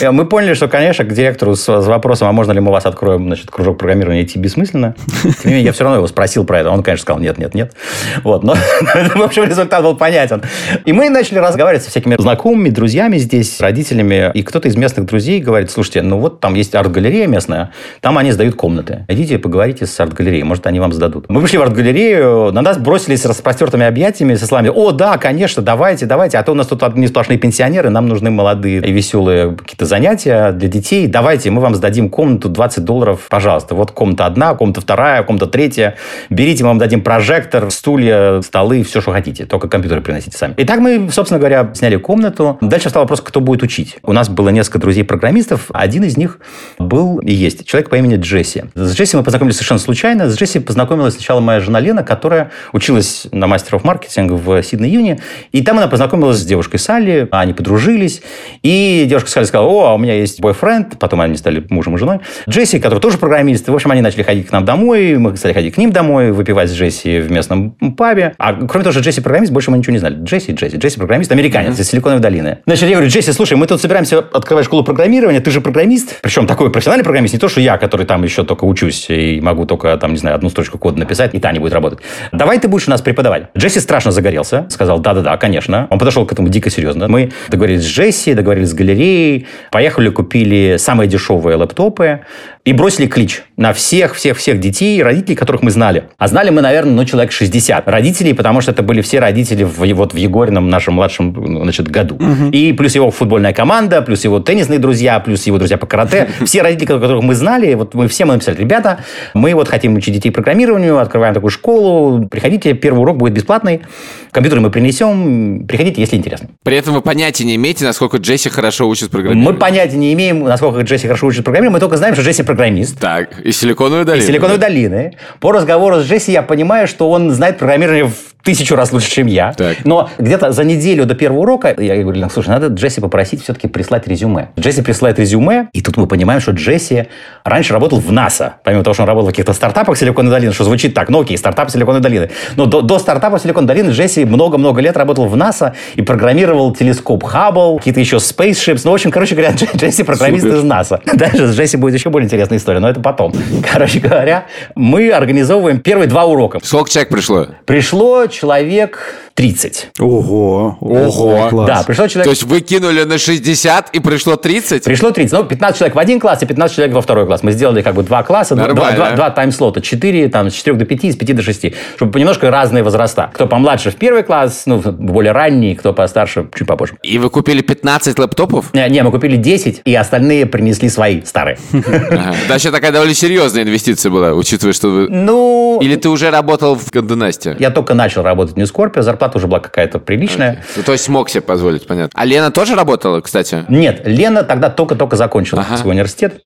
да. 0.00 0.12
Мы 0.12 0.24
поняли, 0.24 0.54
что, 0.54 0.68
конечно, 0.68 1.04
к 1.04 1.12
директору 1.12 1.56
с 1.56 1.68
вопросом, 1.68 2.28
а 2.28 2.32
можно 2.32 2.52
ли 2.52 2.60
мы 2.60 2.70
вас 2.70 2.86
откроем, 2.86 3.26
значит, 3.26 3.50
кружок 3.50 3.78
программирования 3.78 4.22
идти 4.22 4.38
бессмысленно. 4.38 4.94
Тем 5.44 5.50
не 5.50 5.56
менее, 5.56 5.66
я 5.66 5.72
все 5.72 5.84
равно 5.84 5.98
его 5.98 6.06
спросил 6.06 6.46
про 6.46 6.60
это. 6.60 6.70
Он, 6.70 6.82
конечно, 6.82 7.02
сказал, 7.02 7.20
нет, 7.20 7.36
нет, 7.36 7.52
нет. 7.52 7.74
Вот, 8.22 8.42
но, 8.44 8.54
в 9.14 9.20
общем, 9.20 9.44
результат 9.44 9.82
был 9.82 9.94
понятен. 9.94 10.40
И 10.86 10.92
мы 10.94 11.10
начали 11.10 11.38
разговаривать 11.38 11.84
со 11.84 11.90
всякими 11.90 12.16
знакомыми, 12.18 12.70
друзьями 12.70 13.18
здесь, 13.18 13.60
родителями. 13.60 14.30
И 14.32 14.42
кто-то 14.42 14.68
из 14.68 14.76
местных 14.76 15.04
друзей 15.04 15.40
говорит, 15.40 15.70
слушайте, 15.70 16.00
ну 16.00 16.18
вот 16.18 16.40
там 16.40 16.54
есть 16.54 16.74
арт-галерея 16.74 17.26
местная, 17.26 17.72
там 18.00 18.16
они 18.16 18.32
сдают 18.32 18.54
комнаты. 18.54 19.04
Идите 19.06 19.38
поговорите 19.38 19.84
с 19.84 20.00
арт-галереей, 20.00 20.44
может, 20.44 20.66
они 20.66 20.80
вам 20.80 20.94
сдадут. 20.94 21.26
Мы 21.28 21.42
пришли 21.42 21.58
в 21.58 21.62
арт-галерею, 21.62 22.50
на 22.50 22.62
нас 22.62 22.78
бросились 22.78 23.20
с 23.20 23.26
распростертыми 23.26 23.84
объятиями, 23.84 24.36
со 24.36 24.46
словами, 24.46 24.70
о, 24.74 24.92
да, 24.92 25.18
конечно, 25.18 25.62
давайте, 25.62 26.06
давайте, 26.06 26.38
а 26.38 26.42
то 26.42 26.52
у 26.52 26.54
нас 26.54 26.68
тут 26.68 26.82
одни 26.82 27.06
сплошные 27.06 27.38
пенсионеры, 27.38 27.90
нам 27.90 28.08
нужны 28.08 28.30
молодые 28.30 28.80
и 28.80 28.92
веселые 28.92 29.54
какие-то 29.54 29.84
занятия 29.84 30.52
для 30.52 30.68
детей. 30.68 31.06
Давайте, 31.06 31.50
мы 31.50 31.60
вам 31.60 31.74
сдадим 31.74 32.08
комнату 32.08 32.48
20 32.48 32.82
долларов, 32.82 33.26
пожалуйста. 33.28 33.74
Вот 33.74 33.90
комната 33.90 34.24
одна, 34.24 34.54
комната 34.54 34.80
вторая, 34.80 35.22
комната 35.22 35.33
третья. 35.38 35.96
Берите, 36.30 36.64
мы 36.64 36.68
вам 36.68 36.78
дадим 36.78 37.02
прожектор, 37.02 37.70
стулья, 37.70 38.40
столы, 38.42 38.82
все, 38.82 39.00
что 39.00 39.12
хотите. 39.12 39.46
Только 39.46 39.68
компьютеры 39.68 40.00
приносите 40.00 40.36
сами. 40.36 40.54
И 40.56 40.64
так 40.64 40.80
мы, 40.80 41.10
собственно 41.10 41.38
говоря, 41.38 41.70
сняли 41.74 41.96
комнату. 41.96 42.58
Дальше 42.60 42.88
стал 42.88 43.02
вопрос, 43.02 43.20
кто 43.20 43.40
будет 43.40 43.62
учить. 43.62 43.98
У 44.02 44.12
нас 44.12 44.28
было 44.28 44.48
несколько 44.48 44.78
друзей-программистов. 44.78 45.70
Один 45.72 46.04
из 46.04 46.16
них 46.16 46.38
был 46.78 47.18
и 47.18 47.32
есть 47.32 47.66
человек 47.66 47.90
по 47.90 47.96
имени 47.96 48.16
Джесси. 48.16 48.64
С 48.74 48.94
Джесси 48.94 49.16
мы 49.16 49.22
познакомились 49.22 49.56
совершенно 49.56 49.80
случайно. 49.80 50.28
С 50.28 50.36
Джесси 50.36 50.58
познакомилась 50.60 51.14
сначала 51.14 51.40
моя 51.40 51.60
жена 51.60 51.80
Лена, 51.80 52.02
которая 52.02 52.50
училась 52.72 53.26
на 53.32 53.46
мастеров 53.46 53.84
маркетинга 53.84 54.34
в 54.34 54.62
Сидней-Юне. 54.62 55.20
И 55.52 55.62
там 55.62 55.78
она 55.78 55.88
познакомилась 55.88 56.38
с 56.38 56.44
девушкой 56.44 56.78
Салли. 56.78 57.28
Они 57.30 57.52
подружились. 57.52 58.22
И 58.62 59.06
девушка 59.08 59.30
Салли 59.30 59.44
сказала, 59.44 59.68
о, 59.68 59.84
а 59.86 59.94
у 59.94 59.98
меня 59.98 60.14
есть 60.14 60.40
бойфренд. 60.40 60.98
Потом 60.98 61.20
они 61.20 61.36
стали 61.36 61.64
мужем 61.70 61.96
и 61.96 61.98
женой. 61.98 62.20
Джесси, 62.48 62.78
который 62.78 63.00
тоже 63.00 63.18
программист. 63.18 63.68
В 63.68 63.74
общем, 63.74 63.90
они 63.90 64.00
начали 64.00 64.22
ходить 64.22 64.48
к 64.48 64.52
нам 64.52 64.64
домой. 64.64 65.16
Мы 65.24 65.34
стали 65.38 65.54
ходить 65.54 65.74
к 65.74 65.78
ним 65.78 65.90
домой, 65.90 66.32
выпивать 66.32 66.68
с 66.68 66.74
Джесси 66.74 67.18
в 67.18 67.30
местном 67.30 67.70
пабе. 67.96 68.34
А 68.36 68.52
кроме 68.52 68.84
того, 68.84 68.92
что 68.92 69.00
Джесси 69.00 69.22
программист, 69.22 69.54
больше 69.54 69.70
мы 69.70 69.78
ничего 69.78 69.94
не 69.94 69.98
знали. 69.98 70.22
Джесси, 70.22 70.52
Джесси, 70.52 70.76
Джесси 70.76 70.98
программист, 70.98 71.32
американец 71.32 71.80
из 71.80 71.88
Силиконовой 71.88 72.20
долины. 72.20 72.58
Значит, 72.66 72.90
я 72.90 72.96
говорю, 72.96 73.08
Джесси, 73.08 73.32
слушай, 73.32 73.56
мы 73.56 73.66
тут 73.66 73.80
собираемся 73.80 74.18
открывать 74.18 74.66
школу 74.66 74.84
программирования, 74.84 75.40
ты 75.40 75.50
же 75.50 75.62
программист. 75.62 76.20
Причем 76.20 76.46
такой 76.46 76.70
профессиональный 76.70 77.04
программист, 77.04 77.32
не 77.32 77.40
то, 77.40 77.48
что 77.48 77.62
я, 77.62 77.78
который 77.78 78.04
там 78.04 78.22
еще 78.22 78.44
только 78.44 78.64
учусь 78.64 79.06
и 79.08 79.40
могу 79.40 79.64
только, 79.64 79.96
там, 79.96 80.12
не 80.12 80.18
знаю, 80.18 80.36
одну 80.36 80.50
строчку 80.50 80.76
кода 80.76 80.98
написать, 80.98 81.34
и 81.34 81.40
та 81.40 81.52
не 81.52 81.58
будет 81.58 81.72
работать. 81.72 82.00
Давай 82.30 82.58
ты 82.58 82.68
будешь 82.68 82.86
у 82.86 82.90
нас 82.90 83.00
преподавать. 83.00 83.44
Джесси 83.56 83.80
страшно 83.80 84.10
загорелся, 84.10 84.66
сказал, 84.68 84.98
да-да-да, 84.98 85.38
конечно. 85.38 85.86
Он 85.88 85.98
подошел 85.98 86.26
к 86.26 86.32
этому 86.34 86.50
дико 86.50 86.68
серьезно. 86.68 87.08
Мы 87.08 87.32
договорились 87.48 87.84
с 87.84 87.88
Джесси, 87.88 88.34
договорились 88.34 88.68
с 88.68 88.74
галереей, 88.74 89.46
поехали, 89.70 90.10
купили 90.10 90.76
самые 90.78 91.08
дешевые 91.08 91.56
лэптопы, 91.56 92.20
и 92.64 92.72
бросили 92.72 93.06
клич 93.06 93.42
на 93.58 93.74
всех-всех-всех 93.74 94.58
детей, 94.58 95.02
родителей, 95.02 95.36
которых 95.36 95.62
мы 95.62 95.70
знали. 95.70 96.04
А 96.16 96.28
знали 96.28 96.48
мы, 96.48 96.62
наверное, 96.62 96.94
ну, 96.94 97.04
человек 97.04 97.30
60 97.30 97.86
родителей, 97.88 98.32
потому 98.32 98.62
что 98.62 98.70
это 98.70 98.82
были 98.82 99.02
все 99.02 99.20
родители 99.20 99.64
в, 99.64 99.84
вот 99.94 100.14
в 100.14 100.16
Егорином 100.16 100.70
нашем 100.70 100.94
младшем 100.94 101.34
значит, 101.62 101.88
году. 101.88 102.14
Угу. 102.14 102.50
И 102.52 102.72
плюс 102.72 102.94
его 102.94 103.10
футбольная 103.10 103.52
команда, 103.52 104.00
плюс 104.00 104.24
его 104.24 104.40
теннисные 104.40 104.78
друзья, 104.78 105.20
плюс 105.20 105.46
его 105.46 105.58
друзья 105.58 105.76
по 105.76 105.86
карате. 105.86 106.30
Все 106.46 106.62
родители, 106.62 106.86
которых 106.86 107.22
мы 107.22 107.34
знали, 107.34 107.74
вот 107.74 107.92
мы 107.94 108.08
все 108.08 108.24
мы 108.24 108.34
написали, 108.34 108.56
ребята, 108.56 109.00
мы 109.34 109.54
вот 109.54 109.68
хотим 109.68 109.94
учить 109.94 110.14
детей 110.14 110.30
программированию, 110.30 110.98
открываем 110.98 111.34
такую 111.34 111.50
школу, 111.50 112.26
приходите, 112.28 112.72
первый 112.72 113.00
урок 113.00 113.18
будет 113.18 113.34
бесплатный, 113.34 113.82
компьютер 114.30 114.60
мы 114.60 114.70
принесем, 114.70 115.66
приходите, 115.66 116.00
если 116.00 116.16
интересно. 116.16 116.48
При 116.62 116.76
этом 116.76 116.94
вы 116.94 117.02
понятия 117.02 117.44
не 117.44 117.56
имеете, 117.56 117.84
насколько 117.84 118.16
Джесси 118.16 118.48
хорошо 118.48 118.88
учит 118.88 119.10
программирование. 119.10 119.52
Мы 119.52 119.58
понятия 119.58 119.96
не 119.96 120.12
имеем, 120.14 120.44
насколько 120.44 120.80
Джесси 120.80 121.06
хорошо 121.06 121.26
учит 121.26 121.44
программирование, 121.44 121.74
мы 121.74 121.80
только 121.80 121.96
знаем, 121.96 122.14
что 122.14 122.24
Джесси 122.24 122.42
программист. 122.56 122.98
Так, 122.98 123.40
из 123.40 123.58
Силиконовой 123.58 124.04
долины. 124.04 124.22
Из 124.22 124.26
Силиконовой 124.26 124.58
да. 124.58 124.68
долины. 124.68 125.16
По 125.40 125.52
разговору 125.52 126.00
с 126.00 126.06
Джесси 126.06 126.32
я 126.32 126.42
понимаю, 126.42 126.88
что 126.88 127.10
он 127.10 127.30
знает 127.30 127.58
программирование 127.58 128.06
в 128.06 128.33
тысячу 128.44 128.76
раз 128.76 128.92
лучше, 128.92 129.10
чем 129.10 129.26
я. 129.26 129.52
Так. 129.52 129.78
Но 129.84 130.10
где-то 130.18 130.52
за 130.52 130.64
неделю 130.64 131.06
до 131.06 131.14
первого 131.14 131.40
урока 131.40 131.74
я 131.76 132.00
говорю, 132.00 132.28
слушай, 132.30 132.48
надо 132.48 132.68
Джесси 132.68 133.00
попросить 133.00 133.42
все-таки 133.42 133.66
прислать 133.66 134.06
резюме. 134.06 134.50
Джесси 134.58 134.82
присылает 134.82 135.18
резюме, 135.18 135.68
и 135.72 135.80
тут 135.80 135.96
мы 135.96 136.06
понимаем, 136.06 136.40
что 136.40 136.52
Джесси 136.52 137.08
раньше 137.42 137.72
работал 137.72 137.98
в 137.98 138.12
НАСА. 138.12 138.54
Помимо 138.62 138.84
того, 138.84 138.94
что 138.94 139.02
он 139.02 139.08
работал 139.08 139.28
в 139.28 139.32
каких-то 139.32 139.52
стартапах 139.52 139.96
Силиконовой 139.96 140.38
долины, 140.38 140.52
что 140.52 140.64
звучит 140.64 140.94
так, 140.94 141.08
ну 141.08 141.22
окей, 141.22 141.36
стартап 141.38 141.70
Силиконовой 141.70 142.02
долины. 142.02 142.30
Но 142.56 142.66
до, 142.66 142.82
до 142.82 142.98
стартапа 142.98 143.38
Силиконовой 143.38 143.68
долины 143.68 143.90
Джесси 143.90 144.24
много-много 144.24 144.80
лет 144.80 144.96
работал 144.96 145.26
в 145.26 145.36
НАСА 145.36 145.74
и 145.94 146.02
программировал 146.02 146.74
телескоп 146.74 147.24
Хаббл, 147.24 147.78
какие-то 147.78 148.00
еще 148.00 148.16
spaceships. 148.16 148.82
Ну, 148.84 148.90
в 148.90 148.94
общем, 148.94 149.10
короче 149.10 149.34
говоря, 149.34 149.54
Джесси 149.76 150.02
программист 150.02 150.44
Супер. 150.44 150.58
из 150.58 150.64
НАСА. 150.64 151.00
Дальше 151.14 151.46
с 151.46 151.56
Джесси 151.56 151.76
будет 151.76 151.94
еще 151.94 152.10
более 152.10 152.26
интересная 152.26 152.58
история, 152.58 152.80
но 152.80 152.88
это 152.88 153.00
потом. 153.00 153.32
Короче 153.72 153.98
говоря, 154.00 154.46
мы 154.74 155.10
организовываем 155.10 155.80
первые 155.80 156.08
два 156.08 156.24
урока. 156.24 156.60
Сколько 156.62 156.90
человек 156.90 157.10
пришло? 157.10 157.46
Пришло 157.64 158.26
человек 158.34 159.23
30. 159.34 159.90
Ого. 159.98 160.78
Ого. 160.80 161.48
Класс. 161.50 161.66
Да, 161.66 161.82
пришло 161.84 162.06
человек... 162.06 162.24
То 162.24 162.30
есть 162.30 162.44
вы 162.44 162.60
кинули 162.60 163.02
на 163.02 163.18
60 163.18 163.90
и 163.90 163.98
пришло 163.98 164.36
30? 164.36 164.84
Пришло 164.84 165.10
30. 165.10 165.32
Ну, 165.32 165.44
15 165.44 165.78
человек 165.78 165.96
в 165.96 165.98
один 165.98 166.20
класс 166.20 166.42
и 166.42 166.46
15 166.46 166.76
человек 166.76 166.94
во 166.94 167.00
второй 167.00 167.26
класс. 167.26 167.42
Мы 167.42 167.50
сделали 167.50 167.82
как 167.82 167.96
бы 167.96 168.04
два 168.04 168.22
класса, 168.22 168.54
Нормально. 168.54 168.76
два, 168.76 168.92
два, 168.92 169.16
два 169.16 169.30
тайм-слота. 169.30 169.80
4, 169.80 170.28
там, 170.28 170.50
с 170.50 170.54
4 170.54 170.76
до 170.76 170.84
5, 170.84 171.04
с 171.12 171.16
5 171.16 171.36
до 171.36 171.42
6. 171.42 171.66
Чтобы 171.96 172.20
немножко 172.20 172.48
разные 172.50 172.84
возраста. 172.84 173.30
Кто 173.34 173.48
помладше 173.48 173.90
в 173.90 173.96
первый 173.96 174.22
класс, 174.22 174.62
ну, 174.66 174.78
более 174.78 175.32
ранний, 175.32 175.74
кто 175.74 175.92
постарше, 175.92 176.46
чуть 176.54 176.68
попозже. 176.68 176.94
И 177.02 177.18
вы 177.18 177.28
купили 177.28 177.60
15 177.60 178.18
лэптопов? 178.18 178.72
Не, 178.72 178.88
не 178.88 179.02
мы 179.02 179.10
купили 179.10 179.36
10, 179.36 179.82
и 179.84 179.94
остальные 179.96 180.46
принесли 180.46 180.88
свои 180.88 181.22
старые. 181.22 181.58
Значит, 182.46 182.72
такая 182.72 182.92
довольно 182.92 183.14
серьезная 183.14 183.64
инвестиция 183.64 184.10
была, 184.10 184.32
учитывая, 184.32 184.72
что 184.72 184.90
вы... 184.90 185.08
Ну... 185.08 185.80
Или 185.82 185.96
ты 185.96 186.08
уже 186.08 186.30
работал 186.30 186.76
в 186.76 186.90
Династии? 186.92 187.56
Я 187.58 187.70
только 187.70 187.94
начал 187.94 188.22
работать 188.22 188.54
в 188.54 188.58
New 188.58 188.66
Scorpio, 188.66 189.02
зарплата 189.24 189.38
уже 189.38 189.46
была 189.46 189.60
какая-то 189.60 189.98
приличная. 189.98 190.54
Okay. 190.54 190.76
Ну, 190.76 190.82
то 190.82 190.92
есть 190.92 191.04
смог 191.04 191.30
себе 191.30 191.40
позволить, 191.40 191.86
понятно. 191.86 192.10
А 192.14 192.24
Лена 192.24 192.50
тоже 192.50 192.74
работала, 192.74 193.20
кстати? 193.20 193.64
Нет, 193.68 194.02
Лена 194.04 194.42
тогда 194.42 194.70
только-только 194.70 195.16
закончила 195.16 195.62
ага. 195.62 195.76
свой 195.76 195.94
университет. 195.94 196.42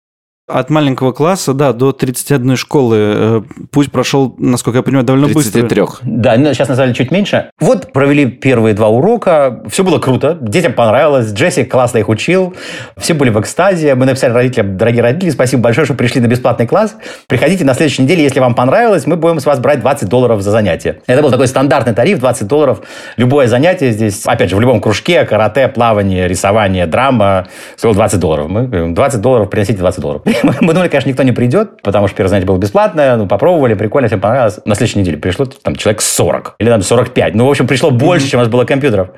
От 0.49 0.71
маленького 0.71 1.13
класса, 1.13 1.53
да, 1.53 1.75
до 1.75 1.93
31 1.93 2.57
школы 2.57 2.97
э, 2.99 3.43
путь 3.71 3.93
прошел, 3.93 4.35
насколько 4.39 4.79
я 4.79 4.83
понимаю, 4.83 5.05
довольно 5.05 5.27
33. 5.27 5.61
быстро. 5.61 5.87
33. 6.01 6.11
Да, 6.17 6.55
сейчас 6.55 6.69
назвали 6.69 6.95
чуть 6.95 7.11
меньше. 7.11 7.51
Вот 7.61 7.93
провели 7.93 8.25
первые 8.25 8.75
два 8.75 8.89
урока, 8.89 9.63
все 9.69 9.85
было 9.85 9.99
круто, 9.99 10.39
детям 10.41 10.73
понравилось, 10.73 11.33
Джесси 11.35 11.65
классно 11.65 11.99
их 11.99 12.09
учил, 12.09 12.55
все 12.97 13.13
были 13.13 13.29
в 13.29 13.39
экстазе, 13.39 13.95
мы 13.95 14.07
написали 14.07 14.33
родителям, 14.33 14.79
дорогие 14.79 15.03
родители, 15.03 15.29
спасибо 15.29 15.65
большое, 15.65 15.85
что 15.85 15.93
пришли 15.93 16.23
на 16.23 16.29
бесплатный 16.29 16.67
класс, 16.67 16.97
приходите 17.27 17.67
на 17.67 17.75
следующей 17.75 18.05
неделе, 18.05 18.23
если 18.23 18.41
вам 18.41 18.55
понравилось, 18.55 19.07
мы 19.07 19.17
будем 19.17 19.41
с 19.41 19.45
вас 19.45 19.59
брать 19.59 19.81
20 19.81 20.09
долларов 20.09 20.41
за 20.41 20.51
занятие. 20.51 21.03
Это 21.07 21.21
был 21.21 21.31
такой 21.31 21.49
стандартный 21.49 21.93
тариф, 21.93 22.21
20 22.21 22.47
долларов, 22.47 22.81
любое 23.19 23.49
занятие 23.49 23.91
здесь, 23.93 24.25
опять 24.25 24.49
же, 24.49 24.57
в 24.57 24.61
любом 24.61 24.81
кружке, 24.81 25.27
карате, 25.27 25.69
плавание, 25.69 26.27
рисование, 26.27 26.87
драма, 26.87 27.49
стоило 27.77 27.95
20 27.95 28.19
долларов. 28.19 28.49
Мы 28.49 28.67
говорим, 28.67 28.95
20 28.95 29.21
долларов, 29.21 29.51
приносите 29.51 29.79
20 29.79 30.01
долларов. 30.01 30.23
Мы 30.43 30.73
думали, 30.73 30.89
конечно, 30.89 31.09
никто 31.09 31.23
не 31.23 31.33
придет, 31.33 31.83
потому 31.83 32.09
что 32.09 32.17
первое 32.17 32.31
занятие 32.31 32.47
было 32.47 32.59
бесплатное, 32.59 33.17
ну, 33.17 33.27
попробовали, 33.27 33.75
прикольно, 33.75 34.09
всем 34.09 34.21
понравилось. 34.21 34.61
На 34.65 34.75
следующей 34.75 35.01
неделе 35.01 35.17
пришло 35.19 35.47
там 35.47 35.77
человек 35.77 36.01
40 36.01 36.55
или 36.59 36.69
там 36.69 36.83
45. 36.83 37.35
Ну, 37.35 37.47
в 37.47 37.51
общем, 37.51 37.67
пришло 37.67 37.91
больше, 37.91 38.29
чем 38.29 38.41
у 38.41 38.43
нас 38.43 38.51
было 38.51 38.65
компьютеров. 38.65 39.09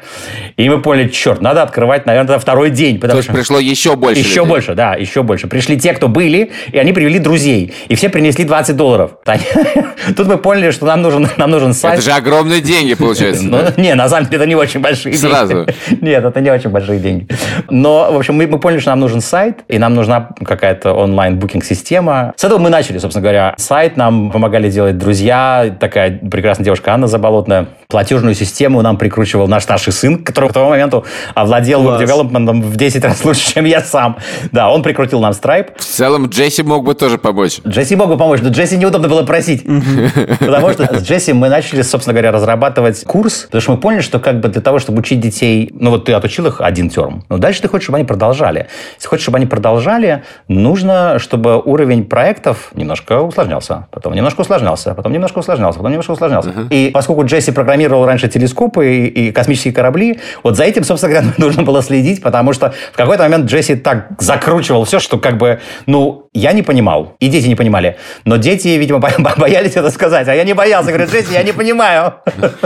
И 0.56 0.68
мы 0.68 0.80
поняли, 0.80 1.09
черт, 1.09 1.40
надо 1.40 1.62
открывать, 1.62 2.06
наверное, 2.06 2.38
второй 2.38 2.70
день. 2.70 2.96
Потому 2.96 3.12
То 3.12 3.18
есть 3.18 3.28
что... 3.28 3.37
пришло 3.37 3.59
еще 3.59 3.96
больше 3.96 4.20
Еще 4.20 4.40
людей. 4.40 4.48
больше, 4.48 4.74
да, 4.74 4.94
еще 4.94 5.22
больше. 5.22 5.46
Пришли 5.46 5.78
те, 5.78 5.92
кто 5.92 6.09
были, 6.09 6.50
и 6.72 6.78
они 6.78 6.92
привели 6.92 7.18
друзей. 7.18 7.72
И 7.88 7.94
все 7.94 8.09
принесли 8.09 8.44
20 8.44 8.76
долларов. 8.76 9.12
Тут 10.16 10.26
мы 10.26 10.38
поняли, 10.38 10.70
что 10.70 10.87
нам 10.87 11.02
нужен, 11.02 11.28
нам 11.37 11.50
нужен 11.50 11.74
сайт. 11.74 11.94
Это 11.98 12.04
же 12.04 12.12
огромные 12.12 12.61
деньги, 12.61 12.94
получается. 12.94 13.44
Ну, 13.44 13.59
не, 13.76 13.94
на 13.94 14.09
самом 14.09 14.26
деле, 14.26 14.37
это 14.37 14.46
не 14.46 14.54
очень 14.54 14.80
большие 14.80 15.12
деньги. 15.12 15.26
Сразу? 15.26 15.66
Нет, 16.00 16.24
это 16.24 16.40
не 16.40 16.50
очень 16.50 16.70
большие 16.70 16.98
деньги. 16.98 17.26
Но, 17.68 18.12
в 18.12 18.16
общем, 18.16 18.35
мы, 18.35 18.46
мы 18.46 18.59
поняли, 18.59 18.80
что 18.80 18.90
нам 18.90 19.00
нужен 19.00 19.20
сайт, 19.20 19.61
и 19.68 19.78
нам 19.78 19.94
нужна 19.94 20.30
какая-то 20.44 20.92
онлайн-букинг-система. 21.11 22.33
С 22.37 22.44
этого 22.44 22.59
мы 22.59 22.70
начали, 22.70 22.99
собственно 22.99 23.23
говоря. 23.23 23.55
Сайт 23.59 23.96
нам 23.96 24.31
помогали 24.31 24.70
делать 24.70 24.99
друзья, 24.99 25.77
такая 25.79 26.18
прекрасная 26.18 26.64
девушка 26.64 26.94
Анна 26.94 27.07
Заболотная. 27.07 27.68
Платежную 27.88 28.35
систему 28.35 28.83
нам 28.83 28.96
прикручивал 28.96 29.49
наш 29.49 29.64
старший 29.64 29.92
сын, 29.92 30.23
который 30.23 30.51
к 30.51 30.53
тому 30.53 30.70
моменту 30.70 31.05
овладел 31.35 31.83
веб-девелопментом 31.83 32.62
в 32.62 32.77
10 32.77 33.05
раз 33.05 33.25
лучше, 33.25 33.55
чем 33.55 33.64
я 33.64 33.81
сам. 33.81 34.16
Да, 34.53 34.70
он 34.70 34.83
прикрутил 34.83 35.20
нам 35.20 35.33
Stripe. 35.33 35.70
В 35.77 35.85
целом, 35.85 36.27
Джесси 36.27 36.62
мог 36.62 36.85
бы 36.85 36.94
тоже 36.94 37.18
помочь. 37.18 37.61
Джесси 37.66 37.96
мог 37.96 38.09
бы 38.09 38.16
помочь, 38.16 38.40
но 38.42 38.51
Джесси 38.51 38.77
неудобно 38.77 39.09
было 39.09 39.25
просить. 39.25 39.64
Потому 40.38 40.70
что 40.73 40.99
с 40.99 41.03
Джесси 41.03 41.33
мы 41.33 41.49
начали, 41.49 41.83
собственно 41.83 42.14
говоря, 42.14 42.31
разрабатывать 42.31 43.05
курс, 43.05 43.44
потому 43.46 43.61
что 43.61 43.73
мы 43.73 43.79
поняли, 43.79 44.01
что 44.01 44.20
как 44.20 44.40
бы 44.40 44.49
для 44.49 44.61
того, 44.61 44.79
чтобы 44.79 45.01
учить 45.01 45.20
детей, 45.20 45.70
ну 45.75 45.90
вот 45.90 46.05
ты 46.05 46.12
отучил 46.12 46.46
их 46.46 46.61
один 46.61 46.90
терм, 46.90 47.25
но 47.29 47.38
дальше 47.38 47.62
ты 47.62 47.68
хочешь, 47.68 47.85
чтобы 47.85 47.99
они 47.99 48.07
продолжали. 48.07 48.68
Если 48.96 49.09
хочешь, 49.09 49.23
чтобы 49.23 49.38
они 49.38 49.46
продолжали, 49.46 50.23
нужно, 50.49 50.99
чтобы 51.18 51.60
уровень 51.60 52.04
проектов 52.04 52.70
немножко 52.74 53.20
усложнялся, 53.20 53.86
потом 53.90 54.14
немножко 54.14 54.40
усложнялся, 54.40 54.94
потом 54.94 55.12
немножко 55.12 55.38
усложнялся, 55.38 55.78
потом 55.78 55.92
немножко 55.92 56.12
усложнялся. 56.12 56.50
Uh-huh. 56.50 56.68
И 56.70 56.90
поскольку 56.90 57.24
Джесси 57.24 57.52
программировал 57.52 58.06
раньше 58.06 58.28
телескопы 58.28 58.94
и, 58.94 59.06
и 59.06 59.32
космические 59.32 59.72
корабли, 59.72 60.20
вот 60.42 60.56
за 60.56 60.64
этим, 60.64 60.84
собственно 60.84 61.14
говоря, 61.14 61.34
нужно 61.38 61.62
было 61.62 61.82
следить, 61.82 62.22
потому 62.22 62.52
что 62.52 62.72
в 62.92 62.96
какой-то 62.96 63.22
момент 63.24 63.50
Джесси 63.50 63.76
так 63.76 64.08
закручивал 64.18 64.84
все, 64.84 64.98
что 64.98 65.18
как 65.18 65.38
бы, 65.38 65.60
ну, 65.86 66.28
я 66.32 66.52
не 66.52 66.62
понимал, 66.62 67.16
и 67.18 67.28
дети 67.28 67.46
не 67.48 67.56
понимали, 67.56 67.96
но 68.24 68.36
дети, 68.36 68.68
видимо, 68.68 68.98
боялись 69.36 69.76
это 69.76 69.90
сказать, 69.90 70.28
а 70.28 70.34
я 70.34 70.44
не 70.44 70.54
боялся, 70.54 70.92
говорю, 70.92 71.10
Джесси, 71.10 71.32
я 71.34 71.42
не 71.42 71.52
понимаю, 71.52 72.14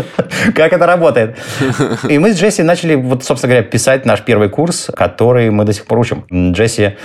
как 0.54 0.72
это 0.72 0.86
работает. 0.86 1.36
И 2.08 2.18
мы 2.18 2.32
с 2.32 2.38
Джесси 2.38 2.62
начали, 2.62 2.94
вот, 2.94 3.24
собственно 3.24 3.54
говоря, 3.54 3.68
писать 3.68 4.04
наш 4.04 4.20
первый 4.20 4.48
курс, 4.48 4.90
который 4.94 5.50
мы 5.50 5.64
до 5.64 5.72
сих 5.72 5.86
пор 5.86 5.98
учим. 5.98 6.24
Джесси 6.30 6.96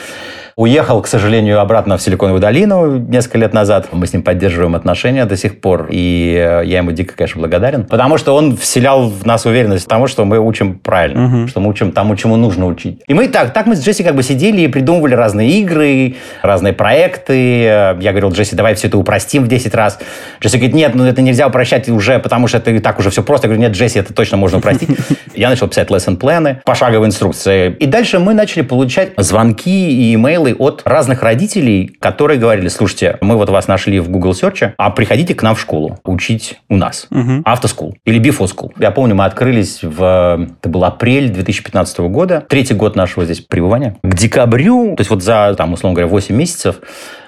Уехал, 0.60 1.02
к 1.02 1.08
сожалению, 1.08 1.62
обратно 1.62 1.98
в 1.98 2.02
Силиконовую 2.02 2.42
долину 2.42 2.98
несколько 2.98 3.38
лет 3.38 3.54
назад. 3.54 3.88
Мы 3.94 4.06
с 4.06 4.12
ним 4.12 4.24
поддерживаем 4.24 4.76
отношения 4.76 5.24
до 5.24 5.38
сих 5.38 5.62
пор. 5.62 5.88
И 5.90 6.36
э, 6.38 6.66
я 6.66 6.80
ему 6.80 6.92
дико, 6.92 7.16
конечно, 7.16 7.40
благодарен. 7.40 7.86
Потому 7.86 8.18
что 8.18 8.36
он 8.36 8.58
вселял 8.58 9.08
в 9.08 9.26
нас 9.26 9.46
уверенность 9.46 9.86
в 9.86 9.88
том, 9.88 10.06
что 10.08 10.26
мы 10.26 10.38
учим 10.38 10.78
правильно. 10.78 11.28
Угу. 11.44 11.48
Что 11.48 11.62
мы 11.62 11.70
учим 11.70 11.94
тому, 11.94 12.14
чему 12.18 12.36
нужно 12.36 12.66
учить. 12.66 13.02
И 13.08 13.14
мы 13.14 13.30
так, 13.30 13.54
так 13.54 13.68
мы 13.68 13.78
с 13.78 13.82
Джесси 13.82 14.04
как 14.04 14.16
бы 14.16 14.22
сидели 14.22 14.60
и 14.60 14.68
придумывали 14.68 15.14
разные 15.14 15.50
игры, 15.62 16.16
разные 16.42 16.74
проекты. 16.74 17.62
Я 17.62 17.96
говорил, 18.10 18.32
Джесси, 18.32 18.54
давай 18.54 18.76
все 18.76 18.90
это 18.90 18.98
упростим 18.98 19.46
в 19.46 19.48
10 19.48 19.74
раз. 19.74 19.98
Джесси 20.42 20.58
говорит, 20.58 20.76
нет, 20.76 20.94
ну 20.94 21.06
это 21.06 21.22
нельзя 21.22 21.48
упрощать 21.48 21.88
уже, 21.88 22.20
потому 22.20 22.50
что 22.50 22.58
это 22.58 22.72
и 22.72 22.80
так 22.80 23.00
уже 23.00 23.12
все 23.12 23.24
просто. 23.24 23.48
Я 23.48 23.54
говорю, 23.54 23.70
нет, 23.70 23.78
Джесси, 23.78 24.00
это 24.00 24.14
точно 24.14 24.36
можно 24.36 24.58
упростить. 24.58 24.90
Я 25.36 25.48
начал 25.48 25.70
писать 25.70 25.90
lesson-планы, 25.90 26.64
пошаговые 26.66 27.08
инструкции. 27.08 27.78
И 27.80 27.86
дальше 27.86 28.20
мы 28.20 28.34
начали 28.34 28.62
получать 28.62 29.12
звонки 29.16 29.90
и 29.90 30.16
имейлы 30.16 30.49
сигналы 30.50 30.56
от 30.70 30.82
разных 30.86 31.24
родителей, 31.24 31.96
которые 32.00 32.40
говорили, 32.40 32.68
слушайте, 32.68 33.18
мы 33.22 33.38
вот 33.38 33.50
вас 33.50 33.68
нашли 33.68 34.00
в 34.00 34.10
Google 34.10 34.32
Search, 34.32 34.74
а 34.78 34.90
приходите 34.90 35.36
к 35.36 35.44
нам 35.44 35.56
в 35.56 35.60
школу 35.60 36.00
учить 36.04 36.60
у 36.70 36.76
нас. 36.76 37.08
Угу. 37.12 37.42
Автоскул 37.46 37.96
или 38.06 38.20
Before 38.20 38.48
School. 38.48 38.72
Я 38.80 38.92
помню, 38.92 39.16
мы 39.16 39.26
открылись 39.26 39.80
в... 39.84 40.48
Это 40.60 40.70
был 40.70 40.84
апрель 40.84 41.30
2015 41.30 42.00
года, 42.00 42.46
третий 42.48 42.74
год 42.74 42.96
нашего 42.96 43.26
здесь 43.26 43.42
пребывания. 43.42 43.98
К 44.04 44.16
декабрю, 44.16 44.96
то 44.96 45.02
есть 45.02 45.10
вот 45.10 45.24
за, 45.24 45.54
там, 45.58 45.74
условно 45.74 45.96
говоря, 45.96 46.12
8 46.12 46.36
месяцев, 46.36 46.82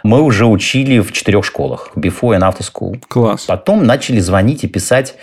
мы 0.04 0.22
уже 0.22 0.46
учили 0.46 1.00
в 1.00 1.12
четырех 1.12 1.46
школах. 1.46 1.92
Before 1.96 2.38
and 2.38 2.42
After 2.42 2.62
School. 2.62 3.02
Класс. 3.08 3.46
Потом 3.48 3.86
начали 3.86 4.20
звонить 4.20 4.64
и 4.64 4.68
писать 4.68 5.16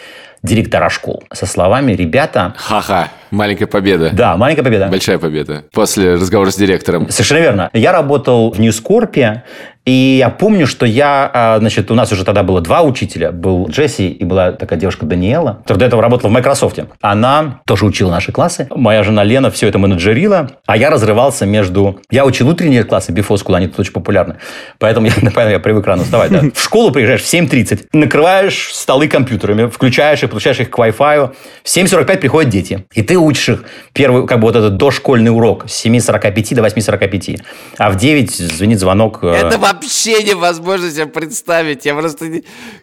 директора 0.42 0.88
школ 0.88 1.22
со 1.32 1.46
словами 1.46 1.92
«Ребята...» 1.92 2.54
Ха-ха, 2.56 3.08
маленькая 3.30 3.66
победа. 3.66 4.10
Да, 4.12 4.36
маленькая 4.36 4.62
победа. 4.62 4.88
Большая 4.88 5.18
победа. 5.18 5.64
После 5.72 6.14
разговора 6.14 6.50
с 6.50 6.56
директором. 6.56 7.08
Совершенно 7.10 7.38
верно. 7.40 7.70
Я 7.72 7.92
работал 7.92 8.50
в 8.52 8.60
Ньюскорпе, 8.60 9.44
И 9.88 10.18
я 10.18 10.28
помню, 10.28 10.66
что 10.66 10.84
я, 10.84 11.30
а, 11.32 11.58
значит, 11.60 11.90
у 11.90 11.94
нас 11.94 12.12
уже 12.12 12.22
тогда 12.22 12.42
было 12.42 12.60
два 12.60 12.82
учителя. 12.82 13.32
Был 13.32 13.68
Джесси 13.70 14.10
и 14.10 14.22
была 14.22 14.52
такая 14.52 14.78
девушка 14.78 15.06
Даниэла, 15.06 15.60
которая 15.62 15.78
до 15.78 15.86
этого 15.86 16.02
работала 16.02 16.28
в 16.28 16.34
Microsoft. 16.34 16.78
Она 17.00 17.60
тоже 17.64 17.86
учила 17.86 18.10
наши 18.10 18.30
классы. 18.30 18.68
Моя 18.74 19.02
жена 19.02 19.24
Лена 19.24 19.50
все 19.50 19.66
это 19.66 19.78
менеджерила, 19.78 20.50
а 20.66 20.76
я 20.76 20.90
разрывался 20.90 21.46
между... 21.46 22.02
Я 22.10 22.26
учил 22.26 22.50
утренние 22.50 22.84
классы, 22.84 23.12
before 23.12 23.38
school, 23.42 23.56
они 23.56 23.68
тут 23.68 23.80
очень 23.80 23.92
популярны. 23.92 24.36
Поэтому 24.78 25.06
я, 25.06 25.12
поэтому 25.22 25.52
я 25.52 25.58
привык 25.58 25.86
рано 25.86 26.04
вставать. 26.04 26.32
Да. 26.32 26.42
В 26.54 26.62
школу 26.62 26.92
приезжаешь 26.92 27.22
в 27.22 27.32
7.30, 27.32 27.86
накрываешь 27.94 28.74
столы 28.74 29.08
компьютерами, 29.08 29.70
включаешь 29.70 30.22
их, 30.22 30.28
подключаешь 30.28 30.60
их 30.60 30.68
к 30.68 30.78
Wi-Fi. 30.78 31.32
В 31.64 31.66
7.45 31.66 32.18
приходят 32.18 32.50
дети. 32.50 32.84
И 32.92 33.00
ты 33.00 33.16
учишь 33.16 33.48
их 33.48 33.64
первый, 33.94 34.26
как 34.26 34.40
бы 34.40 34.48
вот 34.48 34.56
этот 34.56 34.76
дошкольный 34.76 35.30
урок 35.30 35.64
с 35.66 35.86
7.45 35.86 36.56
до 36.56 36.60
8.45. 36.60 37.40
А 37.78 37.88
в 37.88 37.96
9 37.96 38.30
звенит 38.30 38.80
звонок. 38.80 39.20
Э, 39.22 39.32
это 39.32 39.56
вообще 39.78 40.22
невозможно 40.22 40.90
себе 40.90 41.06
представить. 41.06 41.86
Я 41.86 41.94
просто... 41.94 42.26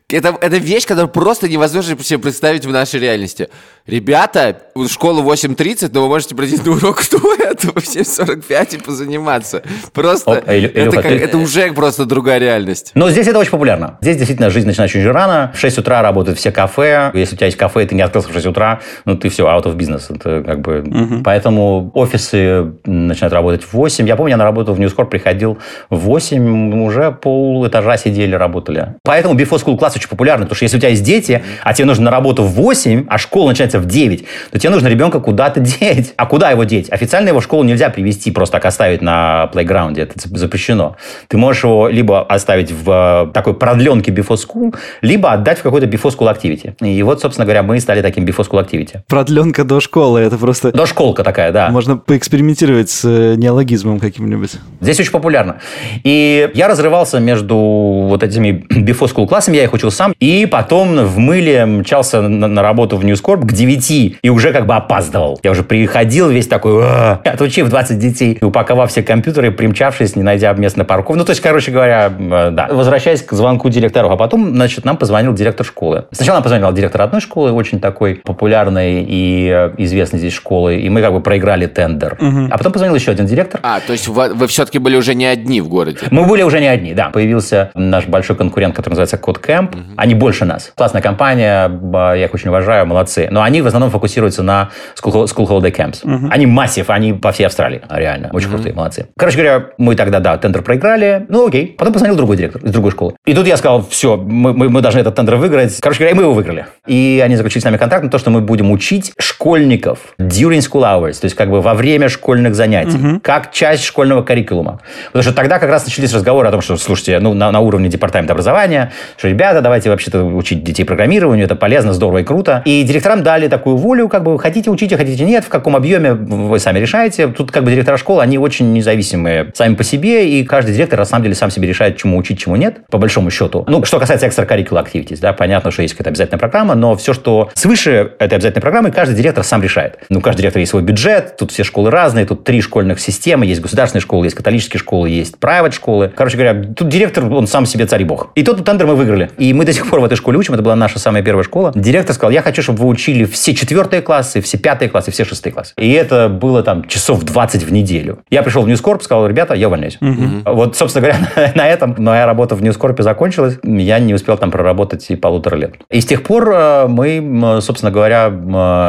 Это, 0.09 0.37
это 0.39 0.57
вещь, 0.57 0.85
которую 0.85 1.09
просто 1.09 1.49
невозможно 1.49 1.97
себе 2.03 2.19
представить 2.19 2.65
в 2.65 2.71
нашей 2.71 2.99
реальности. 2.99 3.49
Ребята, 3.87 4.61
школа 4.89 5.21
8.30, 5.21 5.91
но 5.93 6.01
вы 6.01 6.07
можете 6.07 6.35
пройти 6.35 6.57
на 6.57 6.71
урок 6.71 7.01
до 7.11 7.17
этого 7.43 7.79
в 7.79 7.83
7.45 7.83 8.75
и 8.75 8.81
позаниматься. 8.81 9.61
Просто 9.93 10.31
Оп, 10.31 10.37
это, 10.45 10.79
Илюха, 10.81 11.01
как, 11.01 11.11
ты... 11.11 11.17
это 11.17 11.37
уже 11.37 11.71
просто 11.73 12.05
другая 12.05 12.39
реальность. 12.39 12.91
Но 12.95 13.09
здесь 13.09 13.27
это 13.27 13.39
очень 13.39 13.51
популярно. 13.51 13.97
Здесь 14.01 14.17
действительно 14.17 14.49
жизнь 14.49 14.67
начинается 14.67 14.97
очень 14.97 15.09
рано. 15.09 15.51
В 15.53 15.59
6 15.59 15.79
утра 15.79 16.01
работают 16.01 16.39
все 16.39 16.51
кафе. 16.51 17.11
Если 17.13 17.35
у 17.35 17.37
тебя 17.37 17.47
есть 17.47 17.57
кафе, 17.57 17.83
и 17.83 17.87
ты 17.87 17.95
не 17.95 18.01
открылся 18.01 18.29
в 18.29 18.33
6 18.33 18.47
утра, 18.47 18.81
ну 19.05 19.17
ты 19.17 19.29
все, 19.29 19.45
out 19.45 19.63
of 19.63 19.75
business. 19.75 20.15
Это 20.15 20.43
как 20.43 20.61
бы... 20.61 20.79
Угу. 20.79 21.23
Поэтому 21.23 21.91
офисы 21.93 22.73
начинают 22.85 23.33
работать 23.33 23.63
в 23.63 23.73
8. 23.73 24.07
Я 24.07 24.15
помню, 24.15 24.31
я 24.31 24.37
на 24.37 24.43
работу 24.43 24.73
в 24.73 24.79
Newscorp 24.79 25.07
приходил 25.07 25.57
в 25.89 25.97
8, 25.97 26.84
уже 26.85 27.11
пол 27.11 27.67
этажа 27.67 27.97
сидели, 27.97 28.35
работали. 28.35 28.95
Поэтому 29.03 29.35
before 29.35 29.63
school 29.63 29.77
класс 29.77 29.95
очень 29.95 30.09
популярный, 30.09 30.45
потому 30.45 30.55
что 30.55 30.63
если 30.63 30.77
у 30.77 30.79
тебя 30.79 30.89
есть 30.89 31.03
дети, 31.03 31.43
а 31.63 31.73
тебе 31.73 31.85
нужно 31.85 32.05
на 32.05 32.11
работу 32.11 32.43
в 32.43 32.51
8, 32.53 33.05
а 33.09 33.17
школа 33.17 33.49
начинается 33.49 33.79
в 33.79 33.85
9, 33.85 34.25
то 34.51 34.59
тебе 34.59 34.69
нужно 34.69 34.87
ребенка 34.87 35.19
куда-то 35.19 35.59
деть. 35.79 36.13
А 36.17 36.25
куда 36.25 36.51
его 36.51 36.63
деть? 36.63 36.89
Официально 36.91 37.29
его 37.29 37.39
в 37.39 37.43
школу 37.43 37.63
нельзя 37.63 37.89
привести, 37.89 38.31
просто 38.31 38.53
так 38.53 38.65
оставить 38.65 39.01
на 39.01 39.47
плейграунде. 39.47 40.03
Это 40.03 40.13
запрещено. 40.37 40.95
Ты 41.27 41.37
можешь 41.37 41.63
его 41.63 41.87
либо 41.87 42.23
оставить 42.23 42.71
в 42.71 43.27
э, 43.29 43.33
такой 43.33 43.53
продленке 43.53 44.11
before 44.11 44.37
school, 44.37 44.75
либо 45.01 45.31
отдать 45.31 45.59
в 45.59 45.63
какой-то 45.63 45.87
before 45.87 46.15
school 46.15 46.33
activity. 46.33 46.73
И 46.85 47.03
вот, 47.03 47.21
собственно 47.21 47.45
говоря, 47.45 47.63
мы 47.63 47.79
стали 47.79 48.01
таким 48.01 48.25
before 48.25 48.47
school 48.49 48.65
activity. 48.65 49.01
Продленка 49.07 49.63
до 49.63 49.79
школы, 49.79 50.21
это 50.21 50.37
просто... 50.37 50.71
До 50.71 50.85
школка 50.85 51.23
такая, 51.23 51.51
да. 51.51 51.69
Можно 51.69 51.97
поэкспериментировать 51.97 52.89
с 52.89 53.05
э, 53.05 53.35
неологизмом 53.35 53.99
каким-нибудь. 53.99 54.51
Здесь 54.81 54.99
очень 54.99 55.11
популярно. 55.11 55.57
И 56.03 56.49
я 56.53 56.64
разрывался 56.67 57.19
между 57.19 57.55
вот 57.55 58.23
этими 58.23 58.65
before 58.69 59.13
school 59.13 59.27
классами, 59.27 59.57
я 59.57 59.63
их 59.63 59.73
учил 59.73 59.91
сам, 59.91 60.13
и 60.19 60.45
потом 60.45 61.05
в 61.05 61.17
мыле 61.17 61.65
мчался 61.65 62.21
на, 62.21 62.47
на 62.47 62.61
работу 62.61 62.97
в 62.97 63.03
News 63.03 63.21
Corp 63.23 63.45
к 63.45 63.53
9 63.53 64.17
и 64.21 64.29
уже 64.29 64.51
как 64.51 64.65
бы 64.65 64.75
опаздывал. 64.75 65.39
Я 65.43 65.51
уже 65.51 65.63
приходил 65.63 66.29
весь 66.29 66.47
такой, 66.47 66.83
отучив 67.23 67.69
20 67.69 67.99
детей, 67.99 68.37
упаковав 68.41 68.91
все 68.91 69.03
компьютеры, 69.03 69.51
примчавшись, 69.51 70.15
не 70.15 70.23
найдя 70.23 70.53
мест 70.53 70.77
на 70.77 70.85
парковку. 70.85 71.17
Ну, 71.17 71.25
то 71.25 71.31
есть, 71.31 71.41
короче 71.41 71.71
говоря, 71.71 72.09
да. 72.09 72.67
Возвращаясь 72.71 73.21
к 73.21 73.33
звонку 73.33 73.69
директору, 73.69 74.09
а 74.09 74.17
потом, 74.17 74.55
значит, 74.55 74.85
нам 74.85 74.97
позвонил 74.97 75.33
директор 75.33 75.65
школы. 75.65 76.05
Сначала 76.11 76.37
нам 76.37 76.43
позвонил 76.43 76.71
директор 76.71 77.01
одной 77.01 77.21
школы, 77.21 77.51
очень 77.51 77.79
такой 77.79 78.15
популярной 78.15 79.03
и 79.07 79.49
э, 79.49 79.71
известной 79.77 80.19
здесь 80.19 80.33
школы, 80.33 80.79
и 80.79 80.89
мы 80.89 81.01
как 81.01 81.13
бы 81.13 81.21
проиграли 81.21 81.65
тендер. 81.67 82.17
Угу. 82.19 82.47
А 82.51 82.57
потом 82.57 82.73
позвонил 82.73 82.95
еще 82.95 83.11
один 83.11 83.25
директор. 83.25 83.59
А, 83.63 83.79
то 83.79 83.93
есть 83.93 84.07
вы, 84.07 84.33
вы 84.33 84.47
все-таки 84.47 84.79
были 84.79 84.95
уже 84.95 85.15
не 85.15 85.25
одни 85.25 85.61
в 85.61 85.69
городе? 85.69 85.99
Мы 86.11 86.25
были 86.25 86.43
уже 86.43 86.54
не 86.59 86.67
одни, 86.67 86.93
да. 86.93 87.09
Появился 87.09 87.71
наш 87.73 88.07
большой 88.07 88.35
конкурент, 88.35 88.75
который 88.75 88.91
называется 88.91 89.17
CodeCamp. 89.17 89.69
Угу. 89.69 89.83
Они 89.97 90.15
больше 90.15 90.45
нас. 90.45 90.71
Классная 90.75 91.01
компания, 91.01 91.71
я 91.93 92.25
их 92.25 92.33
очень 92.33 92.49
уважаю, 92.49 92.85
молодцы. 92.85 93.27
Но 93.31 93.41
они 93.41 93.61
в 93.61 93.67
основном 93.67 93.91
фокусируются 93.91 94.43
на 94.43 94.69
school, 95.01 95.25
school 95.25 95.47
holiday 95.47 95.75
camps. 95.75 95.99
Угу. 96.03 96.29
Они 96.31 96.45
массив, 96.45 96.89
они 96.89 97.13
по 97.13 97.31
всей 97.31 97.45
Австралии, 97.45 97.81
реально. 97.89 98.29
Очень 98.31 98.47
угу. 98.47 98.55
крутые, 98.55 98.75
молодцы. 98.75 99.07
Короче 99.17 99.37
говоря, 99.37 99.65
мы 99.77 99.95
тогда, 99.95 100.19
да, 100.19 100.37
тендер 100.37 100.61
проиграли. 100.61 101.25
Ну, 101.29 101.47
окей. 101.47 101.75
Потом 101.77 101.93
позвонил 101.93 102.15
другой 102.15 102.37
директор 102.37 102.63
из 102.63 102.71
другой 102.71 102.91
школы. 102.91 103.15
И 103.25 103.33
тут 103.33 103.47
я 103.47 103.57
сказал, 103.57 103.85
все, 103.87 104.17
мы, 104.17 104.53
мы, 104.53 104.69
мы 104.69 104.81
должны 104.81 104.99
этот 104.99 105.15
тендер 105.15 105.35
выиграть. 105.35 105.79
Короче 105.81 105.99
говоря, 105.99 106.15
мы 106.15 106.23
его 106.23 106.33
выиграли. 106.33 106.65
И 106.87 107.21
они 107.23 107.35
заключили 107.35 107.61
с 107.61 107.65
нами 107.65 107.77
контракт 107.77 108.03
на 108.03 108.09
то, 108.09 108.17
что 108.17 108.29
мы 108.29 108.41
будем 108.41 108.71
учить 108.71 109.13
школьников 109.17 109.99
during 110.19 110.59
school 110.59 110.83
hours, 110.83 111.19
то 111.19 111.25
есть 111.25 111.35
как 111.35 111.49
бы 111.49 111.61
во 111.61 111.73
время 111.73 112.09
школьных 112.09 112.55
занятий, 112.55 112.97
угу. 112.97 113.19
как 113.21 113.51
часть 113.51 113.83
школьного 113.83 114.23
каррикулума. 114.23 114.79
Потому 115.07 115.23
что 115.23 115.33
тогда 115.33 115.59
как 115.59 115.69
раз 115.69 115.85
начались 115.85 116.13
разговоры 116.13 116.44
о 116.49 116.51
том, 116.51 116.61
что, 116.61 116.77
слушайте, 116.77 117.19
ну, 117.19 117.33
на, 117.33 117.51
на 117.51 117.59
уровне 117.59 117.89
департамента 117.89 118.33
образования, 118.33 118.91
что, 119.17 119.27
ребята, 119.27 119.61
давайте 119.61 119.89
вообще-то 119.89 120.23
учить 120.23 120.63
детей 120.63 120.83
программированию, 120.83 121.45
это 121.45 121.55
полезно, 121.55 121.93
здорово 121.93 122.19
и 122.19 122.23
круто. 122.23 122.61
И 122.65 122.83
директорам 122.83 123.23
дали 123.23 123.47
такую 123.47 123.77
волю, 123.77 124.07
как 124.09 124.23
бы, 124.23 124.37
хотите 124.39 124.69
учите, 124.69 124.97
хотите 124.97 125.25
нет, 125.25 125.43
в 125.45 125.49
каком 125.49 125.75
объеме 125.75 126.13
вы 126.13 126.59
сами 126.59 126.79
решаете. 126.79 127.27
Тут 127.27 127.51
как 127.51 127.63
бы 127.63 127.71
директора 127.71 127.97
школы, 127.97 128.21
они 128.21 128.37
очень 128.37 128.73
независимые 128.73 129.51
сами 129.53 129.75
по 129.75 129.83
себе, 129.83 130.29
и 130.29 130.43
каждый 130.43 130.73
директор, 130.73 130.99
на 130.99 131.05
самом 131.05 131.23
деле, 131.23 131.35
сам 131.35 131.49
себе 131.51 131.67
решает, 131.67 131.97
чему 131.97 132.17
учить, 132.17 132.39
чему 132.39 132.55
нет, 132.55 132.85
по 132.89 132.97
большому 132.97 133.29
счету. 133.29 133.65
Ну, 133.67 133.83
что 133.83 133.99
касается 133.99 134.27
extracurricular 134.27 134.85
activities, 134.85 135.19
да, 135.21 135.33
понятно, 135.33 135.71
что 135.71 135.81
есть 135.81 135.93
какая-то 135.93 136.09
обязательная 136.09 136.39
программа, 136.39 136.75
но 136.75 136.95
все, 136.95 137.13
что 137.13 137.49
свыше 137.53 138.13
этой 138.19 138.35
обязательной 138.35 138.61
программы, 138.61 138.91
каждый 138.91 139.15
директор 139.15 139.43
сам 139.43 139.61
решает. 139.61 139.99
Ну, 140.09 140.21
каждый 140.21 140.41
директор 140.41 140.59
есть 140.59 140.71
свой 140.71 140.83
бюджет, 140.83 141.37
тут 141.37 141.51
все 141.51 141.63
школы 141.63 141.91
разные, 141.91 142.25
тут 142.25 142.43
три 142.43 142.61
школьных 142.61 142.99
системы, 142.99 143.45
есть 143.45 143.61
государственные 143.61 144.01
школы, 144.01 144.25
есть 144.25 144.35
католические 144.35 144.79
школы, 144.79 145.09
есть 145.09 145.35
private 145.39 145.73
школы. 145.73 146.11
Короче 146.15 146.34
говоря, 146.35 146.73
тут 146.75 146.89
директор, 146.89 147.25
он 147.31 147.47
сам 147.47 147.65
себе 147.65 147.85
царь 147.85 148.01
и 148.01 148.05
бог. 148.05 148.29
И 148.35 148.43
тот 148.43 148.63
тендер 148.63 148.87
мы 148.87 148.95
выиграли. 148.95 149.29
И 149.37 149.53
мы 149.53 149.65
до 149.65 149.73
сих 149.73 149.89
пор 149.89 149.99
в 149.99 150.05
этой 150.05 150.15
школе 150.15 150.37
учим, 150.37 150.53
это 150.53 150.63
была 150.63 150.75
наша 150.75 150.99
самая 150.99 151.23
первая 151.23 151.43
школа. 151.43 151.71
Директор 151.75 152.15
сказал, 152.15 152.31
я 152.31 152.41
хочу, 152.41 152.61
чтобы 152.61 152.79
вы 152.79 152.87
учили 152.87 153.25
все 153.25 153.53
четвертые 153.53 154.01
классы, 154.01 154.41
все 154.41 154.57
пятые 154.57 154.89
классы, 154.89 155.11
все 155.11 155.25
шестые 155.25 155.53
классы. 155.53 155.73
И 155.77 155.91
это 155.91 156.29
было 156.29 156.63
там 156.63 156.87
часов 156.87 157.23
20 157.23 157.63
в 157.63 157.71
неделю. 157.71 158.19
Я 158.29 158.43
пришел 158.43 158.63
в 158.63 158.67
Ньюскорп, 158.67 159.03
сказал, 159.03 159.27
ребята, 159.27 159.53
я 159.53 159.67
увольняюсь. 159.67 159.97
Угу. 160.01 160.53
Вот, 160.53 160.75
собственно 160.75 161.07
говоря, 161.07 161.53
на 161.55 161.67
этом 161.67 161.95
моя 161.97 162.25
работа 162.25 162.55
в 162.55 162.63
Ньюскорпе 162.63 163.03
закончилась. 163.03 163.57
Я 163.63 163.99
не 163.99 164.13
успел 164.13 164.37
там 164.37 164.51
проработать 164.51 165.09
и 165.09 165.15
полутора 165.15 165.55
лет. 165.55 165.75
И 165.89 166.01
с 166.01 166.05
тех 166.05 166.23
пор 166.23 166.49
э, 166.51 166.87
мы, 166.87 167.59
собственно 167.61 167.91
говоря, 167.91 168.29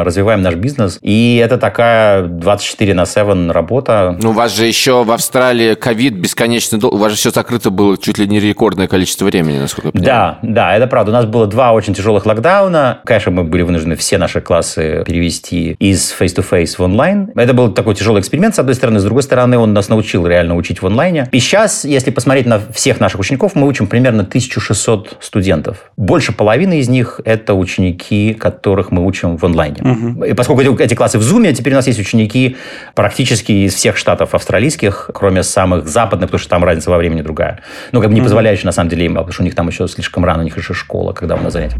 развиваем 0.03 0.41
наш 0.41 0.55
бизнес. 0.55 0.99
И 1.01 1.41
это 1.43 1.57
такая 1.57 2.23
24 2.23 2.93
на 2.93 3.05
7 3.05 3.51
работа. 3.51 4.17
Ну, 4.21 4.29
у 4.29 4.33
вас 4.33 4.55
же 4.55 4.65
еще 4.65 5.03
в 5.03 5.11
Австралии 5.11 5.75
ковид 5.75 6.13
бесконечно 6.13 6.77
долго. 6.77 6.95
У 6.95 6.97
вас 6.97 7.11
же 7.11 7.17
все 7.17 7.31
закрыто 7.37 7.69
было 7.69 7.97
чуть 7.99 8.17
ли 8.17 8.27
не 8.27 8.39
рекордное 8.39 8.87
количество 8.87 9.25
времени, 9.25 9.59
насколько 9.59 9.89
я 9.89 9.91
понимаю. 9.91 10.37
Да, 10.41 10.49
да, 10.49 10.75
это 10.75 10.87
правда. 10.87 11.11
У 11.11 11.13
нас 11.13 11.25
было 11.25 11.45
два 11.45 11.71
очень 11.71 11.93
тяжелых 11.93 12.25
локдауна. 12.25 13.01
Конечно, 13.05 13.31
мы 13.31 13.43
были 13.43 13.61
вынуждены 13.61 13.95
все 13.95 14.17
наши 14.17 14.41
классы 14.41 15.03
перевести 15.05 15.75
из 15.79 16.15
face-to-face 16.19 16.77
в 16.77 16.81
онлайн. 16.81 17.31
Это 17.35 17.53
был 17.53 17.71
такой 17.71 17.93
тяжелый 17.93 18.21
эксперимент, 18.21 18.55
с 18.55 18.59
одной 18.59 18.73
стороны. 18.73 18.99
С 18.99 19.03
другой 19.03 19.21
стороны, 19.21 19.59
он 19.59 19.71
нас 19.73 19.87
научил 19.87 20.25
реально 20.25 20.55
учить 20.55 20.81
в 20.81 20.87
онлайне. 20.87 21.29
И 21.31 21.39
сейчас, 21.39 21.85
если 21.85 22.09
посмотреть 22.09 22.47
на 22.47 22.59
всех 22.73 22.99
наших 22.99 23.19
учеников, 23.19 23.53
мы 23.53 23.67
учим 23.67 23.85
примерно 23.85 24.23
1600 24.23 25.17
студентов. 25.19 25.91
Больше 25.95 26.31
половины 26.31 26.79
из 26.79 26.89
них– 26.89 27.21
это 27.25 27.53
ученики, 27.53 28.33
которых 28.33 28.89
мы 28.89 29.05
учим 29.05 29.37
в 29.37 29.43
онлайне. 29.43 29.83
Угу. 29.83 30.23
И 30.23 30.33
поскольку 30.33 30.63
эти, 30.63 30.81
эти 30.81 30.95
классы 30.95 31.19
в 31.19 31.21
Zoom, 31.21 31.53
теперь 31.53 31.73
у 31.73 31.75
нас 31.75 31.85
есть 31.85 31.99
ученики 31.99 32.57
практически 32.95 33.51
из 33.51 33.75
всех 33.75 33.95
штатов 33.95 34.33
австралийских, 34.33 35.11
кроме 35.13 35.43
самых 35.43 35.87
западных, 35.87 36.29
потому 36.29 36.39
что 36.39 36.49
там 36.49 36.63
разница 36.63 36.89
во 36.89 36.97
времени 36.97 37.26
другая. 37.27 37.59
Ну, 37.91 38.01
как 38.01 38.09
бы 38.09 38.15
не 38.15 38.21
позволяющая, 38.21 38.65
на 38.65 38.71
самом 38.71 38.89
деле, 38.89 39.05
им, 39.05 39.13
потому 39.13 39.31
что 39.31 39.43
у 39.43 39.45
них 39.45 39.55
там 39.55 39.67
еще 39.67 39.87
слишком 39.87 40.25
рано, 40.25 40.41
у 40.41 40.43
них 40.43 40.57
еще 40.57 40.73
школа, 40.73 41.13
когда 41.13 41.35
у 41.35 41.41
нас 41.41 41.53
занятия. 41.53 41.77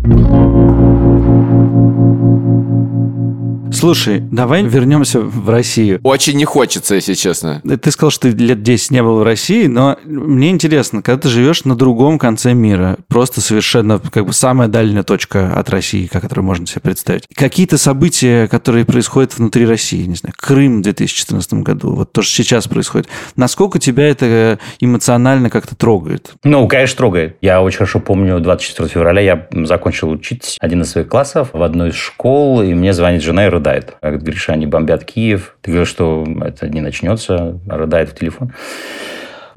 Слушай, 3.77 4.19
давай 4.19 4.63
вернемся 4.63 5.19
в 5.19 5.49
Россию. 5.49 5.99
Очень 6.03 6.37
не 6.37 6.45
хочется, 6.45 6.95
если 6.95 7.13
честно. 7.13 7.61
Ты 7.61 7.91
сказал, 7.91 8.09
что 8.09 8.31
ты 8.31 8.35
лет 8.35 8.63
10 8.63 8.91
не 8.91 9.03
был 9.03 9.19
в 9.19 9.23
России, 9.23 9.67
но 9.67 9.97
мне 10.03 10.49
интересно, 10.49 11.03
когда 11.03 11.21
ты 11.21 11.29
живешь 11.29 11.63
на 11.63 11.75
другом 11.75 12.17
конце 12.17 12.53
мира, 12.53 12.97
просто 13.07 13.39
совершенно 13.39 13.99
как 13.99 14.25
бы 14.25 14.33
самая 14.33 14.67
дальняя 14.67 15.03
точка 15.03 15.53
от 15.53 15.69
России, 15.69 16.07
которую 16.07 16.45
можно 16.45 16.65
себе 16.65 16.81
представить. 16.81 17.25
Какие-то 17.35 17.77
события, 17.77 18.47
которые 18.47 18.83
происходят 18.85 19.37
внутри 19.37 19.65
России, 19.67 20.05
не 20.05 20.15
знаю, 20.15 20.33
Крым 20.37 20.79
в 20.79 20.81
2014 20.81 21.53
году, 21.55 21.93
вот 21.93 22.11
то, 22.11 22.21
что 22.23 22.33
сейчас 22.33 22.67
происходит, 22.67 23.07
насколько 23.35 23.77
тебя 23.77 24.07
это 24.07 24.59
эмоционально 24.79 25.49
как-то 25.49 25.75
трогает? 25.75 26.31
Ну, 26.43 26.67
конечно, 26.67 26.97
трогает. 26.97 27.37
Я 27.41 27.61
очень 27.61 27.77
хорошо 27.77 27.99
помню, 27.99 28.39
24 28.39 28.89
февраля 28.89 29.21
я 29.21 29.47
закончил 29.65 30.09
учить 30.09 30.57
один 30.59 30.81
из 30.81 30.89
своих 30.89 31.07
классов 31.07 31.49
в 31.53 31.61
одной 31.61 31.89
из 31.89 31.95
школ, 31.95 32.63
и 32.63 32.73
мне 32.73 32.93
звонит 32.93 33.21
жена 33.21 33.45
и 33.45 33.49
рыдает. 33.67 33.95
Говорит, 34.01 34.21
Гриша, 34.21 34.53
они 34.53 34.65
бомбят 34.65 35.03
Киев. 35.03 35.55
Ты 35.61 35.71
говоришь, 35.71 35.89
что 35.89 36.25
это 36.41 36.69
не 36.69 36.81
начнется, 36.81 37.59
рыдает 37.67 38.09
в 38.09 38.15
телефон. 38.15 38.53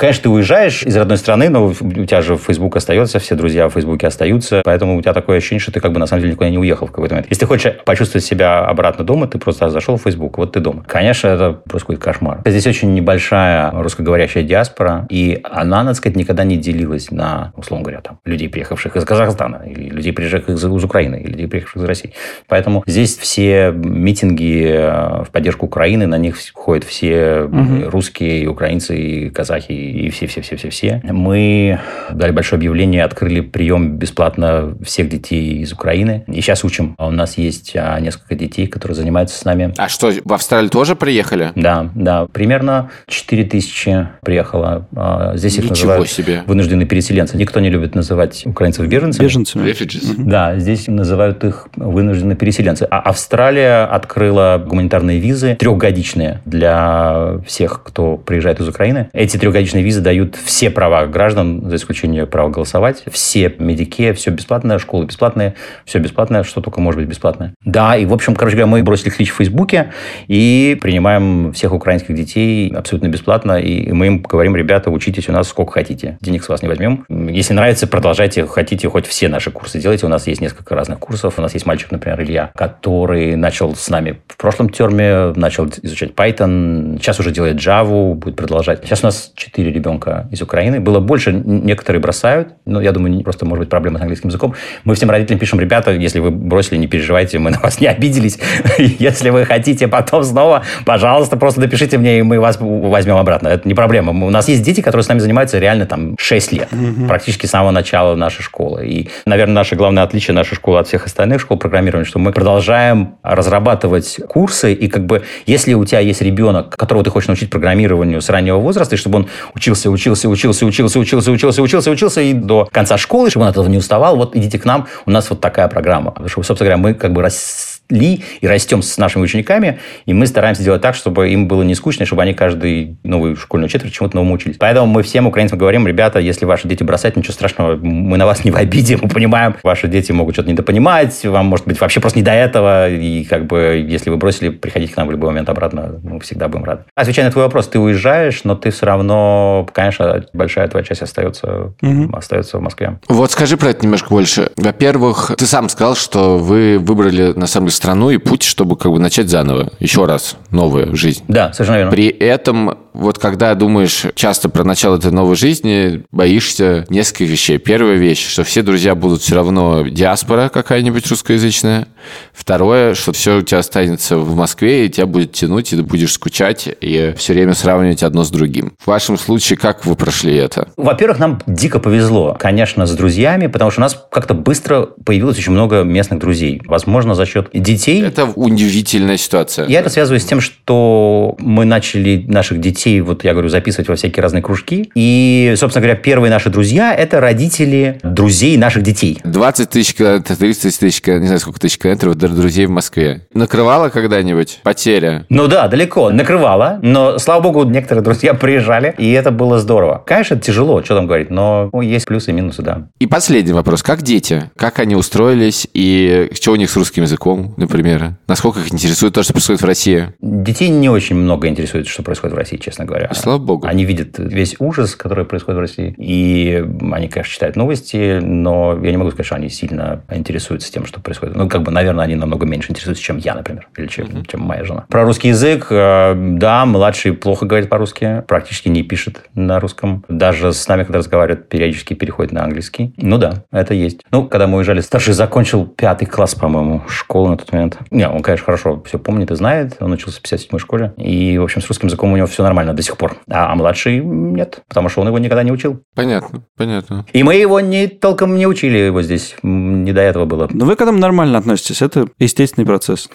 Конечно, 0.00 0.22
ты 0.22 0.28
уезжаешь 0.30 0.82
из 0.82 0.96
родной 0.96 1.18
страны, 1.18 1.50
но 1.50 1.66
у 1.66 1.74
тебя 1.74 2.22
же 2.22 2.38
Facebook 2.38 2.74
остается, 2.74 3.18
все 3.18 3.34
друзья 3.34 3.68
в 3.68 3.74
Фейсбуке 3.74 4.06
остаются, 4.06 4.62
поэтому 4.64 4.96
у 4.96 5.02
тебя 5.02 5.12
такое 5.12 5.36
ощущение, 5.36 5.60
что 5.60 5.72
ты 5.72 5.80
как 5.80 5.92
бы 5.92 5.98
на 5.98 6.06
самом 6.06 6.22
деле 6.22 6.32
никуда 6.32 6.48
не 6.48 6.56
уехал 6.56 6.86
в 6.86 6.90
какой-то 6.90 7.16
момент. 7.16 7.26
Если 7.28 7.40
ты 7.40 7.46
хочешь 7.46 7.74
почувствовать 7.84 8.24
себя 8.24 8.60
обратно 8.64 9.04
дома, 9.04 9.28
ты 9.28 9.36
просто 9.36 9.68
зашел 9.68 9.98
в 9.98 10.02
Facebook, 10.02 10.38
вот 10.38 10.52
ты 10.52 10.60
дома. 10.60 10.84
Конечно, 10.88 11.28
это 11.28 11.52
просто 11.52 11.80
какой-то 11.80 12.02
кошмар. 12.02 12.40
Здесь 12.46 12.66
очень 12.66 12.94
небольшая 12.94 13.72
русскоговорящая 13.72 14.42
диаспора, 14.42 15.06
и 15.10 15.42
она, 15.44 15.82
надо 15.82 15.96
сказать, 15.96 16.16
никогда 16.16 16.44
не 16.44 16.56
делилась 16.56 17.10
на, 17.10 17.52
условно 17.54 17.84
говоря, 17.84 18.00
там, 18.00 18.20
людей, 18.24 18.48
приехавших 18.48 18.96
из 18.96 19.04
Казахстана, 19.04 19.64
или 19.66 19.90
людей, 19.90 20.14
приезжавших 20.14 20.48
из, 20.48 20.64
из 20.64 20.84
Украины, 20.84 21.20
или 21.22 21.32
людей, 21.32 21.46
приехавших 21.46 21.82
из 21.82 21.84
России. 21.84 22.14
Поэтому 22.48 22.84
здесь 22.86 23.18
все 23.18 23.70
митинги 23.70 24.66
э, 24.66 25.24
в 25.24 25.28
поддержку 25.30 25.66
Украины, 25.66 26.06
на 26.06 26.16
них 26.16 26.36
ходят 26.54 26.84
все 26.84 27.42
угу. 27.42 27.90
русские, 27.90 28.44
и 28.44 28.46
украинцы, 28.46 28.96
и 28.96 29.28
казахи, 29.28 29.72
и 29.72 29.89
все-все-все-все-все. 30.10 31.02
Мы 31.04 31.78
дали 32.12 32.32
большое 32.32 32.58
объявление, 32.58 33.04
открыли 33.04 33.40
прием 33.40 33.96
бесплатно 33.96 34.76
всех 34.84 35.08
детей 35.08 35.60
из 35.62 35.72
Украины. 35.72 36.24
И 36.28 36.40
сейчас 36.40 36.64
учим. 36.64 36.94
У 36.98 37.10
нас 37.10 37.38
есть 37.38 37.72
а, 37.74 37.98
несколько 38.00 38.34
детей, 38.34 38.66
которые 38.66 38.96
занимаются 38.96 39.38
с 39.38 39.44
нами. 39.44 39.74
А 39.76 39.88
что, 39.88 40.10
в 40.24 40.32
Австралию 40.32 40.70
тоже 40.70 40.96
приехали? 40.96 41.52
Да, 41.54 41.90
да. 41.94 42.26
Примерно 42.26 42.90
4 43.06 43.44
тысячи 43.44 44.08
приехало. 44.22 44.86
А, 44.96 45.36
здесь 45.36 45.54
их 45.58 45.64
Ничего 45.64 45.74
называют 45.74 46.08
себе. 46.10 46.42
вынужденные 46.46 46.86
переселенцы. 46.86 47.36
Никто 47.36 47.60
не 47.60 47.70
любит 47.70 47.94
называть 47.94 48.46
украинцев 48.46 48.86
беженцами. 48.86 49.26
Беженцами. 49.26 49.70
Refugees. 49.70 50.14
Да, 50.18 50.58
здесь 50.58 50.86
называют 50.88 51.44
их 51.44 51.68
вынужденные 51.76 52.36
переселенцы. 52.36 52.86
А 52.90 53.00
Австралия 53.00 53.84
открыла 53.84 54.62
гуманитарные 54.64 55.18
визы 55.18 55.56
трехгодичные 55.56 56.40
для 56.44 57.38
всех, 57.46 57.82
кто 57.82 58.16
приезжает 58.16 58.60
из 58.60 58.68
Украины. 58.68 59.08
Эти 59.12 59.36
трехгодичные 59.36 59.79
визы 59.82 60.00
дают 60.00 60.36
все 60.36 60.70
права 60.70 61.06
граждан, 61.06 61.68
за 61.68 61.76
исключением 61.76 62.26
права 62.26 62.48
голосовать. 62.50 63.02
Все 63.10 63.54
медики, 63.58 64.12
все 64.12 64.30
бесплатное, 64.30 64.78
школы 64.78 65.06
бесплатные, 65.06 65.54
все 65.84 65.98
бесплатное, 65.98 66.42
что 66.42 66.60
только 66.60 66.80
может 66.80 67.00
быть 67.00 67.08
бесплатное. 67.08 67.54
Да, 67.64 67.96
и, 67.96 68.06
в 68.06 68.12
общем, 68.12 68.34
короче 68.34 68.56
говоря, 68.56 68.70
мы 68.70 68.82
бросили 68.82 69.10
клич 69.10 69.30
в 69.30 69.36
Фейсбуке 69.36 69.92
и 70.28 70.78
принимаем 70.80 71.52
всех 71.52 71.72
украинских 71.72 72.14
детей 72.14 72.72
абсолютно 72.74 73.08
бесплатно. 73.08 73.60
И 73.60 73.92
мы 73.92 74.06
им 74.06 74.18
говорим, 74.22 74.56
ребята, 74.56 74.90
учитесь 74.90 75.28
у 75.28 75.32
нас 75.32 75.48
сколько 75.48 75.72
хотите. 75.72 76.18
Денег 76.20 76.44
с 76.44 76.48
вас 76.48 76.62
не 76.62 76.68
возьмем. 76.68 77.04
Если 77.08 77.54
нравится, 77.54 77.86
продолжайте, 77.86 78.46
хотите 78.46 78.88
хоть 78.88 79.06
все 79.06 79.28
наши 79.28 79.50
курсы 79.50 79.78
делайте. 79.78 80.06
У 80.06 80.08
нас 80.08 80.26
есть 80.26 80.40
несколько 80.40 80.74
разных 80.74 80.98
курсов. 80.98 81.34
У 81.38 81.42
нас 81.42 81.54
есть 81.54 81.66
мальчик, 81.66 81.90
например, 81.90 82.22
Илья, 82.22 82.50
который 82.54 83.36
начал 83.36 83.74
с 83.74 83.88
нами 83.88 84.20
в 84.28 84.36
прошлом 84.36 84.68
терме, 84.70 85.32
начал 85.36 85.66
изучать 85.82 86.12
Python, 86.12 86.98
сейчас 86.98 87.20
уже 87.20 87.30
делает 87.30 87.56
Java, 87.56 88.14
будет 88.14 88.36
продолжать. 88.36 88.84
Сейчас 88.84 89.02
у 89.02 89.06
нас 89.06 89.32
четыре 89.70 89.80
ребенка 89.80 90.28
из 90.30 90.42
Украины. 90.42 90.80
Было 90.80 91.00
больше, 91.00 91.32
некоторые 91.32 92.00
бросают, 92.00 92.54
но 92.66 92.80
я 92.80 92.92
думаю, 92.92 93.22
просто 93.22 93.44
может 93.44 93.60
быть 93.60 93.68
проблема 93.68 93.98
с 93.98 94.02
английским 94.02 94.28
языком. 94.28 94.54
Мы 94.84 94.94
всем 94.94 95.10
родителям 95.10 95.38
пишем, 95.38 95.60
ребята, 95.60 95.92
если 95.92 96.18
вы 96.18 96.30
бросили, 96.30 96.78
не 96.78 96.86
переживайте, 96.86 97.38
мы 97.38 97.50
на 97.50 97.58
вас 97.60 97.80
не 97.80 97.86
обиделись. 97.86 98.38
Если 98.78 99.30
вы 99.30 99.44
хотите 99.44 99.88
потом 99.88 100.24
снова, 100.24 100.62
пожалуйста, 100.84 101.36
просто 101.36 101.60
напишите 101.60 101.98
мне, 101.98 102.18
и 102.18 102.22
мы 102.22 102.40
вас 102.40 102.58
возьмем 102.60 103.16
обратно. 103.16 103.48
Это 103.48 103.66
не 103.68 103.74
проблема. 103.74 104.12
У 104.26 104.30
нас 104.30 104.48
есть 104.48 104.62
дети, 104.62 104.80
которые 104.80 105.04
с 105.04 105.08
нами 105.08 105.18
занимаются 105.20 105.58
реально 105.58 105.86
там 105.86 106.16
6 106.18 106.52
лет, 106.52 106.68
практически 107.08 107.46
с 107.46 107.50
самого 107.50 107.70
начала 107.70 108.14
нашей 108.16 108.42
школы. 108.42 108.86
И, 108.86 109.08
наверное, 109.26 109.54
наше 109.54 109.76
главное 109.76 110.02
отличие 110.02 110.34
нашей 110.34 110.54
школы 110.54 110.78
от 110.78 110.88
всех 110.88 111.06
остальных 111.06 111.40
школ 111.40 111.58
программирования, 111.58 112.04
что 112.04 112.18
мы 112.18 112.32
продолжаем 112.32 113.14
разрабатывать 113.22 114.20
курсы, 114.28 114.72
и 114.72 114.88
как 114.88 115.06
бы 115.06 115.22
если 115.46 115.74
у 115.74 115.84
тебя 115.84 116.00
есть 116.00 116.22
ребенок, 116.22 116.76
которого 116.76 117.04
ты 117.04 117.10
хочешь 117.10 117.28
научить 117.28 117.50
программированию 117.50 118.20
с 118.20 118.28
раннего 118.28 118.58
возраста, 118.58 118.94
и 118.94 118.98
чтобы 118.98 119.18
он 119.18 119.28
учился, 119.60 119.90
учился, 119.90 120.28
учился, 120.28 120.64
учился, 120.64 120.98
учился, 120.98 121.32
учился, 121.32 121.62
учился, 121.62 121.90
учился, 121.90 122.20
и 122.22 122.32
до 122.32 122.68
конца 122.72 122.96
школы, 122.96 123.28
чтобы 123.28 123.44
он 123.44 123.50
от 123.50 123.54
этого 123.56 123.68
не 123.68 123.76
уставал, 123.76 124.16
вот 124.16 124.34
идите 124.34 124.58
к 124.58 124.64
нам, 124.64 124.86
у 125.04 125.10
нас 125.10 125.28
вот 125.28 125.40
такая 125.40 125.68
программа. 125.68 126.10
Потому 126.12 126.28
что, 126.28 126.42
собственно 126.42 126.70
говоря, 126.70 126.76
мы 126.78 126.94
как 126.94 127.12
бы 127.12 127.20
рас 127.20 127.69
росли 127.90 128.22
и 128.40 128.46
растем 128.46 128.82
с 128.82 128.96
нашими 128.98 129.22
учениками, 129.22 129.78
и 130.06 130.14
мы 130.14 130.26
стараемся 130.26 130.62
делать 130.62 130.82
так, 130.82 130.94
чтобы 130.94 131.30
им 131.30 131.48
было 131.48 131.62
не 131.62 131.74
скучно, 131.74 132.06
чтобы 132.06 132.22
они 132.22 132.34
каждый 132.34 132.98
новую 133.02 133.36
школьную 133.36 133.68
четверть 133.68 133.92
чему-то 133.92 134.16
новому 134.16 134.34
учились. 134.34 134.56
Поэтому 134.58 134.86
мы 134.86 135.02
всем 135.02 135.26
украинцам 135.26 135.58
говорим, 135.58 135.86
ребята, 135.86 136.18
если 136.18 136.44
ваши 136.44 136.68
дети 136.68 136.82
бросают, 136.82 137.16
ничего 137.16 137.32
страшного, 137.32 137.76
мы 137.76 138.16
на 138.16 138.26
вас 138.26 138.44
не 138.44 138.50
в 138.50 138.56
обиде, 138.56 138.98
мы 139.00 139.08
понимаем, 139.08 139.56
ваши 139.62 139.88
дети 139.88 140.12
могут 140.12 140.34
что-то 140.34 140.50
недопонимать, 140.50 141.24
вам 141.24 141.46
может 141.46 141.66
быть 141.66 141.80
вообще 141.80 142.00
просто 142.00 142.18
не 142.18 142.24
до 142.24 142.32
этого, 142.32 142.88
и 142.88 143.24
как 143.24 143.46
бы 143.46 143.84
если 143.86 144.10
вы 144.10 144.16
бросили, 144.16 144.48
приходите 144.50 144.92
к 144.92 144.96
нам 144.96 145.08
в 145.08 145.10
любой 145.10 145.30
момент 145.30 145.48
обратно, 145.48 146.00
мы 146.02 146.20
всегда 146.20 146.48
будем 146.48 146.64
рады. 146.64 146.84
Отвечая 146.94 147.26
на 147.26 147.32
твой 147.32 147.44
вопрос, 147.44 147.68
ты 147.68 147.78
уезжаешь, 147.78 148.44
но 148.44 148.54
ты 148.54 148.70
все 148.70 148.86
равно, 148.86 149.66
конечно, 149.72 150.24
большая 150.32 150.68
твоя 150.68 150.84
часть 150.84 151.02
остается, 151.02 151.74
угу. 151.80 152.16
остается 152.16 152.58
в 152.58 152.60
Москве. 152.60 152.98
Вот 153.08 153.30
скажи 153.32 153.56
про 153.56 153.70
это 153.70 153.84
немножко 153.84 154.08
больше. 154.10 154.50
Во-первых, 154.56 155.32
ты 155.36 155.46
сам 155.46 155.68
сказал, 155.68 155.94
что 155.94 156.38
вы 156.38 156.78
выбрали, 156.78 157.32
на 157.34 157.46
самом 157.46 157.66
деле, 157.66 157.76
страну 157.80 158.10
и 158.10 158.18
путь, 158.18 158.42
чтобы 158.42 158.76
как 158.76 158.92
бы 158.92 158.98
начать 158.98 159.30
заново, 159.30 159.72
еще 159.80 160.04
раз, 160.04 160.36
новую 160.50 160.94
жизнь. 160.94 161.24
Да, 161.28 161.50
совершенно 161.54 161.76
верно. 161.78 161.90
При 161.90 162.08
этом, 162.08 162.76
вот 162.92 163.18
когда 163.18 163.54
думаешь 163.54 164.06
часто 164.14 164.48
про 164.48 164.64
начало 164.64 164.96
этой 164.96 165.10
новой 165.10 165.36
жизни, 165.36 166.04
боишься 166.10 166.86
нескольких 166.88 167.28
вещей. 167.28 167.58
Первая 167.58 167.96
вещь, 167.96 168.26
что 168.26 168.44
все 168.44 168.62
друзья 168.62 168.94
будут 168.94 169.22
все 169.22 169.34
равно 169.34 169.86
диаспора 169.86 170.48
какая-нибудь 170.48 171.06
русскоязычная. 171.08 171.88
Второе, 172.32 172.94
что 172.94 173.12
все 173.12 173.38
у 173.38 173.42
тебя 173.42 173.58
останется 173.58 174.16
в 174.18 174.34
Москве, 174.34 174.86
и 174.86 174.88
тебя 174.88 175.06
будет 175.06 175.32
тянуть, 175.32 175.72
и 175.72 175.76
ты 175.76 175.82
будешь 175.82 176.12
скучать, 176.12 176.68
и 176.80 177.14
все 177.16 177.32
время 177.32 177.54
сравнивать 177.54 178.02
одно 178.02 178.24
с 178.24 178.30
другим. 178.30 178.72
В 178.78 178.86
вашем 178.86 179.18
случае, 179.18 179.58
как 179.58 179.84
вы 179.84 179.94
прошли 179.96 180.34
это? 180.34 180.68
Во-первых, 180.76 181.18
нам 181.18 181.40
дико 181.46 181.78
повезло, 181.78 182.36
конечно, 182.38 182.86
с 182.86 182.92
друзьями, 182.92 183.46
потому 183.46 183.70
что 183.70 183.80
у 183.80 183.82
нас 183.82 184.06
как-то 184.10 184.34
быстро 184.34 184.88
появилось 185.04 185.38
очень 185.38 185.52
много 185.52 185.82
местных 185.82 186.20
друзей. 186.20 186.62
Возможно, 186.66 187.14
за 187.14 187.26
счет 187.26 187.50
детей. 187.52 188.02
Это 188.02 188.24
удивительная 188.24 189.16
ситуация. 189.16 189.68
Я 189.68 189.80
это 189.80 189.90
связываю 189.90 190.20
с 190.20 190.24
тем, 190.24 190.40
что 190.40 191.34
мы 191.38 191.64
начали 191.64 192.24
наших 192.26 192.60
детей, 192.60 192.79
вот 193.00 193.24
я 193.24 193.32
говорю, 193.32 193.48
записывать 193.48 193.88
во 193.88 193.96
всякие 193.96 194.22
разные 194.22 194.42
кружки. 194.42 194.90
И, 194.94 195.54
собственно 195.56 195.82
говоря, 195.82 196.00
первые 196.00 196.30
наши 196.30 196.50
друзья– 196.50 196.94
это 196.98 197.20
родители 197.20 198.00
друзей 198.02 198.56
наших 198.56 198.82
детей. 198.82 199.20
20 199.24 199.70
тысяч 199.70 199.94
километров, 199.94 200.38
30 200.38 200.78
тысяч, 200.78 201.02
не 201.06 201.26
знаю, 201.26 201.40
сколько 201.40 201.60
тысяч 201.60 201.78
километров 201.78 202.16
друзей 202.16 202.66
в 202.66 202.70
Москве. 202.70 203.26
Накрывала 203.34 203.88
когда-нибудь 203.88 204.60
потеря? 204.62 205.26
Ну 205.28 205.46
да, 205.46 205.68
далеко. 205.68 206.10
Накрывала. 206.10 206.78
Но, 206.82 207.18
слава 207.18 207.42
богу, 207.42 207.64
некоторые 207.64 208.02
друзья 208.02 208.34
приезжали, 208.34 208.94
и 208.98 209.10
это 209.12 209.30
было 209.30 209.58
здорово. 209.58 210.02
Конечно, 210.06 210.34
это 210.34 210.44
тяжело, 210.44 210.82
что 210.82 210.96
там 210.96 211.06
говорить, 211.06 211.30
но 211.30 211.70
ну, 211.72 211.80
есть 211.82 212.06
плюсы 212.06 212.30
и 212.30 212.32
минусы, 212.32 212.62
да. 212.62 212.88
И 212.98 213.06
последний 213.06 213.52
вопрос. 213.52 213.82
Как 213.82 214.02
дети? 214.02 214.50
Как 214.56 214.78
они 214.78 214.96
устроились? 214.96 215.68
И 215.74 216.30
что 216.34 216.52
у 216.52 216.56
них 216.56 216.70
с 216.70 216.76
русским 216.76 217.02
языком, 217.02 217.54
например? 217.56 218.14
Насколько 218.26 218.60
их 218.60 218.72
интересует 218.72 219.14
то, 219.14 219.22
что 219.22 219.32
происходит 219.32 219.62
в 219.62 219.66
России? 219.66 220.08
Детей 220.20 220.68
не 220.68 220.88
очень 220.88 221.16
много 221.16 221.48
интересует, 221.48 221.86
что 221.86 222.02
происходит 222.02 222.34
в 222.34 222.38
России, 222.38 222.56
честно 222.56 222.69
говоря. 222.78 223.10
Слава 223.14 223.38
богу. 223.38 223.66
Они 223.66 223.84
видят 223.84 224.18
весь 224.18 224.56
ужас, 224.58 224.94
который 224.94 225.24
происходит 225.24 225.58
в 225.58 225.60
России. 225.60 225.94
И 225.98 226.64
они, 226.92 227.08
конечно, 227.08 227.32
читают 227.32 227.56
новости, 227.56 228.18
но 228.20 228.78
я 228.82 228.90
не 228.90 228.96
могу 228.96 229.10
сказать, 229.10 229.26
что 229.26 229.36
они 229.36 229.48
сильно 229.48 230.02
интересуются 230.10 230.72
тем, 230.72 230.86
что 230.86 231.00
происходит. 231.00 231.36
Ну, 231.36 231.48
как 231.48 231.62
бы, 231.62 231.70
наверное, 231.70 232.04
они 232.04 232.14
намного 232.14 232.46
меньше 232.46 232.70
интересуются, 232.70 233.02
чем 233.02 233.18
я, 233.18 233.34
например, 233.34 233.68
или 233.76 233.86
чем, 233.86 234.06
mm-hmm. 234.06 234.26
чем 234.26 234.40
моя 234.42 234.64
жена. 234.64 234.84
Про 234.88 235.04
русский 235.04 235.28
язык, 235.28 235.66
э, 235.70 236.14
да, 236.16 236.64
младший 236.66 237.12
плохо 237.12 237.46
говорит 237.46 237.68
по-русски, 237.68 238.22
практически 238.26 238.68
не 238.68 238.82
пишет 238.82 239.22
на 239.34 239.60
русском. 239.60 240.04
Даже 240.08 240.52
с 240.52 240.68
нами, 240.68 240.84
когда 240.84 240.98
разговаривают, 240.98 241.48
периодически 241.48 241.94
переходит 241.94 242.32
на 242.32 242.44
английский. 242.44 242.94
Ну 242.96 243.18
да, 243.18 243.44
это 243.50 243.74
есть. 243.74 244.00
Ну, 244.10 244.26
когда 244.26 244.46
мы 244.46 244.58
уезжали, 244.58 244.80
старший 244.80 245.14
закончил 245.14 245.66
пятый 245.66 246.06
класс, 246.06 246.34
по-моему, 246.34 246.82
школы 246.88 247.30
на 247.30 247.36
тот 247.36 247.52
момент. 247.52 247.78
Не, 247.90 248.08
он, 248.08 248.22
конечно, 248.22 248.44
хорошо 248.44 248.82
все 248.86 248.98
помнит 248.98 249.30
и 249.30 249.34
знает. 249.34 249.76
Он 249.80 249.92
учился 249.92 250.20
в 250.20 250.24
57-й 250.24 250.58
школе. 250.58 250.92
И, 250.96 251.38
в 251.38 251.42
общем, 251.42 251.62
с 251.62 251.68
русским 251.68 251.88
языком 251.88 252.12
у 252.12 252.16
него 252.16 252.26
все 252.26 252.42
нормально 252.42 252.59
до 252.64 252.82
сих 252.82 252.96
пор. 252.96 253.16
А, 253.28 253.52
а 253.52 253.54
младший 253.54 254.00
нет, 254.00 254.60
потому 254.68 254.88
что 254.88 255.00
он 255.00 255.08
его 255.08 255.18
никогда 255.18 255.42
не 255.42 255.52
учил. 255.52 255.82
Понятно, 255.94 256.44
понятно. 256.56 257.06
И 257.12 257.22
мы 257.22 257.34
его 257.34 257.60
не 257.60 257.88
толком 257.88 258.36
не 258.36 258.46
учили 258.46 258.78
его 258.78 259.02
здесь. 259.02 259.36
Не 259.42 259.92
до 259.92 260.00
этого 260.00 260.24
было. 260.24 260.48
Но 260.52 260.64
вы 260.64 260.76
к 260.76 260.80
этому 260.80 260.98
нормально 260.98 261.38
относитесь. 261.38 261.82
Это 261.82 262.06
естественный 262.18 262.66
процесс. 262.66 263.08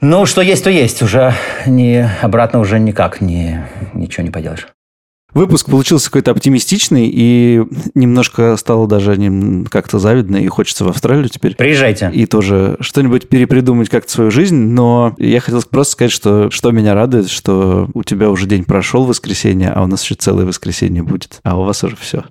Ну, 0.00 0.26
что 0.26 0.42
есть, 0.42 0.64
то 0.64 0.70
есть. 0.70 1.02
Уже 1.02 1.34
не, 1.66 2.10
обратно 2.22 2.60
уже 2.60 2.78
никак 2.78 3.20
не, 3.20 3.66
ничего 3.94 4.24
не 4.24 4.30
поделаешь. 4.30 4.66
Выпуск 5.34 5.66
получился 5.66 6.06
какой-то 6.06 6.30
оптимистичный, 6.30 7.10
и 7.12 7.62
немножко 7.94 8.56
стало 8.56 8.86
даже 8.86 9.16
как-то 9.68 9.98
завидно, 9.98 10.36
и 10.36 10.46
хочется 10.46 10.84
в 10.84 10.88
Австралию 10.88 11.28
теперь. 11.28 11.56
Приезжайте. 11.56 12.10
И 12.14 12.26
тоже 12.26 12.76
что-нибудь 12.80 13.28
перепридумать 13.28 13.88
как-то 13.88 14.10
свою 14.10 14.30
жизнь, 14.30 14.56
но 14.56 15.14
я 15.18 15.40
хотел 15.40 15.60
просто 15.62 15.92
сказать, 15.92 16.12
что, 16.12 16.50
что 16.50 16.70
меня 16.70 16.94
радует, 16.94 17.28
что 17.28 17.88
у 17.94 18.04
тебя 18.04 18.30
уже 18.30 18.46
день 18.46 18.64
прошел, 18.64 19.04
воскресенье, 19.04 19.70
а 19.70 19.82
у 19.82 19.86
нас 19.88 20.04
еще 20.04 20.14
целое 20.14 20.46
воскресенье 20.46 21.02
будет, 21.02 21.40
а 21.42 21.58
у 21.58 21.64
вас 21.64 21.82
уже 21.82 21.96
все. 21.96 22.24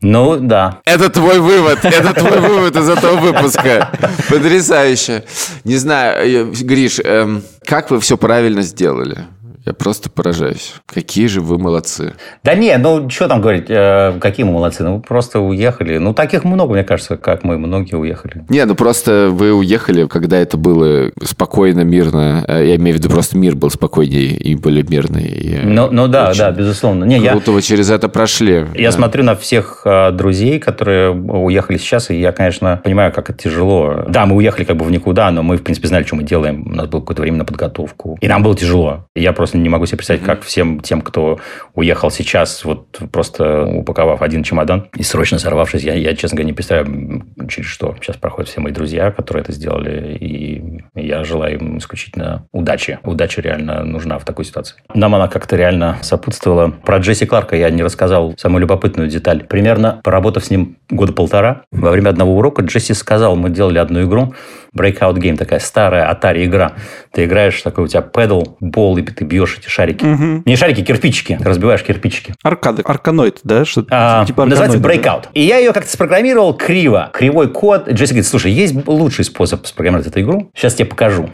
Ну, 0.00 0.36
да. 0.38 0.80
Это 0.84 1.08
твой 1.08 1.40
вывод. 1.40 1.82
Это 1.82 2.12
твой 2.12 2.38
вывод 2.38 2.76
из 2.76 2.88
этого 2.88 3.16
выпуска. 3.16 3.90
Потрясающе. 4.28 5.24
Не 5.64 5.76
знаю, 5.76 6.52
Гриш, 6.52 7.00
эм, 7.02 7.42
как 7.64 7.90
вы 7.90 8.00
все 8.00 8.18
правильно 8.18 8.60
сделали? 8.62 9.24
Я 9.66 9.72
просто 9.72 10.10
поражаюсь. 10.10 10.74
Какие 10.86 11.26
же 11.26 11.40
вы 11.40 11.58
молодцы. 11.58 12.12
Да 12.42 12.54
не, 12.54 12.76
ну 12.76 13.08
что 13.08 13.28
там 13.28 13.40
говорить, 13.40 13.64
э, 13.68 14.12
какие 14.20 14.44
мы 14.44 14.52
молодцы. 14.52 14.84
Ну 14.84 15.00
просто 15.00 15.40
уехали. 15.40 15.96
Ну 15.98 16.12
таких 16.12 16.44
много, 16.44 16.74
мне 16.74 16.84
кажется, 16.84 17.16
как 17.16 17.44
мы, 17.44 17.56
многие 17.56 17.94
уехали. 17.94 18.44
Не, 18.50 18.66
ну 18.66 18.74
просто 18.74 19.28
вы 19.30 19.52
уехали, 19.54 20.06
когда 20.06 20.36
это 20.38 20.58
было 20.58 21.10
спокойно, 21.22 21.80
мирно. 21.80 22.44
Э, 22.46 22.66
Я 22.66 22.76
имею 22.76 22.96
в 22.96 22.98
виду, 23.00 23.08
просто 23.08 23.38
мир 23.38 23.56
был 23.56 23.70
спокойнее 23.70 24.36
и 24.36 24.54
более 24.54 24.82
мирный. 24.82 25.24
И 25.24 25.58
Ну, 25.64 25.88
ну 25.90 26.08
да, 26.08 26.32
да, 26.34 26.50
безусловно. 26.50 27.04
Не, 27.04 27.18
я, 27.18 27.30
Круто 27.32 27.52
вы 27.52 27.62
через 27.62 27.90
это 27.90 28.08
прошли. 28.08 28.66
Я 28.74 28.90
Да. 28.90 28.92
смотрю 28.92 29.24
на 29.24 29.34
всех 29.34 29.82
э, 29.86 30.10
друзей, 30.12 30.58
которые 30.58 31.10
уехали 31.10 31.78
сейчас, 31.78 32.10
и 32.10 32.20
я, 32.20 32.32
конечно, 32.32 32.80
понимаю, 32.84 33.12
как 33.12 33.30
это 33.30 33.42
тяжело. 33.44 34.04
Да, 34.08 34.26
мы 34.26 34.36
уехали 34.36 34.64
как 34.64 34.76
бы 34.76 34.84
в 34.84 34.90
никуда, 34.90 35.30
но 35.30 35.42
мы, 35.42 35.56
в 35.56 35.62
принципе, 35.62 35.88
знали, 35.88 36.04
что 36.04 36.16
мы 36.16 36.22
делаем. 36.24 36.66
У 36.66 36.74
нас 36.74 36.86
было 36.86 37.00
какое-то 37.00 37.22
время 37.22 37.38
на 37.38 37.44
подготовку. 37.44 38.18
И 38.20 38.28
нам 38.28 38.42
было 38.42 38.54
тяжело. 38.54 39.06
И 39.16 39.22
я 39.22 39.32
просто 39.32 39.53
не 39.58 39.68
могу 39.68 39.86
себе 39.86 39.98
представить, 39.98 40.22
как 40.22 40.42
всем 40.42 40.80
тем, 40.80 41.00
кто 41.00 41.38
уехал 41.74 42.10
сейчас, 42.10 42.64
вот 42.64 43.00
просто 43.10 43.64
упаковав 43.64 44.22
один 44.22 44.42
чемодан 44.42 44.88
и 44.96 45.02
срочно 45.02 45.38
сорвавшись, 45.38 45.82
я, 45.82 45.94
я 45.94 46.14
честно 46.14 46.36
говоря, 46.36 46.46
не 46.46 46.52
представляю, 46.52 47.24
через 47.48 47.68
что 47.68 47.94
сейчас 48.00 48.16
проходят 48.16 48.50
все 48.50 48.60
мои 48.60 48.72
друзья, 48.72 49.10
которые 49.10 49.42
это 49.42 49.52
сделали. 49.52 50.16
И 50.18 50.82
я 50.94 51.24
желаю 51.24 51.58
им 51.58 51.78
исключительно 51.78 52.46
удачи. 52.52 52.98
Удача 53.02 53.40
реально 53.40 53.84
нужна 53.84 54.18
в 54.18 54.24
такой 54.24 54.44
ситуации. 54.44 54.76
Нам 54.94 55.14
она 55.14 55.28
как-то 55.28 55.56
реально 55.56 55.98
сопутствовала. 56.02 56.70
Про 56.70 56.98
Джесси 56.98 57.26
Кларка 57.26 57.56
я 57.56 57.70
не 57.70 57.82
рассказал 57.82 58.34
самую 58.38 58.60
любопытную 58.62 59.08
деталь. 59.08 59.44
Примерно 59.44 60.00
поработав 60.02 60.44
с 60.44 60.50
ним 60.50 60.76
года 60.90 61.12
полтора, 61.12 61.62
во 61.70 61.90
время 61.90 62.10
одного 62.10 62.36
урока 62.36 62.62
Джесси 62.62 62.94
сказал, 62.94 63.36
мы 63.36 63.50
делали 63.50 63.78
одну 63.78 64.02
игру, 64.02 64.34
Breakout 64.76 65.14
Game, 65.14 65.36
такая 65.36 65.60
старая 65.60 66.12
Atari 66.12 66.44
игра. 66.44 66.72
Ты 67.12 67.24
играешь, 67.24 67.60
такой 67.62 67.84
у 67.84 67.88
тебя 67.88 68.02
педал, 68.02 68.56
бол, 68.60 68.96
и 68.98 69.02
ты 69.02 69.24
бьешь 69.24 69.58
эти 69.58 69.68
шарики. 69.68 70.04
Не 70.04 70.56
шарики, 70.56 70.82
кирпичики. 70.82 71.38
Разбиваешь 71.42 71.82
кирпичики. 71.82 72.34
Аркады, 72.42 72.82
арканоид, 72.82 73.40
да? 73.44 73.64
Что 73.64 73.84
А, 73.90 74.24
типа 74.26 74.44
называется 74.44 74.78
арканоида, 74.78 75.02
да? 75.02 75.10
Breakout. 75.10 75.24
И 75.34 75.40
я 75.42 75.58
ее 75.58 75.72
как-то 75.72 75.90
спрограммировал 75.90 76.54
криво. 76.54 77.10
Кривой 77.12 77.48
код. 77.48 77.88
Джесси 77.88 78.12
говорит, 78.14 78.26
слушай, 78.26 78.50
есть 78.50 78.74
лучший 78.86 79.24
способ 79.24 79.66
спрограммировать 79.66 80.08
эту 80.08 80.20
игру. 80.20 80.50
Сейчас 80.54 80.74
тебе 80.74 80.86
покажу. 80.86 81.30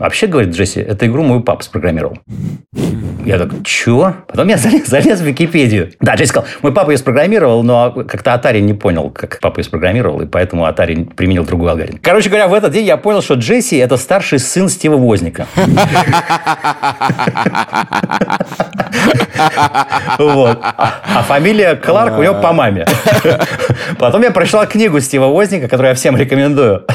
Вообще, 0.00 0.26
говорит 0.26 0.54
Джесси, 0.54 0.80
эту 0.80 1.04
игру 1.06 1.22
мой 1.22 1.42
папа 1.42 1.62
спрограммировал. 1.62 2.16
Я 3.26 3.36
так, 3.36 3.50
чё? 3.64 4.14
Потом 4.28 4.48
я 4.48 4.56
залез, 4.58 4.86
залез 4.86 5.20
в 5.20 5.24
Википедию. 5.24 5.92
Да, 6.00 6.14
Джесси 6.14 6.30
сказал, 6.30 6.48
мой 6.62 6.72
папа 6.72 6.90
ее 6.90 6.96
спрограммировал, 6.96 7.62
но 7.62 7.92
как-то 7.92 8.32
Atari 8.32 8.60
не 8.60 8.72
понял, 8.72 9.10
как 9.10 9.38
папа 9.40 9.58
ее 9.60 9.64
спрограммировал, 9.64 10.22
и 10.22 10.26
поэтому 10.26 10.66
Atari 10.66 11.14
применил 11.14 11.44
другой 11.44 11.72
алгоритм. 11.72 11.98
Короче 12.00 12.30
говоря, 12.30 12.48
в 12.48 12.54
этот 12.54 12.72
день 12.72 12.86
я 12.86 12.96
понял, 12.96 13.20
что 13.20 13.34
Джесси– 13.34 13.76
это 13.78 13.98
старший 13.98 14.38
сын 14.38 14.70
Стива 14.70 14.96
Возника. 14.96 15.46
Вот. 20.18 20.58
А 20.62 21.22
фамилия 21.26 21.74
Кларк 21.76 22.18
у 22.18 22.22
него 22.22 22.34
по 22.34 22.52
маме. 22.52 22.86
Потом 23.98 24.22
я 24.22 24.30
прочитал 24.30 24.66
книгу 24.66 25.00
Стива 25.00 25.26
Возника, 25.26 25.68
которую 25.68 25.90
я 25.90 25.94
всем 25.94 26.16
рекомендую. 26.16 26.86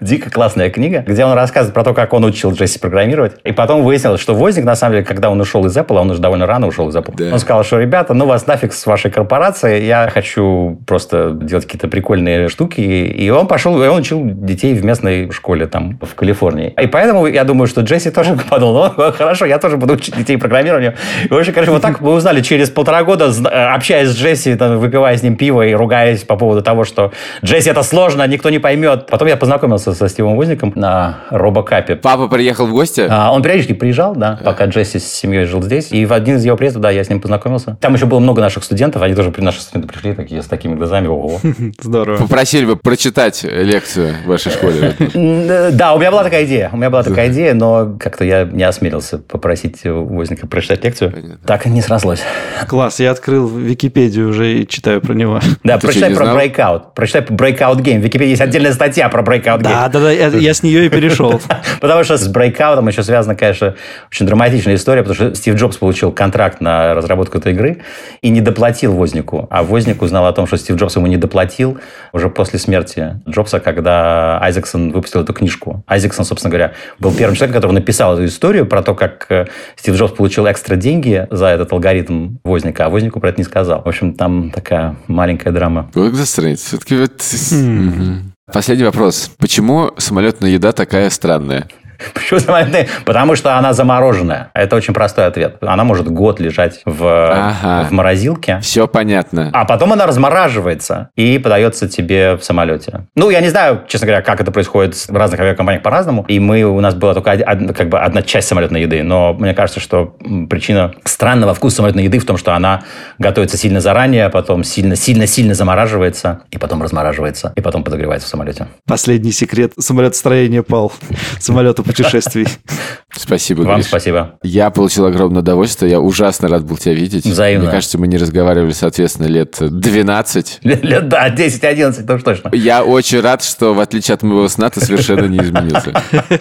Дико 0.00 0.30
классная 0.30 0.70
книга, 0.70 1.00
где 1.06 1.24
он 1.24 1.32
рассказывает 1.32 1.74
про 1.74 1.84
то, 1.84 1.94
как 1.94 2.12
он 2.12 2.24
учил 2.24 2.41
Джесси 2.50 2.78
программировать. 2.80 3.36
И 3.44 3.52
потом 3.52 3.82
выяснилось, 3.84 4.20
что 4.20 4.34
Возник, 4.34 4.64
на 4.64 4.74
самом 4.74 4.94
деле, 4.94 5.04
когда 5.04 5.30
он 5.30 5.40
ушел 5.40 5.64
из 5.66 5.76
Apple, 5.76 5.96
а 5.98 6.00
он 6.00 6.10
уже 6.10 6.20
довольно 6.20 6.46
рано 6.46 6.66
ушел 6.66 6.88
из 6.88 6.96
Apple, 6.96 7.14
Да. 7.16 7.32
он 7.32 7.38
сказал, 7.38 7.62
что, 7.62 7.78
ребята, 7.78 8.14
ну 8.14 8.26
вас 8.26 8.46
нафиг 8.46 8.72
с 8.72 8.84
вашей 8.86 9.10
корпорацией, 9.10 9.86
я 9.86 10.10
хочу 10.12 10.78
просто 10.86 11.30
делать 11.30 11.64
какие-то 11.66 11.88
прикольные 11.88 12.48
штуки. 12.48 12.80
И 12.80 13.30
он 13.30 13.46
пошел, 13.46 13.80
и 13.82 13.86
он 13.86 14.00
учил 14.00 14.22
детей 14.24 14.74
в 14.74 14.84
местной 14.84 15.30
школе 15.30 15.66
там, 15.66 15.98
в 16.02 16.14
Калифорнии. 16.14 16.74
И 16.80 16.86
поэтому 16.86 17.26
я 17.26 17.44
думаю, 17.44 17.66
что 17.68 17.82
Джесси 17.82 18.10
тоже 18.10 18.36
подумал, 18.50 18.92
ну, 18.96 19.12
хорошо, 19.12 19.44
я 19.46 19.58
тоже 19.58 19.76
буду 19.76 19.94
учить 19.94 20.16
детей 20.16 20.36
программированию. 20.36 20.94
И, 21.24 21.28
в 21.28 21.36
общем, 21.36 21.52
короче, 21.52 21.70
вот 21.70 21.82
так 21.82 22.00
мы 22.00 22.12
узнали 22.12 22.40
через 22.40 22.70
полтора 22.70 23.04
года, 23.04 23.30
общаясь 23.74 24.08
с 24.08 24.16
Джесси, 24.16 24.54
там, 24.56 24.78
выпивая 24.78 25.16
с 25.16 25.22
ним 25.22 25.36
пиво 25.36 25.62
и 25.62 25.74
ругаясь 25.74 26.24
по 26.24 26.36
поводу 26.36 26.62
того, 26.62 26.84
что 26.84 27.12
Джесси 27.44 27.70
это 27.70 27.82
сложно, 27.82 28.26
никто 28.26 28.50
не 28.50 28.58
поймет. 28.58 29.06
Потом 29.06 29.28
я 29.28 29.36
познакомился 29.36 29.92
со 29.92 30.08
Стивом 30.08 30.36
Возником 30.36 30.72
на 30.74 31.18
Робокапе. 31.30 31.96
Папа 31.96 32.28
приехал 32.32 32.66
в 32.66 32.72
гости? 32.72 33.06
А, 33.08 33.30
Он 33.32 33.42
периодически 33.42 33.74
приезжал, 33.74 34.14
да, 34.16 34.38
пока 34.44 34.66
Джесси 34.66 34.98
с 34.98 35.04
семьей 35.12 35.44
жил 35.44 35.62
здесь. 35.62 35.92
И 35.92 36.04
в 36.06 36.12
один 36.12 36.36
из 36.36 36.44
его 36.44 36.56
приездов, 36.56 36.82
да, 36.82 36.90
я 36.90 37.04
с 37.04 37.08
ним 37.08 37.20
познакомился. 37.20 37.76
Там 37.80 37.94
еще 37.94 38.06
было 38.06 38.18
много 38.18 38.40
наших 38.40 38.64
студентов, 38.64 39.02
они 39.02 39.14
тоже, 39.14 39.30
при- 39.30 39.42
наши 39.42 39.60
студенты 39.60 39.88
пришли 39.92 40.14
такие 40.14 40.42
с 40.42 40.46
такими 40.46 40.74
глазами. 40.74 41.06
Ого. 41.08 41.40
Здорово. 41.80 42.16
Попросили 42.18 42.64
бы 42.64 42.76
прочитать 42.76 43.42
лекцию 43.44 44.14
в 44.24 44.28
вашей 44.28 44.50
школе. 44.52 44.94
Э, 45.14 45.70
Да, 45.72 45.94
у 45.94 45.98
меня 45.98 46.10
была 46.10 46.24
такая 46.24 46.44
идея. 46.44 46.70
У 46.72 46.76
меня 46.76 46.90
была 46.90 47.02
такая 47.02 47.28
идея, 47.30 47.54
но 47.54 47.96
как-то 47.98 48.24
я 48.24 48.44
не 48.44 48.62
осмелился 48.64 49.18
попросить 49.18 49.80
Возника 49.84 50.46
прочитать 50.46 50.84
лекцию. 50.84 51.38
Так 51.46 51.66
и 51.66 51.70
не 51.70 51.80
срослось. 51.82 52.20
Класс, 52.68 53.00
я 53.00 53.10
открыл 53.10 53.46
Википедию 53.48 54.28
уже 54.28 54.52
и 54.60 54.68
читаю 54.68 55.00
про 55.00 55.14
него. 55.14 55.40
Да, 55.64 55.78
прочитай 55.78 56.14
про? 56.14 56.26
Breakout. 56.26 56.94
Прочитай 56.94 57.22
про 57.22 57.34
Breakout 57.34 57.76
Game. 57.82 58.00
В 58.00 58.04
Википедии 58.04 58.30
есть 58.30 58.42
отдельная 58.42 58.72
статья 58.72 59.08
про 59.08 59.22
Breakout 59.22 59.58
Game. 59.60 59.62
Да, 59.62 59.88
да, 59.88 60.00
да, 60.00 60.10
я, 60.10 60.28
я 60.28 60.54
с 60.54 60.62
нее 60.62 60.86
и 60.86 60.88
перешел. 60.88 61.40
Потому 61.80 62.04
что 62.04 62.16
с 62.22 62.28
брейкаутом 62.28 62.88
еще 62.88 63.02
связана, 63.02 63.34
конечно, 63.34 63.74
очень 64.10 64.26
драматичная 64.26 64.76
история, 64.76 65.02
потому 65.02 65.14
что 65.14 65.34
Стив 65.34 65.56
Джобс 65.56 65.76
получил 65.76 66.12
контракт 66.12 66.60
на 66.60 66.94
разработку 66.94 67.38
этой 67.38 67.52
игры 67.52 67.82
и 68.20 68.28
не 68.30 68.40
доплатил 68.40 68.94
Вознику. 68.94 69.46
А 69.50 69.62
Возник 69.62 70.02
узнал 70.02 70.26
о 70.26 70.32
том, 70.32 70.46
что 70.46 70.56
Стив 70.56 70.76
Джобс 70.76 70.96
ему 70.96 71.06
не 71.06 71.16
доплатил 71.16 71.78
уже 72.12 72.30
после 72.30 72.58
смерти 72.58 73.20
Джобса, 73.28 73.60
когда 73.60 74.40
Айзексон 74.40 74.92
выпустил 74.92 75.22
эту 75.22 75.32
книжку. 75.32 75.84
Айзексон, 75.86 76.24
собственно 76.24 76.50
говоря, 76.50 76.72
был 76.98 77.12
первым 77.12 77.36
человеком, 77.36 77.60
который 77.60 77.74
написал 77.74 78.14
эту 78.14 78.24
историю 78.24 78.66
про 78.66 78.82
то, 78.82 78.94
как 78.94 79.26
э, 79.30 79.46
Стив 79.76 79.94
Джобс 79.94 80.12
получил 80.12 80.50
экстра 80.50 80.76
деньги 80.76 81.26
за 81.30 81.46
этот 81.46 81.72
алгоритм 81.72 82.36
Возника, 82.44 82.86
а 82.86 82.88
Вознику 82.88 83.20
про 83.20 83.30
это 83.30 83.38
не 83.38 83.44
сказал. 83.44 83.82
В 83.82 83.88
общем, 83.88 84.14
там 84.14 84.50
такая 84.50 84.96
маленькая 85.08 85.50
драма. 85.50 85.90
Вот 85.94 86.14
за 86.14 86.26
страниц. 86.26 86.60
Все-таки 86.60 86.96
вот... 86.96 87.12
Мгм. 87.52 88.32
Последний 88.52 88.84
вопрос. 88.84 89.30
Почему 89.38 89.92
самолетная 89.96 90.50
еда 90.50 90.72
такая 90.72 91.08
странная? 91.10 91.68
Почему 92.14 92.40
самолетная? 92.40 92.86
Потому 93.04 93.36
что 93.36 93.56
она 93.56 93.72
замороженная. 93.72 94.50
Это 94.54 94.76
очень 94.76 94.94
простой 94.94 95.26
ответ. 95.26 95.56
Она 95.60 95.84
может 95.84 96.08
год 96.08 96.40
лежать 96.40 96.80
в, 96.84 97.06
Ага. 97.06 97.86
в 97.88 97.92
морозилке. 97.92 98.58
Все 98.60 98.86
понятно. 98.88 99.50
А 99.52 99.64
потом 99.64 99.92
она 99.92 100.06
размораживается 100.06 101.10
и 101.16 101.38
подается 101.38 101.88
тебе 101.88 102.36
в 102.36 102.44
самолете. 102.44 103.06
Ну, 103.14 103.30
я 103.30 103.40
не 103.40 103.48
знаю, 103.48 103.82
честно 103.88 104.06
говоря, 104.06 104.22
как 104.22 104.40
это 104.40 104.50
происходит 104.52 104.94
в 104.94 105.16
разных 105.16 105.40
авиакомпаниях 105.40 105.82
по-разному. 105.82 106.24
И 106.28 106.38
мы, 106.40 106.62
у 106.64 106.80
нас 106.80 106.94
была 106.94 107.14
только 107.14 107.30
од- 107.30 107.42
од- 107.42 107.76
как 107.76 107.88
бы 107.88 107.98
одна 108.00 108.22
часть 108.22 108.48
самолетной 108.48 108.82
еды. 108.82 109.02
Но 109.02 109.34
мне 109.34 109.54
кажется, 109.54 109.80
что 109.80 110.16
причина 110.50 110.92
странного 111.04 111.54
вкуса 111.54 111.76
самолетной 111.76 112.04
еды 112.04 112.18
в 112.18 112.24
том, 112.26 112.36
что 112.36 112.52
она 112.54 112.82
готовится 113.18 113.56
сильно 113.56 113.80
заранее, 113.80 114.28
потом 114.28 114.64
сильно-сильно-сильно 114.64 115.54
замораживается, 115.54 116.42
и 116.50 116.58
потом 116.58 116.82
размораживается, 116.82 117.52
и 117.56 117.60
потом 117.60 117.84
подогревается 117.84 118.26
в 118.26 118.30
самолете. 118.30 118.66
Последний 118.86 119.32
секрет 119.32 119.72
самолетостроения 119.78 120.62
пал. 120.62 120.92
Самолета 121.38 121.82
путешествий. 121.96 122.46
Спасибо, 123.16 123.62
Вам 123.62 123.76
Гриш. 123.76 123.86
спасибо. 123.86 124.38
Я 124.42 124.70
получил 124.70 125.04
огромное 125.06 125.42
удовольствие. 125.42 125.90
Я 125.90 126.00
ужасно 126.00 126.48
рад 126.48 126.64
был 126.64 126.76
тебя 126.78 126.94
видеть. 126.94 127.26
Взаимно. 127.26 127.64
Мне 127.64 127.72
кажется, 127.72 127.98
мы 127.98 128.06
не 128.06 128.16
разговаривали, 128.16 128.72
соответственно, 128.72 129.26
лет 129.26 129.56
12. 129.60 130.60
Лет, 130.62 131.08
да, 131.08 131.28
10-11, 131.28 132.06
то 132.06 132.14
уж 132.14 132.22
точно. 132.22 132.50
Я 132.54 132.84
очень 132.84 133.20
рад, 133.20 133.42
что, 133.42 133.74
в 133.74 133.80
отличие 133.80 134.14
от 134.14 134.22
моего 134.22 134.48
сна, 134.48 134.70
ты 134.70 134.80
совершенно 134.80 135.26
не 135.26 135.38
изменился. 135.38 135.92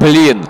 Блин, 0.00 0.44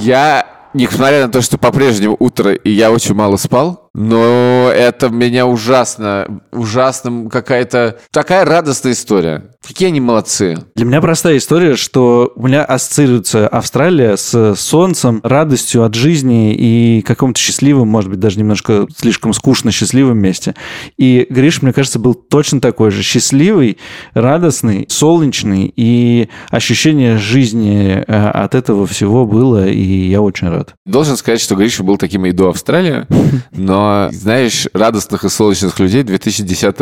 я, 0.00 0.46
несмотря 0.72 1.26
на 1.26 1.32
то, 1.32 1.42
что 1.42 1.58
по-прежнему 1.58 2.16
утро, 2.18 2.52
и 2.54 2.70
я 2.70 2.90
очень 2.90 3.14
мало 3.14 3.36
спал, 3.36 3.85
но 3.96 4.70
это 4.70 5.08
меня 5.08 5.46
ужасно, 5.46 6.42
ужасно 6.52 7.30
какая-то 7.30 7.98
такая 8.10 8.44
радостная 8.44 8.92
история. 8.92 9.44
Какие 9.66 9.88
они 9.88 10.00
молодцы. 10.00 10.58
Для 10.74 10.84
меня 10.84 11.00
простая 11.00 11.38
история, 11.38 11.76
что 11.76 12.30
у 12.36 12.46
меня 12.46 12.62
ассоциируется 12.62 13.48
Австралия 13.48 14.16
с 14.16 14.54
солнцем, 14.54 15.20
радостью 15.24 15.82
от 15.82 15.94
жизни 15.94 16.54
и 16.54 17.00
каком-то 17.02 17.40
счастливым, 17.40 17.88
может 17.88 18.10
быть, 18.10 18.20
даже 18.20 18.38
немножко 18.38 18.86
слишком 18.94 19.32
скучно 19.32 19.72
счастливым 19.72 20.18
месте. 20.18 20.54
И 20.98 21.26
Гриш, 21.30 21.62
мне 21.62 21.72
кажется, 21.72 21.98
был 21.98 22.12
точно 22.12 22.60
такой 22.60 22.90
же. 22.90 23.02
Счастливый, 23.02 23.78
радостный, 24.12 24.86
солнечный, 24.90 25.72
и 25.74 26.28
ощущение 26.50 27.16
жизни 27.16 28.04
э, 28.06 28.28
от 28.28 28.54
этого 28.54 28.86
всего 28.86 29.24
было, 29.24 29.66
и 29.66 30.08
я 30.08 30.20
очень 30.20 30.48
рад. 30.48 30.74
Должен 30.84 31.16
сказать, 31.16 31.40
что 31.40 31.56
Гриша 31.56 31.82
был 31.82 31.96
таким 31.96 32.26
и 32.26 32.32
до 32.32 32.50
Австралии, 32.50 33.06
но 33.52 33.85
Но, 33.86 34.08
знаешь, 34.10 34.66
радостных 34.72 35.24
и 35.24 35.28
солнечных 35.28 35.78
людей 35.78 36.02
в 36.02 36.06
2010 36.06 36.76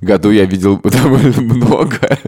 году 0.00 0.30
я 0.30 0.44
видел 0.46 0.80
довольно 0.84 1.40
много. 1.40 2.18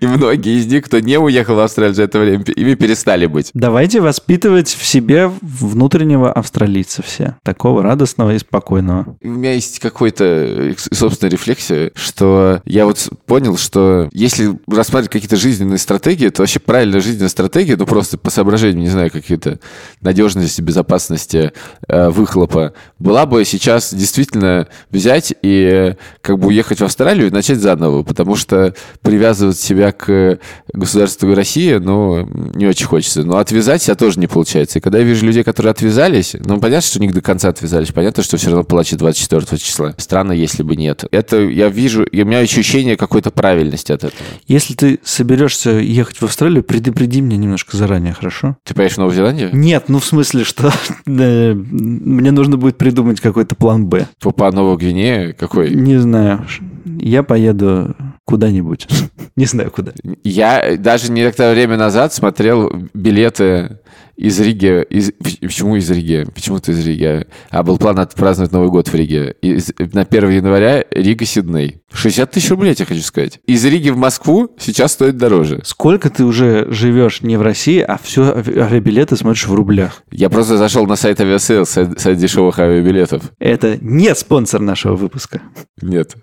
И 0.00 0.06
многие 0.06 0.58
из 0.58 0.66
них, 0.66 0.84
кто 0.86 0.98
не 0.98 1.18
уехал 1.18 1.54
в 1.54 1.60
Австралию 1.60 1.94
за 1.94 2.02
это 2.04 2.18
время, 2.18 2.42
ими 2.56 2.74
перестали 2.74 3.26
быть. 3.26 3.50
Давайте 3.54 4.00
воспитывать 4.00 4.68
в 4.68 4.84
себе 4.84 5.30
внутреннего 5.40 6.32
австралийца 6.32 7.02
все. 7.02 7.36
Такого 7.44 7.82
радостного 7.82 8.34
и 8.34 8.38
спокойного. 8.38 9.16
У 9.22 9.28
меня 9.28 9.54
есть 9.54 9.78
какой-то 9.78 10.74
собственная 10.90 11.30
рефлексия, 11.30 11.92
что 11.94 12.62
я 12.64 12.86
вот 12.86 13.08
понял, 13.26 13.56
что 13.56 14.08
если 14.12 14.58
рассматривать 14.66 15.12
какие-то 15.12 15.36
жизненные 15.36 15.78
стратегии, 15.78 16.28
то 16.28 16.42
вообще 16.42 16.58
правильная 16.58 17.00
жизненная 17.00 17.28
стратегия, 17.28 17.76
ну 17.76 17.86
просто 17.86 18.18
по 18.18 18.30
соображениям, 18.30 18.80
не 18.82 18.90
знаю, 18.90 19.12
какие-то 19.12 19.60
надежности, 20.00 20.60
безопасности, 20.60 21.52
э, 21.86 22.08
выхлопа, 22.08 22.72
была 22.98 23.26
бы 23.26 23.44
сейчас 23.44 23.59
действительно 23.60 24.68
взять 24.90 25.34
и 25.42 25.94
как 26.20 26.38
бы 26.38 26.48
уехать 26.48 26.80
в 26.80 26.84
Австралию 26.84 27.28
и 27.28 27.30
начать 27.30 27.58
заново, 27.58 28.02
потому 28.02 28.36
что 28.36 28.74
привязывать 29.02 29.58
себя 29.58 29.92
к 29.92 30.38
государству 30.72 31.34
России, 31.34 31.74
ну, 31.74 32.28
не 32.54 32.66
очень 32.66 32.86
хочется. 32.86 33.22
Но 33.22 33.38
отвязать 33.38 33.82
себя 33.82 33.94
тоже 33.94 34.18
не 34.18 34.26
получается. 34.26 34.78
И 34.78 34.82
когда 34.82 34.98
я 34.98 35.04
вижу 35.04 35.26
людей, 35.26 35.42
которые 35.42 35.70
отвязались, 35.70 36.34
ну, 36.38 36.60
понятно, 36.60 36.86
что 36.86 37.00
них 37.00 37.14
до 37.14 37.20
конца 37.20 37.48
отвязались, 37.48 37.92
понятно, 37.92 38.22
что 38.22 38.36
все 38.36 38.48
равно 38.48 38.64
плачет 38.64 38.98
24 38.98 39.58
числа. 39.58 39.94
Странно, 39.98 40.32
если 40.32 40.62
бы 40.62 40.76
нет. 40.76 41.04
Это 41.10 41.38
я 41.38 41.68
вижу, 41.68 42.04
и 42.04 42.22
у 42.22 42.24
меня 42.24 42.38
ощущение 42.38 42.96
какой-то 42.96 43.30
правильности 43.30 43.92
от 43.92 44.04
этого. 44.04 44.22
Если 44.46 44.74
ты 44.74 45.00
соберешься 45.04 45.70
ехать 45.70 46.18
в 46.18 46.22
Австралию, 46.24 46.62
предупреди 46.62 47.20
меня 47.20 47.36
немножко 47.36 47.76
заранее, 47.76 48.14
хорошо? 48.14 48.56
Ты 48.64 48.74
поедешь 48.74 48.96
в 48.96 48.98
Новую 48.98 49.14
Зеландию? 49.14 49.50
Нет, 49.52 49.84
ну 49.88 49.98
в 49.98 50.04
смысле, 50.04 50.44
что 50.44 50.72
мне 51.06 52.30
нужно 52.30 52.56
будет 52.56 52.78
придумать 52.78 53.20
какой-то 53.40 53.56
план 53.56 53.86
Б. 53.86 54.06
По 54.36 54.52
Новой 54.52 54.76
Гвинее 54.76 55.32
какой? 55.32 55.74
Не 55.74 55.96
знаю. 55.96 56.44
Я 56.84 57.22
поеду 57.22 57.96
куда-нибудь. 58.30 58.86
Не 59.36 59.44
знаю 59.44 59.70
куда. 59.70 59.92
Я 60.22 60.76
даже 60.78 61.10
некоторое 61.10 61.52
время 61.54 61.76
назад 61.76 62.14
смотрел 62.14 62.72
билеты 62.94 63.80
из 64.16 64.38
Риги. 64.38 64.84
Из... 64.84 65.12
Почему 65.40 65.76
из 65.76 65.90
Риги? 65.90 66.26
Почему-то 66.32 66.70
из 66.70 66.86
Риги. 66.86 67.26
А 67.50 67.62
был 67.62 67.78
план 67.78 67.98
отпраздновать 67.98 68.52
Новый 68.52 68.70
год 68.70 68.88
в 68.88 68.94
Риге. 68.94 69.34
Из... 69.42 69.72
На 69.78 70.02
1 70.02 70.30
января 70.30 70.84
Рига-Сидней. 70.90 71.80
60 71.92 72.30
тысяч 72.30 72.50
рублей, 72.50 72.76
я 72.78 72.84
хочу 72.84 73.02
сказать. 73.02 73.40
Из 73.46 73.64
Риги 73.64 73.90
в 73.90 73.96
Москву 73.96 74.54
сейчас 74.58 74.92
стоит 74.92 75.16
дороже. 75.16 75.62
Сколько 75.64 76.08
ты 76.08 76.24
уже 76.24 76.70
живешь 76.70 77.22
не 77.22 77.36
в 77.36 77.42
России, 77.42 77.80
а 77.80 77.98
все 78.00 78.34
авиабилеты 78.34 79.16
смотришь 79.16 79.48
в 79.48 79.54
рублях? 79.54 80.02
Я 80.12 80.30
просто 80.30 80.56
зашел 80.56 80.86
на 80.86 80.96
сайт 80.96 81.20
Aviasales, 81.20 81.66
сайт, 81.66 81.98
сайт 81.98 82.18
дешевых 82.18 82.58
авиабилетов. 82.58 83.32
Это 83.40 83.78
не 83.80 84.14
спонсор 84.14 84.60
нашего 84.60 84.94
выпуска. 84.94 85.40
Нет. 85.82 86.14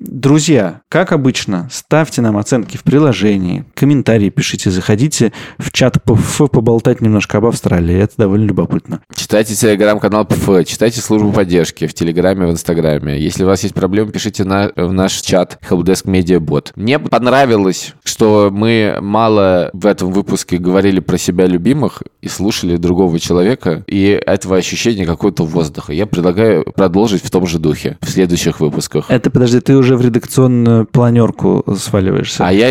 Друзья, 0.00 0.80
как 0.88 1.12
обычно, 1.12 1.68
ставьте 1.70 2.22
нам 2.22 2.38
оценки 2.38 2.78
в 2.78 2.82
приложении, 2.82 3.66
комментарии 3.74 4.30
пишите, 4.30 4.70
заходите 4.70 5.30
в 5.58 5.70
чат 5.72 6.02
ПФ 6.02 6.50
поболтать 6.50 7.02
немножко 7.02 7.36
об 7.36 7.44
Австралии. 7.44 7.98
Это 7.98 8.14
довольно 8.16 8.46
любопытно. 8.46 9.00
Читайте 9.14 9.54
телеграм-канал 9.54 10.24
ПФ, 10.24 10.64
читайте 10.64 11.02
службу 11.02 11.32
поддержки 11.32 11.86
в 11.86 11.92
Телеграме, 11.92 12.46
в 12.46 12.50
Инстаграме. 12.50 13.20
Если 13.20 13.44
у 13.44 13.46
вас 13.46 13.62
есть 13.62 13.74
проблемы, 13.74 14.10
пишите 14.10 14.44
на, 14.44 14.72
в 14.74 14.90
наш 14.90 15.20
чат 15.20 15.58
Helpdesk 15.68 16.06
Media 16.06 16.38
Bot. 16.38 16.72
Мне 16.76 16.98
понравилось, 16.98 17.92
что 18.02 18.48
мы 18.50 18.96
мало 19.02 19.68
в 19.74 19.84
этом 19.84 20.12
выпуске 20.12 20.56
говорили 20.56 21.00
про 21.00 21.18
себя 21.18 21.44
любимых 21.44 22.02
и 22.22 22.28
слушали 22.28 22.78
другого 22.78 23.20
человека, 23.20 23.84
и 23.86 24.18
этого 24.26 24.56
ощущения 24.56 25.04
какого-то 25.04 25.44
воздуха. 25.44 25.92
Я 25.92 26.06
предлагаю 26.06 26.64
продолжить 26.72 27.22
в 27.22 27.30
том 27.30 27.46
же 27.46 27.58
духе 27.58 27.98
в 28.00 28.08
следующих 28.08 28.60
выпусках. 28.60 29.10
Это, 29.10 29.30
подожди, 29.30 29.60
ты 29.60 29.76
уже 29.76 29.89
в 29.96 30.00
редакционную 30.00 30.86
планерку 30.86 31.64
сваливаешься. 31.76 32.46
А 32.46 32.52
я 32.52 32.70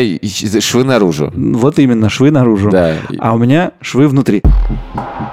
швы 0.59 0.83
наружу. 0.83 1.31
Вот 1.35 1.79
именно, 1.79 2.09
швы 2.09 2.31
наружу. 2.31 2.69
Да. 2.69 2.95
А 3.17 3.33
у 3.33 3.37
меня 3.37 3.71
швы 3.81 4.07
внутри. 4.07 4.41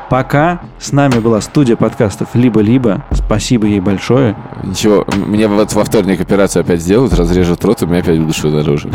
Пока 0.08 0.62
с 0.78 0.92
нами 0.92 1.18
была 1.18 1.40
студия 1.40 1.76
подкастов 1.76 2.28
«Либо-либо». 2.34 3.04
Спасибо 3.12 3.66
ей 3.66 3.80
большое. 3.80 4.36
Ничего, 4.62 5.04
мне 5.16 5.48
вот 5.48 5.72
во 5.72 5.84
вторник 5.84 6.20
операцию 6.20 6.60
опять 6.60 6.80
сделают, 6.80 7.14
разрежут 7.14 7.64
рот, 7.64 7.82
и 7.82 7.84
у 7.84 7.88
меня 7.88 8.00
опять 8.00 8.18
будут 8.18 8.36
швы 8.36 8.50
наружу. 8.50 8.88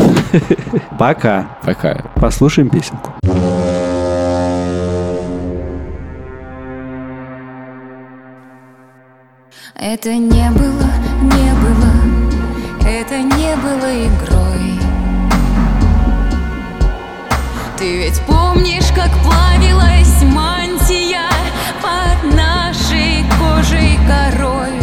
Пока. 0.99 1.57
Пока. 1.65 2.11
Послушаем 2.15 2.69
песенку. 2.69 3.11
Это 9.83 10.13
не 10.13 10.49
было, 10.51 10.89
не 11.23 11.51
было, 11.55 11.90
это 12.91 13.17
не 13.19 13.55
было 13.55 14.05
игрой. 14.05 14.79
Ты 17.77 17.97
ведь 18.03 18.19
помнишь, 18.21 18.91
как 18.93 19.09
плавилась 19.23 20.21
мантия 20.23 21.29
под 21.81 22.35
нашей 22.35 23.25
кожей 23.39 23.97
корой? 24.07 24.79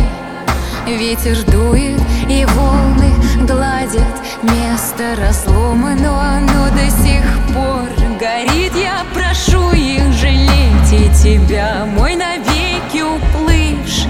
Ветер 0.87 1.45
дует 1.51 2.01
и 2.29 2.47
волны 2.47 3.13
гладят 3.47 4.17
место 4.43 5.15
разлома, 5.21 5.95
но 5.95 6.69
до 6.71 6.91
сих 6.91 7.25
пор 7.55 7.89
горит. 8.19 8.73
Я 8.75 9.05
прошу 9.13 9.71
их 9.73 10.13
жалеть 10.15 10.93
и 10.93 11.11
тебя, 11.23 11.87
мой 11.87 12.17
навеки 12.17 13.03
уплывший 13.03 14.09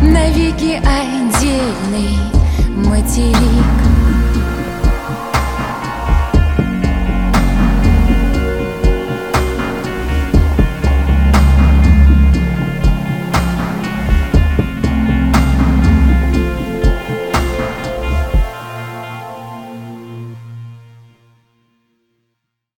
навеки 0.00 0.80
отдельный 0.84 2.43
материк. 2.84 3.83